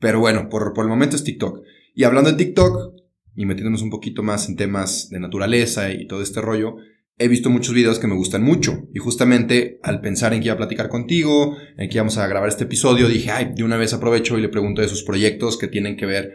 Pero 0.00 0.20
bueno, 0.20 0.48
por, 0.50 0.74
por 0.74 0.84
el 0.84 0.90
momento 0.90 1.16
es 1.16 1.24
TikTok. 1.24 1.60
Y 1.94 2.04
hablando 2.04 2.30
de 2.30 2.36
TikTok, 2.36 2.92
y 3.36 3.46
metiéndonos 3.46 3.82
un 3.82 3.90
poquito 3.90 4.22
más 4.22 4.48
en 4.48 4.56
temas 4.56 5.08
de 5.10 5.20
naturaleza 5.20 5.92
y 5.92 6.06
todo 6.06 6.22
este 6.22 6.40
rollo, 6.40 6.76
he 7.18 7.28
visto 7.28 7.50
muchos 7.50 7.74
videos 7.74 7.98
que 7.98 8.06
me 8.06 8.14
gustan 8.14 8.42
mucho. 8.42 8.88
Y 8.92 8.98
justamente 8.98 9.78
al 9.82 10.00
pensar 10.00 10.32
en 10.34 10.40
que 10.40 10.46
iba 10.46 10.54
a 10.54 10.58
platicar 10.58 10.88
contigo, 10.88 11.56
en 11.76 11.88
que 11.88 11.96
íbamos 11.96 12.18
a 12.18 12.26
grabar 12.26 12.48
este 12.48 12.64
episodio, 12.64 13.08
dije, 13.08 13.30
ay, 13.30 13.52
de 13.54 13.64
una 13.64 13.76
vez 13.76 13.92
aprovecho 13.92 14.38
y 14.38 14.42
le 14.42 14.48
pregunto 14.48 14.82
de 14.82 14.88
sus 14.88 15.02
proyectos 15.02 15.58
que 15.58 15.68
tienen 15.68 15.96
que 15.96 16.06
ver 16.06 16.32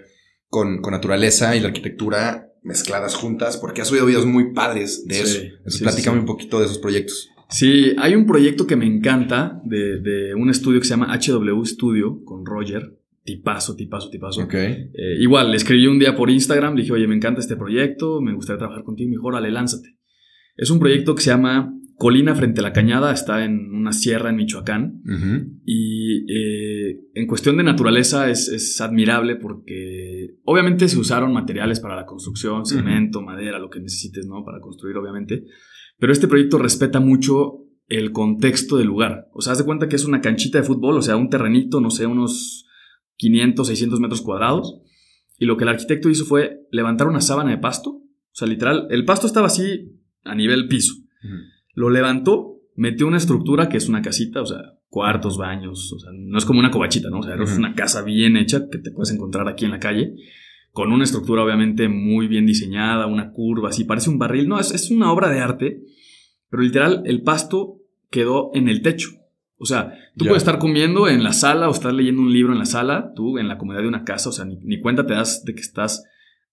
con, 0.48 0.82
con 0.82 0.94
naturaleza 0.94 1.56
y 1.56 1.60
la 1.60 1.68
arquitectura 1.68 2.46
mezcladas 2.62 3.16
juntas, 3.16 3.58
porque 3.58 3.82
has 3.82 3.88
subido 3.88 4.06
videos 4.06 4.26
muy 4.26 4.54
padres 4.54 5.06
de 5.06 5.16
Sí, 5.16 5.22
eso. 5.22 5.42
Entonces, 5.42 5.74
sí, 5.76 5.84
platícame 5.84 6.18
sí. 6.18 6.20
un 6.20 6.26
poquito 6.26 6.60
de 6.60 6.66
esos 6.66 6.80
proyectos. 6.80 7.30
Sí, 7.50 7.96
hay 7.98 8.16
un 8.16 8.26
proyecto 8.26 8.68
que 8.68 8.76
me 8.76 8.86
encanta 8.86 9.62
de, 9.66 10.00
de 10.02 10.36
un 10.36 10.50
estudio 10.50 10.80
que 10.80 10.86
se 10.86 10.92
llama 10.92 11.18
HW 11.18 11.64
Studio 11.66 12.24
con 12.24 12.46
Roger. 12.46 12.99
Tipazo, 13.30 13.76
tipazo, 13.76 14.10
tipazo. 14.10 14.42
Ok. 14.42 14.56
Eh, 14.56 14.90
igual, 15.20 15.52
le 15.52 15.58
escribí 15.58 15.86
un 15.86 16.00
día 16.00 16.16
por 16.16 16.32
Instagram, 16.32 16.74
le 16.74 16.82
dije, 16.82 16.94
oye, 16.94 17.08
me 17.08 17.16
encanta 17.16 17.42
este 17.42 17.56
proyecto, 17.56 18.22
me 18.22 18.34
gustaría 18.34 18.58
trabajar 18.58 18.84
contigo, 18.84 19.12
mejor, 19.12 19.34
órale, 19.34 19.52
lánzate. 19.52 19.98
Es 20.56 20.72
un 20.72 20.80
proyecto 20.80 21.14
que 21.14 21.22
se 21.22 21.30
llama 21.30 21.72
Colina 21.96 22.34
frente 22.34 22.62
a 22.62 22.64
la 22.64 22.74
Cañada, 22.74 23.14
está 23.14 23.46
en 23.46 23.72
una 23.72 23.92
sierra 23.92 24.32
en 24.32 24.38
Michoacán. 24.38 25.04
Y 25.64 26.26
eh, 26.34 27.02
en 27.14 27.28
cuestión 27.28 27.58
de 27.58 27.64
naturaleza 27.64 28.32
es, 28.32 28.48
es 28.48 28.82
admirable 28.82 29.36
porque 29.36 30.38
obviamente 30.44 30.88
se 30.88 30.98
usaron 30.98 31.32
materiales 31.32 31.80
para 31.80 31.96
la 31.96 32.08
construcción, 32.08 32.66
cemento, 32.66 33.22
madera, 33.22 33.60
lo 33.60 33.70
que 33.70 33.80
necesites, 33.80 34.26
¿no? 34.26 34.44
Para 34.44 34.60
construir, 34.60 34.98
obviamente. 34.98 35.44
Pero 36.00 36.12
este 36.12 36.28
proyecto 36.28 36.58
respeta 36.58 37.00
mucho 37.00 37.66
el 37.90 38.12
contexto 38.12 38.78
del 38.78 38.88
lugar. 38.88 39.28
O 39.34 39.42
sea, 39.42 39.54
haz 39.54 39.60
de 39.60 39.66
cuenta 39.66 39.88
que 39.88 39.98
es 39.98 40.06
una 40.06 40.20
canchita 40.20 40.58
de 40.58 40.64
fútbol, 40.64 40.98
o 40.98 41.02
sea, 41.04 41.16
un 41.16 41.30
terrenito, 41.30 41.80
no 41.80 41.92
sé, 41.92 42.08
unos 42.08 42.66
500, 43.20 43.68
600 43.68 44.00
metros 44.00 44.22
cuadrados. 44.22 44.80
Y 45.38 45.46
lo 45.46 45.58
que 45.58 45.64
el 45.66 45.70
arquitecto 45.70 46.10
hizo 46.10 46.26
fue 46.26 46.62
levantar 46.72 47.08
una 47.08 47.22
sábana 47.22 47.52
de 47.52 47.58
pasto. 47.58 47.92
O 47.92 48.04
sea, 48.32 48.48
literal, 48.48 48.88
el 48.90 49.06
pasto 49.06 49.28
estaba 49.28 49.48
así 49.48 49.92
a 50.24 50.34
nivel 50.36 50.68
piso. 50.68 50.96
Lo 51.74 51.90
levantó, 51.90 52.62
metió 52.76 53.08
una 53.08 53.18
estructura 53.18 53.70
que 53.70 53.78
es 53.78 53.90
una 53.90 54.02
casita, 54.02 54.42
o 54.42 54.46
sea, 54.46 54.60
cuartos, 54.88 55.38
baños, 55.38 55.92
o 55.94 56.00
sea, 56.00 56.12
no 56.14 56.38
es 56.38 56.46
como 56.46 56.60
una 56.60 56.72
cobachita, 56.72 57.10
¿no? 57.10 57.20
O 57.20 57.24
sea, 57.24 57.36
es 57.36 57.52
Ujú. 57.52 57.60
una 57.60 57.76
casa 57.76 58.02
bien 58.02 58.38
hecha 58.38 58.68
que 58.72 58.80
te 58.80 58.92
puedes 58.92 59.12
encontrar 59.14 59.48
aquí 59.48 59.66
en 59.66 59.72
la 59.72 59.80
calle, 59.80 60.16
con 60.72 60.92
una 60.92 61.04
estructura 61.04 61.44
obviamente 61.44 61.90
muy 61.90 62.28
bien 62.28 62.46
diseñada, 62.46 63.06
una 63.08 63.32
curva, 63.32 63.70
así, 63.70 63.84
parece 63.84 64.10
un 64.10 64.18
barril. 64.18 64.48
No, 64.48 64.60
es, 64.60 64.72
es 64.74 64.92
una 64.92 65.12
obra 65.12 65.30
de 65.30 65.40
arte, 65.42 65.84
pero 66.50 66.64
literal, 66.64 67.04
el 67.06 67.22
pasto 67.22 67.82
quedó 68.10 68.52
en 68.54 68.70
el 68.70 68.82
techo. 68.82 69.10
O 69.62 69.66
sea, 69.66 69.94
tú 70.18 70.26
Ya. 70.26 70.30
puedes 70.30 70.44
estar 70.44 70.58
comiendo 70.58 71.08
en 71.10 71.24
la 71.24 71.34
sala 71.34 71.68
o 71.68 71.72
estar 71.72 71.94
leyendo 71.94 72.22
un 72.22 72.32
libro 72.34 72.54
en 72.54 72.60
la 72.60 72.66
sala, 72.66 73.12
tú 73.16 73.38
en 73.38 73.48
la 73.50 73.58
comodidad 73.58 73.82
de 73.84 73.90
una 73.90 74.04
casa, 74.06 74.30
o 74.30 74.32
sea, 74.32 74.46
ni, 74.46 74.56
ni 74.64 74.80
cuenta 74.80 75.06
te 75.06 75.14
das 75.14 75.44
de 75.44 75.54
que 75.54 75.62
estás 75.62 76.04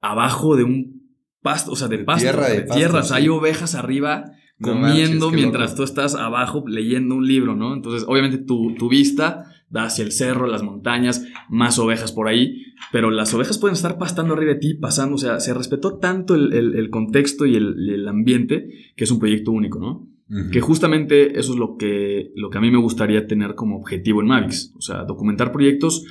abajo 0.01 0.57
de 0.57 0.65
un 0.65 1.03
pasto, 1.41 1.71
o 1.73 1.77
sea, 1.77 1.89
de, 1.89 1.99
De 1.99 2.05
pasto, 2.05 2.23
tierra, 2.23 2.49
de 2.49 2.55
de 2.55 2.61
pasto, 2.63 2.75
tierra, 2.77 3.01
o 3.01 3.03
sea, 3.05 3.17
hay 3.19 3.29
ovejas 3.29 3.75
arriba 3.77 4.25
comiendo 4.61 5.31
mientras 5.31 5.71
loco. 5.71 5.77
tú 5.77 5.83
estás 5.85 6.15
abajo 6.15 6.65
leyendo 6.67 7.15
un 7.15 7.27
libro, 7.27 7.55
¿no? 7.55 7.75
Entonces, 7.75 8.05
obviamente 8.09 8.39
tu, 8.39 8.75
tu 8.75 8.89
vista 8.89 9.45
da 9.69 9.85
hacia 9.85 10.05
el 10.05 10.13
cerro, 10.13 10.47
las 10.47 10.63
montañas, 10.63 11.25
más 11.49 11.79
ovejas 11.79 12.13
por 12.13 12.29
ahí, 12.29 12.63
pero 12.93 13.11
las 13.11 13.35
ovejas 13.35 13.59
pueden 13.59 13.75
estar 13.75 13.99
pastando 13.99 14.35
arriba 14.35 14.55
de 14.55 14.59
ti, 14.61 14.75
pasando, 14.75 15.17
o 15.17 15.19
sea, 15.19 15.41
se 15.41 15.53
respetó 15.55 15.99
tanto 15.99 16.35
el, 16.35 16.53
el- 16.53 16.75
el 16.77 16.91
contexto 16.91 17.47
y 17.47 17.57
el, 17.57 17.75
y 17.79 17.95
el 17.95 18.09
ambiente 18.09 18.69
que 18.97 19.05
es 19.05 19.11
un 19.11 19.19
proyecto 19.19 19.51
único, 19.53 19.79
¿no? 19.79 20.09
Que 20.51 20.61
justamente 20.61 21.39
eso 21.39 21.53
es 21.53 21.59
lo 21.59 21.77
que, 21.77 22.31
lo 22.35 22.51
que 22.51 22.59
a 22.59 22.61
mí 22.61 22.71
me 22.71 22.79
gustaría 22.79 23.27
tener 23.29 23.55
como 23.55 23.77
objetivo 23.79 24.21
en 24.21 24.27
Mavix, 24.27 24.73
o 24.77 24.81
sea, 24.81 25.05
documentar 25.05 25.53
proyectos 25.53 26.05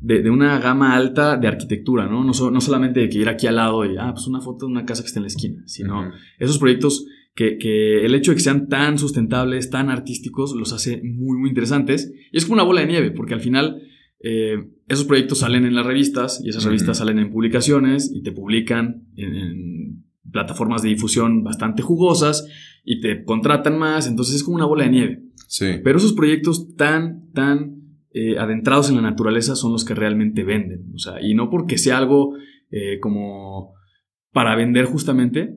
de, 0.00 0.22
de 0.22 0.30
una 0.30 0.58
gama 0.58 0.96
alta 0.96 1.36
de 1.36 1.46
arquitectura, 1.46 2.08
¿no? 2.08 2.24
No, 2.24 2.32
so- 2.32 2.50
no 2.50 2.60
solamente 2.60 2.98
de 3.00 3.08
que 3.08 3.18
ir 3.18 3.28
aquí 3.28 3.46
al 3.46 3.56
lado 3.56 3.84
y, 3.84 3.96
ah, 3.96 4.10
pues 4.12 4.26
una 4.26 4.40
foto 4.40 4.66
de 4.66 4.72
una 4.72 4.84
casa 4.84 5.02
que 5.02 5.06
está 5.08 5.20
en 5.20 5.24
la 5.24 5.28
esquina, 5.28 5.62
sino 5.66 6.00
esos 6.40 6.58
proyectos 6.58 7.06
que, 7.34 7.58
que 7.58 8.04
el 8.04 8.14
hecho 8.16 8.32
de 8.32 8.36
que 8.36 8.42
sean 8.42 8.68
tan 8.68 8.98
sustentables, 8.98 9.70
tan 9.70 9.88
artísticos, 9.88 10.52
los 10.56 10.72
hace 10.72 11.00
muy, 11.04 11.38
muy 11.38 11.48
interesantes. 11.50 12.12
Y 12.32 12.36
es 12.38 12.44
como 12.44 12.54
una 12.54 12.64
bola 12.64 12.80
de 12.80 12.88
nieve, 12.88 13.10
porque 13.12 13.34
al 13.34 13.40
final 13.40 13.82
eh, 14.22 14.56
esos 14.88 15.04
proyectos 15.04 15.38
salen 15.38 15.64
en 15.64 15.74
las 15.76 15.86
revistas 15.86 16.42
y 16.44 16.48
esas 16.48 16.64
revistas 16.64 16.98
salen 16.98 17.18
en 17.20 17.30
publicaciones 17.30 18.10
y 18.12 18.22
te 18.22 18.32
publican 18.32 19.06
en, 19.16 19.34
en 19.36 20.04
plataformas 20.30 20.82
de 20.82 20.88
difusión 20.90 21.44
bastante 21.44 21.82
jugosas 21.82 22.46
y 22.84 23.00
te 23.00 23.24
contratan 23.24 23.78
más, 23.78 24.06
entonces 24.06 24.36
es 24.36 24.44
como 24.44 24.56
una 24.56 24.66
bola 24.66 24.84
de 24.84 24.90
nieve. 24.90 25.22
Sí. 25.48 25.66
Pero 25.82 25.98
esos 25.98 26.12
proyectos 26.12 26.74
tan, 26.76 27.30
tan 27.32 27.76
eh, 28.12 28.38
adentrados 28.38 28.88
en 28.88 28.96
la 28.96 29.02
naturaleza 29.02 29.56
son 29.56 29.72
los 29.72 29.84
que 29.84 29.94
realmente 29.94 30.44
venden. 30.44 30.90
O 30.94 30.98
sea, 30.98 31.20
y 31.20 31.34
no 31.34 31.50
porque 31.50 31.78
sea 31.78 31.98
algo 31.98 32.34
eh, 32.70 32.98
como 33.00 33.72
para 34.32 34.54
vender 34.56 34.84
justamente, 34.86 35.56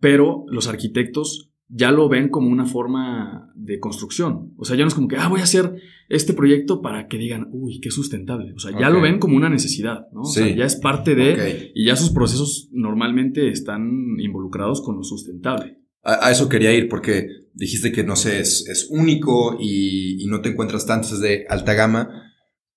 pero 0.00 0.44
los 0.48 0.66
arquitectos 0.68 1.50
ya 1.68 1.90
lo 1.92 2.08
ven 2.08 2.28
como 2.28 2.50
una 2.50 2.66
forma 2.66 3.50
de 3.54 3.80
construcción. 3.80 4.52
O 4.56 4.64
sea, 4.64 4.76
ya 4.76 4.82
no 4.84 4.88
es 4.88 4.94
como 4.94 5.08
que, 5.08 5.16
ah, 5.16 5.28
voy 5.28 5.40
a 5.40 5.44
hacer 5.44 5.74
este 6.08 6.34
proyecto 6.34 6.82
para 6.82 7.08
que 7.08 7.16
digan, 7.18 7.48
uy, 7.52 7.80
qué 7.80 7.90
sustentable. 7.90 8.52
O 8.54 8.58
sea, 8.58 8.78
ya 8.78 8.90
lo 8.90 9.00
ven 9.00 9.18
como 9.18 9.36
una 9.36 9.48
necesidad, 9.48 10.06
¿no? 10.12 10.20
O 10.22 10.24
sea, 10.26 10.46
Sí. 10.46 10.54
ya 10.54 10.66
es 10.66 10.76
parte 10.76 11.14
de... 11.14 11.72
Y 11.74 11.86
ya 11.86 11.96
sus 11.96 12.10
procesos 12.10 12.68
normalmente 12.72 13.48
están 13.48 13.90
involucrados 14.18 14.82
con 14.82 14.96
lo 14.96 15.02
sustentable. 15.02 15.78
A, 16.04 16.28
a 16.28 16.30
eso 16.30 16.48
quería 16.48 16.72
ir 16.72 16.88
porque 16.88 17.26
dijiste 17.54 17.92
que, 17.92 18.04
no 18.04 18.16
sé, 18.16 18.40
es, 18.40 18.66
es 18.68 18.88
único 18.90 19.56
y, 19.60 20.22
y 20.22 20.26
no 20.26 20.40
te 20.40 20.50
encuentras 20.50 20.86
tantos 20.86 21.20
de 21.20 21.46
alta 21.48 21.74
gama, 21.74 22.08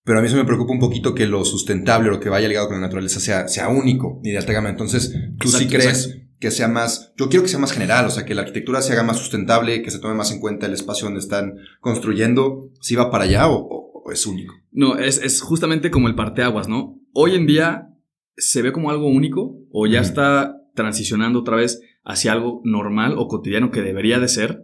pero 0.04 0.20
a 0.20 0.22
mí 0.22 0.28
eso 0.28 0.38
me 0.38 0.46
preocupa 0.46 0.72
un 0.74 0.80
poquito 0.80 1.14
que 1.14 1.26
lo 1.28 1.44
sustentable, 1.44 2.10
lo 2.10 2.20
que 2.20 2.30
vaya 2.30 2.48
ligado 2.48 2.68
con 2.68 2.78
la 2.80 2.86
naturaleza 2.88 3.20
sea, 3.20 3.48
sea 3.48 3.68
único 3.70 4.22
y 4.24 4.32
de 4.32 4.38
alta 4.38 4.54
gama. 4.54 4.70
Entonces, 4.70 5.14
tú 5.40 5.50
sí 5.50 5.68
crees 5.68 6.06
exacto. 6.08 6.28
que 6.40 6.52
sea 6.52 6.68
más, 6.70 7.14
yo 7.18 7.28
quiero 7.28 7.44
que 7.44 7.50
sea 7.50 7.60
más 7.60 7.74
general, 7.74 8.06
o 8.06 8.12
sea, 8.12 8.24
que 8.24 8.34
la 8.36 8.42
arquitectura 8.44 8.82
se 8.82 8.94
haga 8.94 9.04
más 9.04 9.18
sustentable, 9.18 9.82
que 9.82 9.92
se 9.92 10.00
tome 10.00 10.14
más 10.14 10.32
en 10.32 10.40
cuenta 10.40 10.66
el 10.68 10.74
espacio 10.74 11.06
donde 11.06 11.20
están 11.20 11.56
construyendo, 11.82 12.72
si 12.82 12.96
va 12.96 13.10
para 13.12 13.24
allá 13.26 13.48
o, 13.50 13.56
o- 13.58 14.04
o 14.06 14.12
es 14.14 14.26
único. 14.26 14.54
No, 14.72 14.98
es, 14.98 15.18
es 15.22 15.42
justamente 15.42 15.92
como 15.92 16.08
el 16.08 16.16
parteaguas, 16.16 16.70
¿no? 16.70 16.98
Hoy 17.14 17.36
en 17.36 17.46
día 17.48 17.90
se 18.38 18.62
ve 18.62 18.72
como 18.72 18.92
algo 18.92 19.08
único 19.10 19.58
o 19.72 19.88
ya 19.88 20.00
está 20.00 20.56
transicionando 20.76 21.40
otra 21.40 21.58
vez 21.58 21.82
hacia 22.08 22.32
algo 22.32 22.62
normal 22.64 23.16
o 23.18 23.28
cotidiano 23.28 23.70
que 23.70 23.82
debería 23.82 24.20
de 24.20 24.30
ser, 24.30 24.64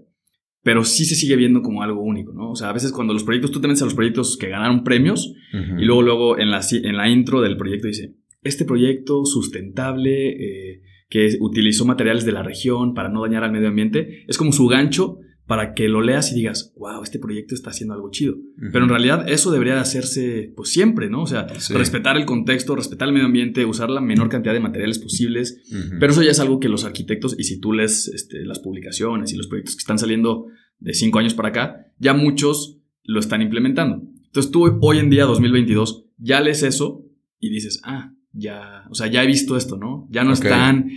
pero 0.64 0.86
sí 0.86 1.04
se 1.04 1.16
sigue 1.16 1.36
viendo 1.36 1.62
como 1.62 1.84
algo 1.84 2.02
único, 2.02 2.32
¿no? 2.32 2.52
O 2.52 2.56
sea, 2.56 2.70
a 2.70 2.74
veces 2.74 2.94
cuando 2.94 3.14
los 3.14 3.26
proyectos, 3.26 3.52
tú 3.52 3.60
te 3.60 3.68
metes 3.68 3.82
a 3.82 3.86
los 3.86 3.94
proyectos 3.94 4.38
que 4.38 4.48
ganaron 4.48 4.86
premios 4.86 5.36
y 5.78 5.84
luego, 5.84 6.02
luego 6.02 6.40
en 6.40 6.52
la, 6.52 6.62
en 6.72 6.96
la 6.96 7.10
intro 7.10 7.42
del 7.42 7.58
proyecto 7.58 7.88
dice, 7.88 8.16
este 8.44 8.64
proyecto 8.64 9.26
sustentable, 9.26 10.30
eh, 10.30 10.82
que 11.10 11.38
utilizó 11.42 11.86
materiales 11.86 12.26
de 12.26 12.32
la 12.32 12.44
región 12.44 12.94
para 12.94 13.10
no 13.10 13.22
dañar 13.22 13.44
al 13.44 13.52
medio 13.52 13.68
ambiente, 13.68 14.24
es 14.28 14.38
como 14.38 14.54
su 14.54 14.66
gancho 14.68 15.20
para 15.46 15.74
que 15.74 15.90
lo 15.90 16.02
leas 16.02 16.32
y 16.32 16.36
digas, 16.36 16.74
wow, 16.78 17.04
este 17.04 17.20
proyecto 17.20 17.54
está 17.54 17.72
haciendo 17.72 17.94
algo 17.94 18.10
chido. 18.12 18.36
Pero 18.72 18.86
en 18.86 18.90
realidad 18.90 19.30
eso 19.30 19.52
debería 19.52 19.74
de 19.76 19.82
hacerse 19.82 20.54
pues 20.56 20.70
siempre, 20.70 21.10
¿no? 21.10 21.24
O 21.24 21.28
sea, 21.28 21.48
Sí. 21.60 21.74
respetar 21.74 22.16
el 22.16 22.26
contexto, 22.26 22.76
respetar 22.76 23.10
el 23.10 23.14
medio 23.14 23.26
ambiente, 23.28 23.66
usar 23.66 23.90
la 23.90 24.00
menor 24.00 24.30
cantidad 24.30 24.54
de 24.54 24.62
materiales 24.62 25.00
posibles. 25.00 25.62
Pero 26.00 26.14
eso 26.14 26.24
ya 26.24 26.32
es 26.32 26.40
algo 26.40 26.60
que 26.62 26.70
los 26.70 26.86
arquitectos, 26.86 27.36
y 27.38 27.44
si 27.44 27.60
tú 27.60 27.74
lees 27.74 28.08
este, 28.08 28.46
las 28.46 28.60
publicaciones 28.60 29.34
y 29.34 29.38
los 29.38 29.48
proyectos 29.48 29.76
que 29.76 29.82
están 29.82 30.00
saliendo 30.00 30.46
de 30.80 30.94
cinco 30.94 31.20
años 31.20 31.34
para 31.34 31.50
acá, 31.50 31.88
ya 32.00 32.14
muchos 32.14 32.80
lo 33.04 33.20
están 33.20 33.42
implementando. 33.42 34.02
Entonces 34.26 34.52
tú 34.52 34.80
hoy 34.82 34.98
en 35.00 35.10
día, 35.10 35.26
2022, 35.26 36.06
ya 36.18 36.40
lees 36.40 36.64
eso 36.64 37.06
y 37.40 37.50
dices, 37.50 37.82
ah, 37.84 38.14
ya, 38.32 38.86
o 38.90 38.96
sea, 38.96 39.08
ya 39.08 39.22
he 39.24 39.28
visto 39.28 39.58
esto, 39.58 39.78
¿no? 39.78 40.08
Ya 40.10 40.24
no 40.24 40.32
están 40.34 40.90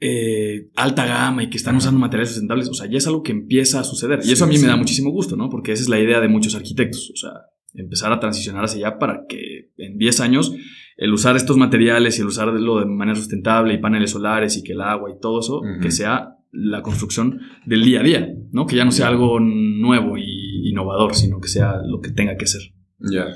eh, 0.00 0.70
alta 0.76 1.06
gama 1.06 1.42
y 1.42 1.50
que 1.50 1.56
están 1.56 1.76
usando 1.76 1.98
materiales 1.98 2.30
sustentables, 2.30 2.68
o 2.68 2.74
sea, 2.74 2.88
ya 2.88 2.98
es 2.98 3.06
algo 3.06 3.22
que 3.22 3.32
empieza 3.32 3.80
a 3.80 3.84
suceder. 3.84 4.20
Y 4.24 4.32
eso 4.32 4.44
a 4.44 4.48
mí 4.48 4.56
Sí, 4.56 4.62
me 4.62 4.68
da 4.68 4.76
muchísimo 4.76 5.10
gusto, 5.10 5.36
¿no? 5.36 5.48
Porque 5.48 5.72
esa 5.72 5.82
es 5.82 5.88
la 5.88 6.00
idea 6.00 6.20
de 6.20 6.28
muchos 6.28 6.54
arquitectos, 6.54 7.10
o 7.12 7.16
sea, 7.16 7.32
empezar 7.74 8.12
a 8.12 8.20
transicionar 8.20 8.64
hacia 8.64 8.86
allá 8.86 8.98
para 8.98 9.22
que 9.28 9.70
en 9.76 9.98
10 9.98 10.20
años 10.20 10.52
el 10.96 11.12
usar 11.12 11.36
estos 11.36 11.56
materiales 11.56 12.18
y 12.18 12.22
el 12.22 12.28
usarlo 12.28 12.80
de 12.80 12.86
manera 12.86 13.16
sustentable 13.16 13.74
y 13.74 13.78
paneles 13.78 14.10
solares 14.10 14.56
y 14.56 14.62
que 14.62 14.72
el 14.72 14.80
agua 14.80 15.10
y 15.10 15.20
todo 15.20 15.40
eso, 15.40 15.62
que 15.80 15.90
sea 15.90 16.34
la 16.50 16.82
construcción 16.82 17.40
del 17.66 17.84
día 17.84 18.00
a 18.00 18.02
día, 18.02 18.34
¿no? 18.50 18.66
Que 18.66 18.76
ya 18.76 18.84
no 18.84 18.90
sea 18.90 19.08
algo 19.08 19.38
nuevo 19.38 20.16
y 20.18 20.68
innovador, 20.68 21.14
sino 21.14 21.40
que 21.40 21.48
sea 21.48 21.74
lo 21.86 22.00
que 22.00 22.10
tenga 22.10 22.36
que 22.36 22.46
ser. 22.46 22.62
Ya. 22.98 23.26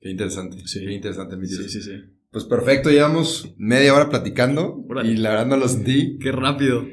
Qué 0.00 0.10
interesante. 0.10 0.58
Sí. 0.66 0.80
Qué 0.84 0.94
interesante, 0.94 1.36
mi. 1.36 1.46
Sí, 1.46 1.68
sí, 1.68 1.80
sí. 1.80 1.92
Pues 2.36 2.44
perfecto, 2.44 2.90
llevamos 2.90 3.54
media 3.56 3.94
hora 3.94 4.10
platicando 4.10 4.84
Órale. 4.90 5.10
y 5.10 5.16
la 5.16 5.30
verdad 5.30 5.46
no 5.46 5.56
lo 5.56 5.66
sentí. 5.70 6.18
Qué 6.18 6.32
rápido. 6.32 6.86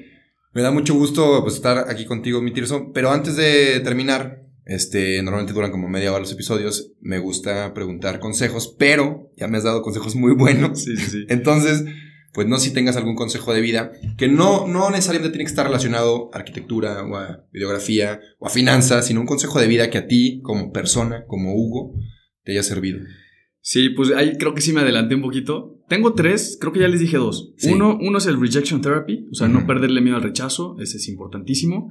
Me 0.54 0.62
da 0.62 0.72
mucho 0.72 0.94
gusto 0.94 1.42
pues, 1.44 1.56
estar 1.56 1.90
aquí 1.90 2.06
contigo, 2.06 2.42
mi 2.42 2.54
Tirso. 2.54 2.94
Pero 2.94 3.12
antes 3.12 3.36
de 3.36 3.82
terminar, 3.82 4.42
este, 4.64 5.22
normalmente 5.22 5.52
duran 5.52 5.72
como 5.72 5.90
media 5.90 6.12
hora 6.12 6.22
los 6.22 6.32
episodios. 6.32 6.94
Me 7.02 7.20
gusta 7.20 7.74
preguntar 7.74 8.22
consejos, 8.22 8.74
pero 8.80 9.34
ya 9.36 9.50
me 9.50 9.58
has 9.58 9.66
dado 9.66 9.82
consejos 9.82 10.16
muy 10.16 10.34
buenos. 10.34 10.82
Sí, 10.82 10.96
sí, 10.96 11.12
sí. 11.12 11.26
Entonces, 11.28 11.84
pues 12.32 12.48
no 12.48 12.58
sé 12.58 12.70
si 12.70 12.74
tengas 12.74 12.96
algún 12.96 13.16
consejo 13.16 13.54
de 13.54 13.60
vida 13.60 13.92
que 14.18 14.30
no, 14.30 14.66
no 14.66 14.92
necesariamente 14.92 15.34
tiene 15.34 15.44
que 15.44 15.52
estar 15.52 15.66
relacionado 15.66 16.30
a 16.32 16.38
arquitectura 16.38 17.04
o 17.04 17.18
a 17.18 17.44
videografía 17.52 18.22
o 18.40 18.48
a 18.48 18.50
finanzas, 18.50 19.08
sino 19.08 19.20
un 19.20 19.28
consejo 19.28 19.60
de 19.60 19.68
vida 19.68 19.90
que 19.90 19.98
a 19.98 20.08
ti, 20.08 20.40
como 20.42 20.72
persona, 20.72 21.26
como 21.28 21.54
Hugo, 21.54 21.96
te 22.46 22.54
haya 22.54 22.64
servido. 22.64 23.00
Sí, 23.66 23.90
pues 23.92 24.12
ahí 24.12 24.38
creo 24.38 24.54
que 24.54 24.60
sí 24.60 24.74
me 24.74 24.82
adelanté 24.82 25.16
un 25.16 25.22
poquito. 25.22 25.80
Tengo 25.88 26.14
tres, 26.14 26.58
creo 26.60 26.74
que 26.74 26.82
ya 26.82 26.90
les 26.90 27.00
dije 27.00 27.16
dos. 27.16 27.54
Sí. 27.56 27.72
Uno, 27.72 27.98
uno 28.02 28.18
es 28.18 28.26
el 28.26 28.40
rejection 28.40 28.82
therapy, 28.82 29.26
o 29.32 29.36
sea, 29.36 29.48
no 29.48 29.66
perderle 29.66 30.02
miedo 30.02 30.18
al 30.18 30.22
rechazo, 30.22 30.76
ese 30.80 30.98
es 30.98 31.08
importantísimo. 31.08 31.90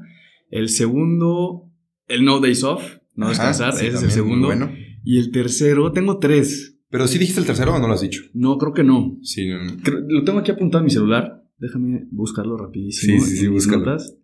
El 0.50 0.68
segundo, 0.68 1.70
el 2.08 2.26
no 2.26 2.40
days 2.40 2.62
off, 2.62 2.98
no 3.14 3.24
Ajá, 3.24 3.32
descansar, 3.32 3.72
sí, 3.72 3.86
ese 3.86 3.96
es 3.96 4.02
el 4.02 4.10
segundo. 4.10 4.48
Bueno. 4.48 4.70
Y 5.02 5.16
el 5.16 5.30
tercero, 5.30 5.92
tengo 5.92 6.18
tres. 6.18 6.78
Pero 6.90 7.08
sí 7.08 7.18
dijiste 7.18 7.40
el 7.40 7.46
tercero 7.46 7.74
o 7.74 7.78
no 7.78 7.88
lo 7.88 7.94
has 7.94 8.02
dicho. 8.02 8.20
No, 8.34 8.58
creo 8.58 8.74
que 8.74 8.84
no. 8.84 9.16
Sí, 9.22 9.48
no, 9.48 9.64
no. 9.64 9.72
Lo 10.08 10.24
tengo 10.24 10.40
aquí 10.40 10.50
apuntado 10.50 10.80
en 10.80 10.84
mi 10.84 10.90
celular. 10.90 11.42
Déjame 11.56 12.06
buscarlo 12.10 12.58
rapidísimo. 12.58 13.24
Sí, 13.24 13.36
sí, 13.36 13.60
sí, 13.60 13.70
notas. 13.70 14.14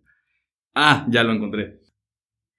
Ah, 0.75 1.07
ya 1.09 1.23
lo 1.23 1.33
encontré. 1.33 1.78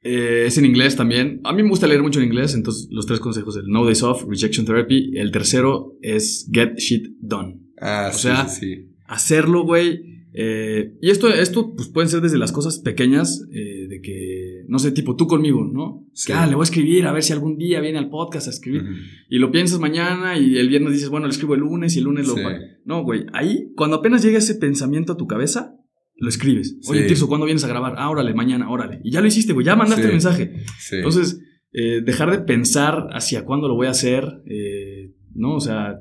Eh, 0.02 0.44
es 0.46 0.56
en 0.56 0.64
inglés 0.64 0.96
también. 0.96 1.40
A 1.44 1.52
mí 1.52 1.62
me 1.62 1.68
gusta 1.68 1.86
leer 1.86 2.02
mucho 2.02 2.20
en 2.20 2.26
inglés, 2.26 2.54
entonces 2.54 2.88
los 2.90 3.06
tres 3.06 3.20
consejos, 3.20 3.56
el 3.56 3.66
No 3.68 3.84
Days 3.84 4.02
Off, 4.02 4.24
Rejection 4.28 4.64
Therapy. 4.64 5.12
El 5.16 5.30
tercero 5.30 5.96
es 6.00 6.48
Get 6.52 6.76
Shit 6.78 7.16
Done. 7.20 7.60
Ah, 7.80 8.10
O 8.12 8.16
sí, 8.16 8.22
sea, 8.22 8.48
sí. 8.48 8.86
Hacerlo, 9.06 9.64
güey. 9.64 10.08
eh, 10.32 10.94
y 11.02 11.10
esto, 11.10 11.28
esto 11.28 11.74
pues, 11.74 11.88
pueden 11.88 12.08
ser 12.08 12.20
desde 12.20 12.38
las 12.38 12.52
cosas 12.52 12.78
pequeñas, 12.78 13.44
eh, 13.52 13.88
de 13.88 14.00
que, 14.00 14.64
no 14.68 14.78
sé, 14.78 14.92
tipo 14.92 15.16
tú 15.16 15.26
conmigo, 15.26 15.64
¿no? 15.64 16.06
Sí. 16.14 16.28
Que, 16.28 16.32
ah, 16.34 16.46
le 16.46 16.54
voy 16.54 16.62
a 16.62 16.64
escribir 16.64 17.06
a 17.06 17.12
ver 17.12 17.22
si 17.24 17.32
algún 17.32 17.58
día 17.58 17.80
viene 17.80 17.98
al 17.98 18.08
podcast 18.08 18.46
a 18.46 18.50
escribir. 18.50 18.84
Y 19.28 19.38
lo 19.38 19.50
piensas 19.50 19.80
mañana 19.80 20.38
y 20.38 20.56
el 20.56 20.68
viernes 20.68 20.92
dices, 20.92 21.08
bueno, 21.08 21.26
le 21.26 21.32
escribo 21.32 21.54
el 21.54 21.60
lunes 21.60 21.96
y 21.96 21.98
el 21.98 22.04
lunes 22.04 22.26
lo... 22.28 22.36
No, 22.84 23.02
güey, 23.02 23.26
ahí, 23.32 23.72
cuando 23.76 23.96
apenas 23.96 24.22
llega 24.22 24.38
ese 24.38 24.54
pensamiento 24.54 25.12
a 25.12 25.16
tu 25.16 25.26
cabeza, 25.26 25.76
lo 26.20 26.28
escribes. 26.28 26.76
Oye, 26.88 27.02
Sí. 27.02 27.08
Tirso, 27.08 27.26
¿cuándo 27.28 27.46
vienes 27.46 27.64
a 27.64 27.68
grabar? 27.68 27.94
Ah, 27.98 28.08
órale, 28.10 28.32
mañana, 28.34 28.70
órale. 28.70 29.00
Y 29.02 29.10
ya 29.10 29.20
lo 29.20 29.26
hiciste, 29.26 29.52
güey, 29.52 29.66
ya 29.66 29.74
mandaste 29.74 30.02
Sí. 30.02 30.06
el 30.08 30.12
mensaje. 30.14 30.52
Sí. 30.78 30.96
Entonces, 30.96 31.40
eh, 31.72 32.02
dejar 32.04 32.30
de 32.30 32.38
pensar 32.40 33.08
hacia 33.12 33.44
cuándo 33.44 33.66
lo 33.68 33.74
voy 33.74 33.86
a 33.88 33.90
hacer, 33.90 34.42
eh, 34.46 35.12
¿no? 35.34 35.54
O 35.56 35.60
sea, 35.60 36.00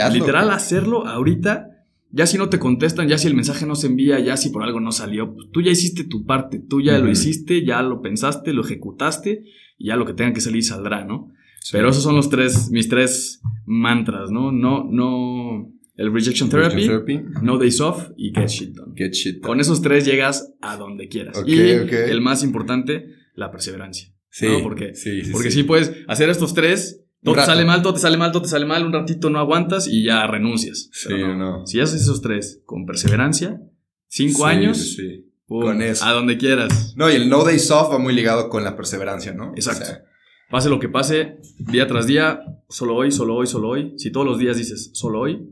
hazlo. 0.00 0.14
literal 0.18 0.50
hacerlo 0.50 1.06
ahorita. 1.06 1.66
Ya 2.10 2.26
si 2.26 2.38
no 2.38 2.48
te 2.48 2.58
contestan, 2.58 3.06
ya 3.08 3.18
si 3.18 3.26
el 3.28 3.34
mensaje 3.34 3.66
no 3.66 3.74
se 3.74 3.86
envía, 3.88 4.18
ya 4.20 4.36
si 4.38 4.48
por 4.48 4.62
algo 4.62 4.80
no 4.80 4.92
salió, 4.92 5.34
pues 5.34 5.48
tú 5.52 5.60
ya 5.60 5.70
hiciste 5.70 6.04
tu 6.04 6.24
parte, 6.24 6.58
tú 6.58 6.80
ya 6.80 6.98
lo 6.98 7.10
hiciste, 7.10 7.64
ya 7.66 7.82
lo 7.82 8.00
pensaste, 8.00 8.54
lo 8.54 8.62
ejecutaste 8.62 9.44
y 9.76 9.88
ya 9.88 9.96
lo 9.96 10.06
que 10.06 10.14
tenga 10.14 10.32
que 10.32 10.40
salir 10.40 10.64
saldrá, 10.64 11.04
¿no? 11.04 11.30
Pero 11.70 11.90
esos 11.90 12.02
son 12.02 12.16
los 12.16 12.30
tres, 12.30 12.70
mis 12.70 12.88
tres 12.88 13.42
mantras, 13.66 14.30
¿no? 14.30 14.52
No, 14.52 14.84
no, 14.90 15.70
el 15.98 16.12
rejection 16.12 16.48
therapy, 16.48 16.86
Therapy. 16.86 17.20
no 17.42 17.58
days 17.58 17.80
off 17.80 18.10
y 18.16 18.32
get 18.32 18.46
shit 18.46 18.72
done. 18.74 18.94
Get 18.96 19.12
shit. 19.12 19.42
Con 19.42 19.60
esos 19.60 19.82
tres 19.82 20.06
llegas 20.06 20.54
a 20.62 20.76
donde 20.76 21.08
quieras. 21.08 21.36
Ok, 21.36 21.48
y 21.48 21.72
ok. 21.72 21.92
el 21.92 22.20
más 22.20 22.42
importante, 22.44 23.06
la 23.34 23.50
perseverancia. 23.50 24.14
Sí. 24.30 24.46
¿no? 24.46 24.62
Porque, 24.62 24.94
sí, 24.94 25.24
sí, 25.24 25.32
porque 25.32 25.50
sí. 25.50 25.64
puedes 25.64 25.92
hacer 26.06 26.30
estos 26.30 26.54
tres, 26.54 27.04
todo 27.22 27.34
te 27.34 27.42
sale 27.42 27.64
mal, 27.64 27.82
todo 27.82 27.94
te 27.94 28.00
sale 28.00 28.16
mal, 28.16 28.30
todo 28.30 28.42
te 28.42 28.48
sale 28.48 28.64
mal, 28.64 28.86
un 28.86 28.92
ratito 28.92 29.28
no 29.28 29.40
aguantas 29.40 29.88
y 29.88 30.04
ya 30.04 30.24
renuncias. 30.28 30.88
Sí, 30.92 31.08
Pero 31.08 31.36
no. 31.36 31.66
Si 31.66 31.80
haces 31.80 32.02
esos 32.02 32.22
tres 32.22 32.62
con 32.64 32.86
perseverancia, 32.86 33.60
cinco 34.06 34.46
años, 34.46 34.96
pum, 35.46 35.62
Con 35.62 35.82
eso. 35.82 36.04
a 36.04 36.12
donde 36.12 36.38
quieras. 36.38 36.94
No, 36.96 37.10
y 37.10 37.16
el 37.16 37.28
no 37.28 37.42
days 37.44 37.70
off 37.72 37.92
va 37.92 37.98
muy 37.98 38.14
ligado 38.14 38.48
con 38.48 38.62
la 38.62 38.76
perseverancia, 38.76 39.32
¿no? 39.32 39.52
Exacto. 39.56 39.82
O 39.82 39.86
sea, 39.86 40.04
Pase 40.50 40.70
lo 40.70 40.78
que 40.78 40.88
pase, 40.88 41.36
día 41.58 41.86
tras 41.86 42.06
día, 42.06 42.40
solo 42.70 42.94
hoy, 42.94 43.12
solo 43.12 43.34
hoy, 43.34 43.46
solo 43.46 43.68
hoy. 43.68 43.92
Si 43.98 44.10
todos 44.10 44.24
los 44.26 44.38
días 44.38 44.56
dices 44.56 44.90
solo 44.94 45.20
hoy. 45.20 45.46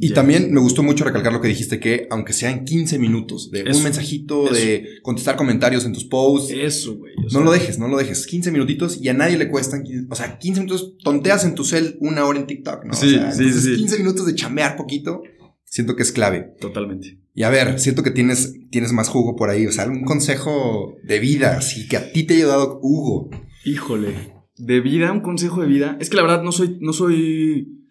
Y 0.00 0.10
también 0.10 0.52
me 0.52 0.60
gustó 0.60 0.82
mucho 0.82 1.04
recalcar 1.04 1.32
lo 1.32 1.40
que 1.40 1.48
dijiste, 1.48 1.80
que 1.80 2.06
aunque 2.10 2.32
sean 2.32 2.64
15 2.64 2.98
minutos 2.98 3.50
de 3.50 3.62
Eso. 3.62 3.78
un 3.78 3.82
mensajito, 3.84 4.44
Eso. 4.46 4.54
de 4.54 4.86
contestar 5.02 5.36
comentarios 5.36 5.84
en 5.84 5.92
tus 5.92 6.04
posts, 6.04 6.52
Eso, 6.52 6.96
güey. 6.96 7.14
no 7.22 7.28
sea, 7.30 7.40
lo 7.40 7.50
dejes, 7.50 7.78
no 7.78 7.88
lo 7.88 7.96
dejes. 7.96 8.26
15 8.26 8.52
minutitos 8.52 9.00
y 9.02 9.08
a 9.08 9.14
nadie 9.14 9.36
le 9.36 9.48
cuestan. 9.48 9.82
15 9.82 10.06
o 10.08 10.14
sea, 10.14 10.38
15 10.38 10.60
minutos, 10.60 10.96
tonteas 11.02 11.44
en 11.44 11.54
tu 11.54 11.64
cel 11.64 11.96
una 12.00 12.24
hora 12.24 12.38
en 12.38 12.46
TikTok, 12.46 12.84
¿no? 12.84 12.94
Sí, 12.94 13.08
o 13.08 13.10
sea, 13.18 13.32
sí, 13.32 13.42
entonces 13.42 13.64
sí, 13.64 13.70
sí. 13.72 13.76
15 13.76 13.98
minutos 13.98 14.26
de 14.26 14.34
chambear 14.34 14.76
poquito, 14.76 15.22
siento 15.64 15.96
que 15.96 16.02
es 16.04 16.12
clave. 16.12 16.54
Totalmente. 16.60 17.18
Y 17.34 17.42
a 17.42 17.50
ver, 17.50 17.78
siento 17.80 18.02
que 18.02 18.10
tienes, 18.10 18.54
tienes 18.70 18.92
más 18.92 19.08
jugo 19.08 19.36
por 19.36 19.50
ahí. 19.50 19.66
O 19.66 19.72
sea, 19.72 19.84
algún 19.84 20.04
consejo 20.04 20.96
de 21.04 21.18
vida, 21.18 21.56
así 21.58 21.86
que 21.88 21.96
a 21.96 22.12
ti 22.12 22.22
te 22.24 22.34
haya 22.34 22.46
dado 22.46 22.78
Hugo. 22.82 23.30
Híjole. 23.64 24.32
De 24.56 24.80
vida, 24.80 25.12
un 25.12 25.20
consejo 25.20 25.60
de 25.60 25.68
vida. 25.68 25.96
Es 26.00 26.10
que 26.10 26.16
la 26.16 26.22
verdad 26.22 26.42
no 26.42 26.50
soy, 26.52 26.78
no 26.80 26.92
soy. 26.92 27.84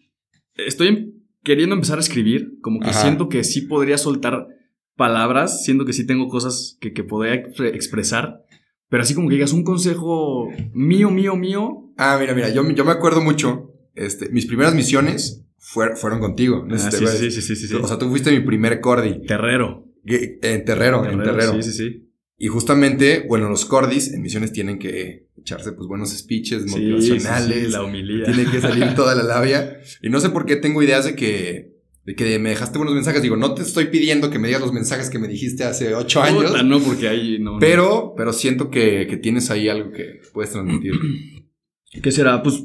Estoy 0.55 0.87
em- 0.87 1.13
queriendo 1.47 1.73
empezar 1.75 1.97
a 1.97 2.01
escribir. 2.01 2.60
Como 2.62 2.79
que 2.81 2.89
Ajá. 2.89 3.01
siento 3.01 3.29
que 3.29 3.43
sí 3.45 3.62
podría 3.62 3.97
soltar 3.97 4.47
palabras. 4.95 5.63
Siento 5.63 5.86
que 5.86 5.93
sí 5.93 6.05
tengo 6.05 6.27
cosas 6.27 6.77
que, 6.81 6.93
que 6.93 7.03
podría 7.03 7.36
expre- 7.36 7.73
expresar. 7.73 8.43
Pero 8.89 9.03
así 9.03 9.13
como 9.15 9.27
que 9.29 9.36
digas 9.36 9.53
un 9.53 9.63
consejo 9.63 10.49
mío, 10.73 11.10
mío, 11.10 11.36
mío. 11.36 11.91
Ah, 11.97 12.17
mira, 12.19 12.33
mira, 12.36 12.49
yo, 12.49 12.69
yo 12.71 12.86
me 12.86 12.91
acuerdo 12.91 13.21
mucho. 13.21 13.73
Este, 13.95 14.29
mis 14.29 14.45
primeras 14.45 14.75
misiones 14.75 15.45
fuer- 15.60 15.95
fueron 15.97 16.19
contigo. 16.19 16.65
Ah, 16.69 16.77
sí, 16.77 17.05
sí, 17.07 17.31
sí, 17.31 17.41
sí, 17.41 17.55
sí, 17.55 17.67
sí. 17.67 17.75
O 17.75 17.88
sea, 17.88 17.97
tú 17.97 18.10
fuiste 18.10 18.31
mi 18.31 18.41
primer 18.41 18.79
cordi. 18.81 19.21
Terrero. 19.25 19.86
Que- 20.05 20.39
En 20.41 20.63
terrero, 20.65 21.05
en 21.10 21.21
terrero. 21.23 21.53
Sí, 21.62 21.63
sí, 21.63 21.71
sí. 21.77 22.03
Y 22.38 22.47
justamente, 22.49 23.25
bueno, 23.27 23.49
los 23.49 23.65
cordis 23.65 24.13
en 24.13 24.21
misiones 24.21 24.51
tienen 24.53 24.77
que 24.77 25.27
echarse 25.47 25.71
pues 25.71 25.88
buenos 25.88 26.10
speeches 26.10 26.63
Sí, 26.63 26.69
motivacionales. 26.69 27.65
sí, 27.67 27.71
la 27.71 27.83
humilía. 27.83 28.25
Tiene 28.25 28.49
que 28.51 28.60
salir 28.60 28.93
toda 28.95 29.15
la 29.15 29.23
labia. 29.23 29.79
Y 30.01 30.10
no 30.10 30.19
sé 30.19 30.29
por 30.29 30.45
qué 30.45 30.57
tengo 30.57 30.83
ideas 30.83 31.05
de 31.05 31.15
que, 31.15 31.73
de 32.05 32.15
que 32.15 32.38
me 32.39 32.49
dejaste 32.49 32.77
buenos 32.77 32.93
mensajes. 32.95 33.21
Digo, 33.21 33.38
no 33.38 33.53
te 33.53 33.62
estoy 33.62 33.86
pidiendo 33.86 34.29
que 34.29 34.39
me 34.39 34.47
digas 34.47 34.62
los 34.62 34.73
mensajes 34.73 35.10
que 35.10 35.19
me 35.19 35.27
dijiste 35.29 35.63
hace 35.63 35.95
ocho 35.95 36.21
años. 36.21 36.51
Puta, 36.51 36.63
no, 36.63 36.79
porque 36.79 37.07
ahí 37.07 37.38
no. 37.39 37.53
no. 37.53 37.60
Pero, 37.60 38.13
pero 38.17 38.33
siento 38.33 38.69
que, 38.69 39.07
que 39.07 39.17
tienes 39.17 39.49
ahí 39.49 39.69
algo 39.69 39.91
que 39.91 40.19
puedes 40.33 40.51
transmitir. 40.51 40.93
¿Qué 42.03 42.12
será? 42.12 42.43
Pues, 42.43 42.63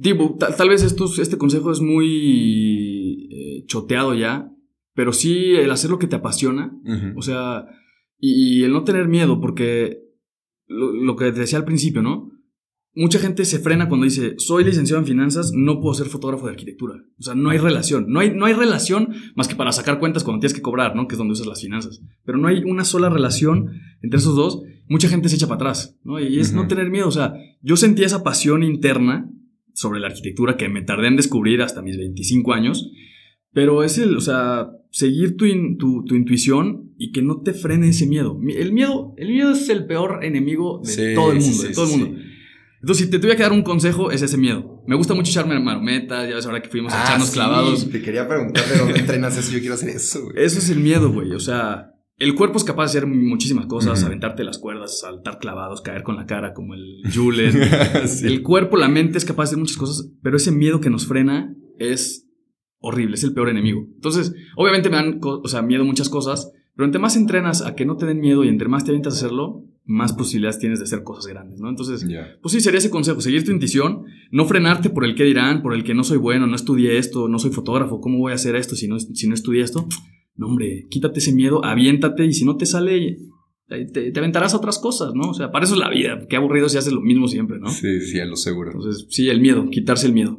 tipo, 0.00 0.36
ta- 0.38 0.54
tal 0.56 0.68
vez 0.68 0.82
estos, 0.82 1.18
este 1.20 1.38
consejo 1.38 1.70
es 1.70 1.80
muy 1.80 3.28
eh, 3.30 3.64
choteado 3.66 4.14
ya, 4.14 4.50
pero 4.94 5.12
sí 5.12 5.54
el 5.54 5.70
hacer 5.70 5.90
lo 5.90 5.98
que 5.98 6.06
te 6.08 6.16
apasiona, 6.16 6.72
o 7.16 7.22
sea, 7.22 7.64
y, 8.18 8.58
y 8.60 8.64
el 8.64 8.72
no 8.72 8.84
tener 8.84 9.08
miedo, 9.08 9.40
porque 9.40 10.01
lo, 10.72 10.92
lo 10.92 11.16
que 11.16 11.32
te 11.32 11.40
decía 11.40 11.58
al 11.58 11.64
principio, 11.64 12.02
¿no? 12.02 12.30
Mucha 12.94 13.18
gente 13.18 13.46
se 13.46 13.58
frena 13.58 13.88
cuando 13.88 14.04
dice, 14.04 14.34
soy 14.36 14.64
licenciado 14.64 15.00
en 15.00 15.06
finanzas, 15.06 15.52
no 15.54 15.80
puedo 15.80 15.94
ser 15.94 16.08
fotógrafo 16.08 16.44
de 16.44 16.52
arquitectura. 16.52 16.96
O 17.18 17.22
sea, 17.22 17.34
no 17.34 17.48
hay 17.48 17.56
relación. 17.56 18.04
No 18.08 18.20
hay, 18.20 18.34
no 18.34 18.44
hay 18.44 18.52
relación 18.52 19.14
más 19.34 19.48
que 19.48 19.56
para 19.56 19.72
sacar 19.72 19.98
cuentas 19.98 20.24
cuando 20.24 20.40
tienes 20.40 20.52
que 20.52 20.60
cobrar, 20.60 20.94
¿no? 20.94 21.08
Que 21.08 21.14
es 21.14 21.18
donde 21.18 21.32
usas 21.32 21.46
las 21.46 21.62
finanzas. 21.62 22.02
Pero 22.24 22.36
no 22.36 22.48
hay 22.48 22.62
una 22.64 22.84
sola 22.84 23.08
relación 23.08 23.80
entre 24.02 24.18
esos 24.18 24.36
dos. 24.36 24.62
Mucha 24.88 25.08
gente 25.08 25.30
se 25.30 25.36
echa 25.36 25.46
para 25.46 25.56
atrás, 25.56 25.98
¿no? 26.04 26.20
Y 26.20 26.38
es 26.38 26.52
no 26.52 26.66
tener 26.66 26.90
miedo. 26.90 27.08
O 27.08 27.12
sea, 27.12 27.32
yo 27.62 27.76
sentía 27.78 28.04
esa 28.04 28.22
pasión 28.22 28.62
interna 28.62 29.30
sobre 29.72 29.98
la 29.98 30.08
arquitectura 30.08 30.58
que 30.58 30.68
me 30.68 30.82
tardé 30.82 31.08
en 31.08 31.16
descubrir 31.16 31.62
hasta 31.62 31.80
mis 31.80 31.96
25 31.96 32.52
años. 32.52 32.90
Pero 33.54 33.84
es 33.84 33.96
el, 33.96 34.14
o 34.18 34.20
sea, 34.20 34.68
seguir 34.92 35.36
tu, 35.36 35.46
tu, 36.04 36.14
intuición 36.14 36.92
y 36.98 37.10
que 37.12 37.22
no 37.22 37.40
te 37.40 37.54
frene 37.54 37.88
ese 37.88 38.06
miedo. 38.06 38.38
El 38.56 38.72
miedo, 38.72 39.14
el 39.16 39.28
miedo 39.28 39.52
es 39.52 39.68
el 39.68 39.86
peor 39.86 40.22
enemigo 40.22 40.82
de 40.84 41.14
todo 41.14 41.32
el 41.32 41.40
mundo, 41.40 41.62
de 41.62 41.74
todo 41.74 41.84
el 41.86 41.90
mundo. 41.90 42.20
Entonces, 42.80 43.06
si 43.06 43.10
te 43.10 43.18
tuviera 43.18 43.36
que 43.36 43.42
dar 43.42 43.52
un 43.52 43.62
consejo, 43.62 44.10
es 44.10 44.22
ese 44.22 44.36
miedo. 44.36 44.82
Me 44.86 44.96
gusta 44.96 45.14
mucho 45.14 45.30
echarme 45.30 45.58
marometas, 45.58 46.28
ya 46.28 46.34
ves 46.34 46.46
ahora 46.46 46.60
que 46.60 46.68
fuimos 46.68 46.92
a 46.92 47.00
ah, 47.00 47.04
echarnos 47.04 47.30
clavados. 47.30 47.88
Te 47.90 48.02
quería 48.02 48.28
preguntar 48.28 48.64
de 48.68 48.78
dónde 48.78 48.98
entrenas 48.98 49.36
eso, 49.38 49.52
yo 49.52 49.60
quiero 49.60 49.74
hacer 49.74 49.90
eso, 49.90 50.24
güey. 50.24 50.44
Eso 50.44 50.58
es 50.58 50.68
el 50.68 50.80
miedo, 50.80 51.12
güey. 51.12 51.32
O 51.32 51.40
sea, 51.40 51.92
el 52.18 52.34
cuerpo 52.34 52.58
es 52.58 52.64
capaz 52.64 52.92
de 52.92 52.98
hacer 52.98 53.06
muchísimas 53.06 53.66
cosas, 53.66 54.02
aventarte 54.04 54.44
las 54.44 54.58
cuerdas, 54.58 55.00
saltar 55.00 55.38
clavados, 55.38 55.80
caer 55.80 56.02
con 56.02 56.16
la 56.16 56.26
cara 56.26 56.52
como 56.52 56.74
el 56.74 57.02
Julen. 57.14 57.62
El 58.24 58.42
cuerpo, 58.42 58.76
la 58.76 58.88
mente 58.88 59.16
es 59.16 59.24
capaz 59.24 59.44
de 59.44 59.46
hacer 59.46 59.58
muchas 59.58 59.76
cosas, 59.76 60.10
pero 60.22 60.36
ese 60.36 60.50
miedo 60.50 60.80
que 60.80 60.90
nos 60.90 61.06
frena 61.06 61.54
es 61.78 62.28
horrible, 62.82 63.14
es 63.14 63.24
el 63.24 63.32
peor 63.32 63.48
enemigo. 63.48 63.86
Entonces, 63.94 64.34
obviamente 64.56 64.90
me 64.90 64.96
dan, 64.96 65.20
o 65.22 65.48
sea, 65.48 65.62
miedo 65.62 65.84
muchas 65.84 66.08
cosas, 66.08 66.52
pero 66.74 66.84
entre 66.84 67.00
más 67.00 67.16
entrenas 67.16 67.62
a 67.62 67.74
que 67.74 67.86
no 67.86 67.96
te 67.96 68.06
den 68.06 68.20
miedo 68.20 68.44
y 68.44 68.48
entre 68.48 68.68
más 68.68 68.84
te 68.84 68.90
avientas 68.90 69.14
a 69.14 69.16
hacerlo, 69.16 69.64
más 69.84 70.12
posibilidades 70.12 70.58
tienes 70.58 70.78
de 70.78 70.84
hacer 70.84 71.02
cosas 71.02 71.26
grandes, 71.26 71.60
¿no? 71.60 71.68
Entonces, 71.68 72.06
pues 72.40 72.52
sí, 72.52 72.60
sería 72.60 72.78
ese 72.78 72.90
consejo, 72.90 73.20
seguir 73.20 73.44
tu 73.44 73.50
intuición, 73.50 74.04
no 74.30 74.44
frenarte 74.44 74.90
por 74.90 75.04
el 75.04 75.14
que 75.14 75.24
dirán, 75.24 75.62
por 75.62 75.74
el 75.74 75.84
que 75.84 75.94
no 75.94 76.04
soy 76.04 76.18
bueno, 76.18 76.46
no 76.46 76.54
estudié 76.54 76.98
esto, 76.98 77.28
no 77.28 77.38
soy 77.38 77.50
fotógrafo, 77.50 78.00
¿cómo 78.00 78.18
voy 78.18 78.32
a 78.32 78.36
hacer 78.36 78.54
esto 78.54 78.76
si 78.76 78.86
no, 78.86 78.98
si 78.98 79.26
no 79.26 79.34
estudié 79.34 79.62
esto? 79.62 79.86
No, 80.36 80.46
hombre, 80.46 80.86
quítate 80.88 81.18
ese 81.18 81.34
miedo, 81.34 81.64
aviéntate 81.64 82.24
y 82.24 82.32
si 82.32 82.44
no 82.44 82.56
te 82.56 82.64
sale, 82.64 83.18
te, 83.68 84.12
te, 84.12 84.18
aventarás 84.18 84.54
a 84.54 84.58
otras 84.58 84.78
cosas, 84.78 85.14
¿no? 85.14 85.30
O 85.30 85.34
sea, 85.34 85.50
para 85.50 85.64
eso 85.64 85.74
es 85.74 85.80
la 85.80 85.90
vida, 85.90 86.26
qué 86.28 86.36
aburrido 86.36 86.68
si 86.68 86.78
haces 86.78 86.92
lo 86.92 87.02
mismo 87.02 87.28
siempre, 87.28 87.58
¿no? 87.58 87.68
Sí, 87.68 88.00
sí, 88.00 88.20
a 88.20 88.24
lo 88.24 88.36
seguro. 88.36 88.70
Entonces, 88.72 89.06
sí, 89.10 89.28
el 89.28 89.40
miedo, 89.40 89.68
quitarse 89.68 90.06
el 90.06 90.12
miedo. 90.12 90.38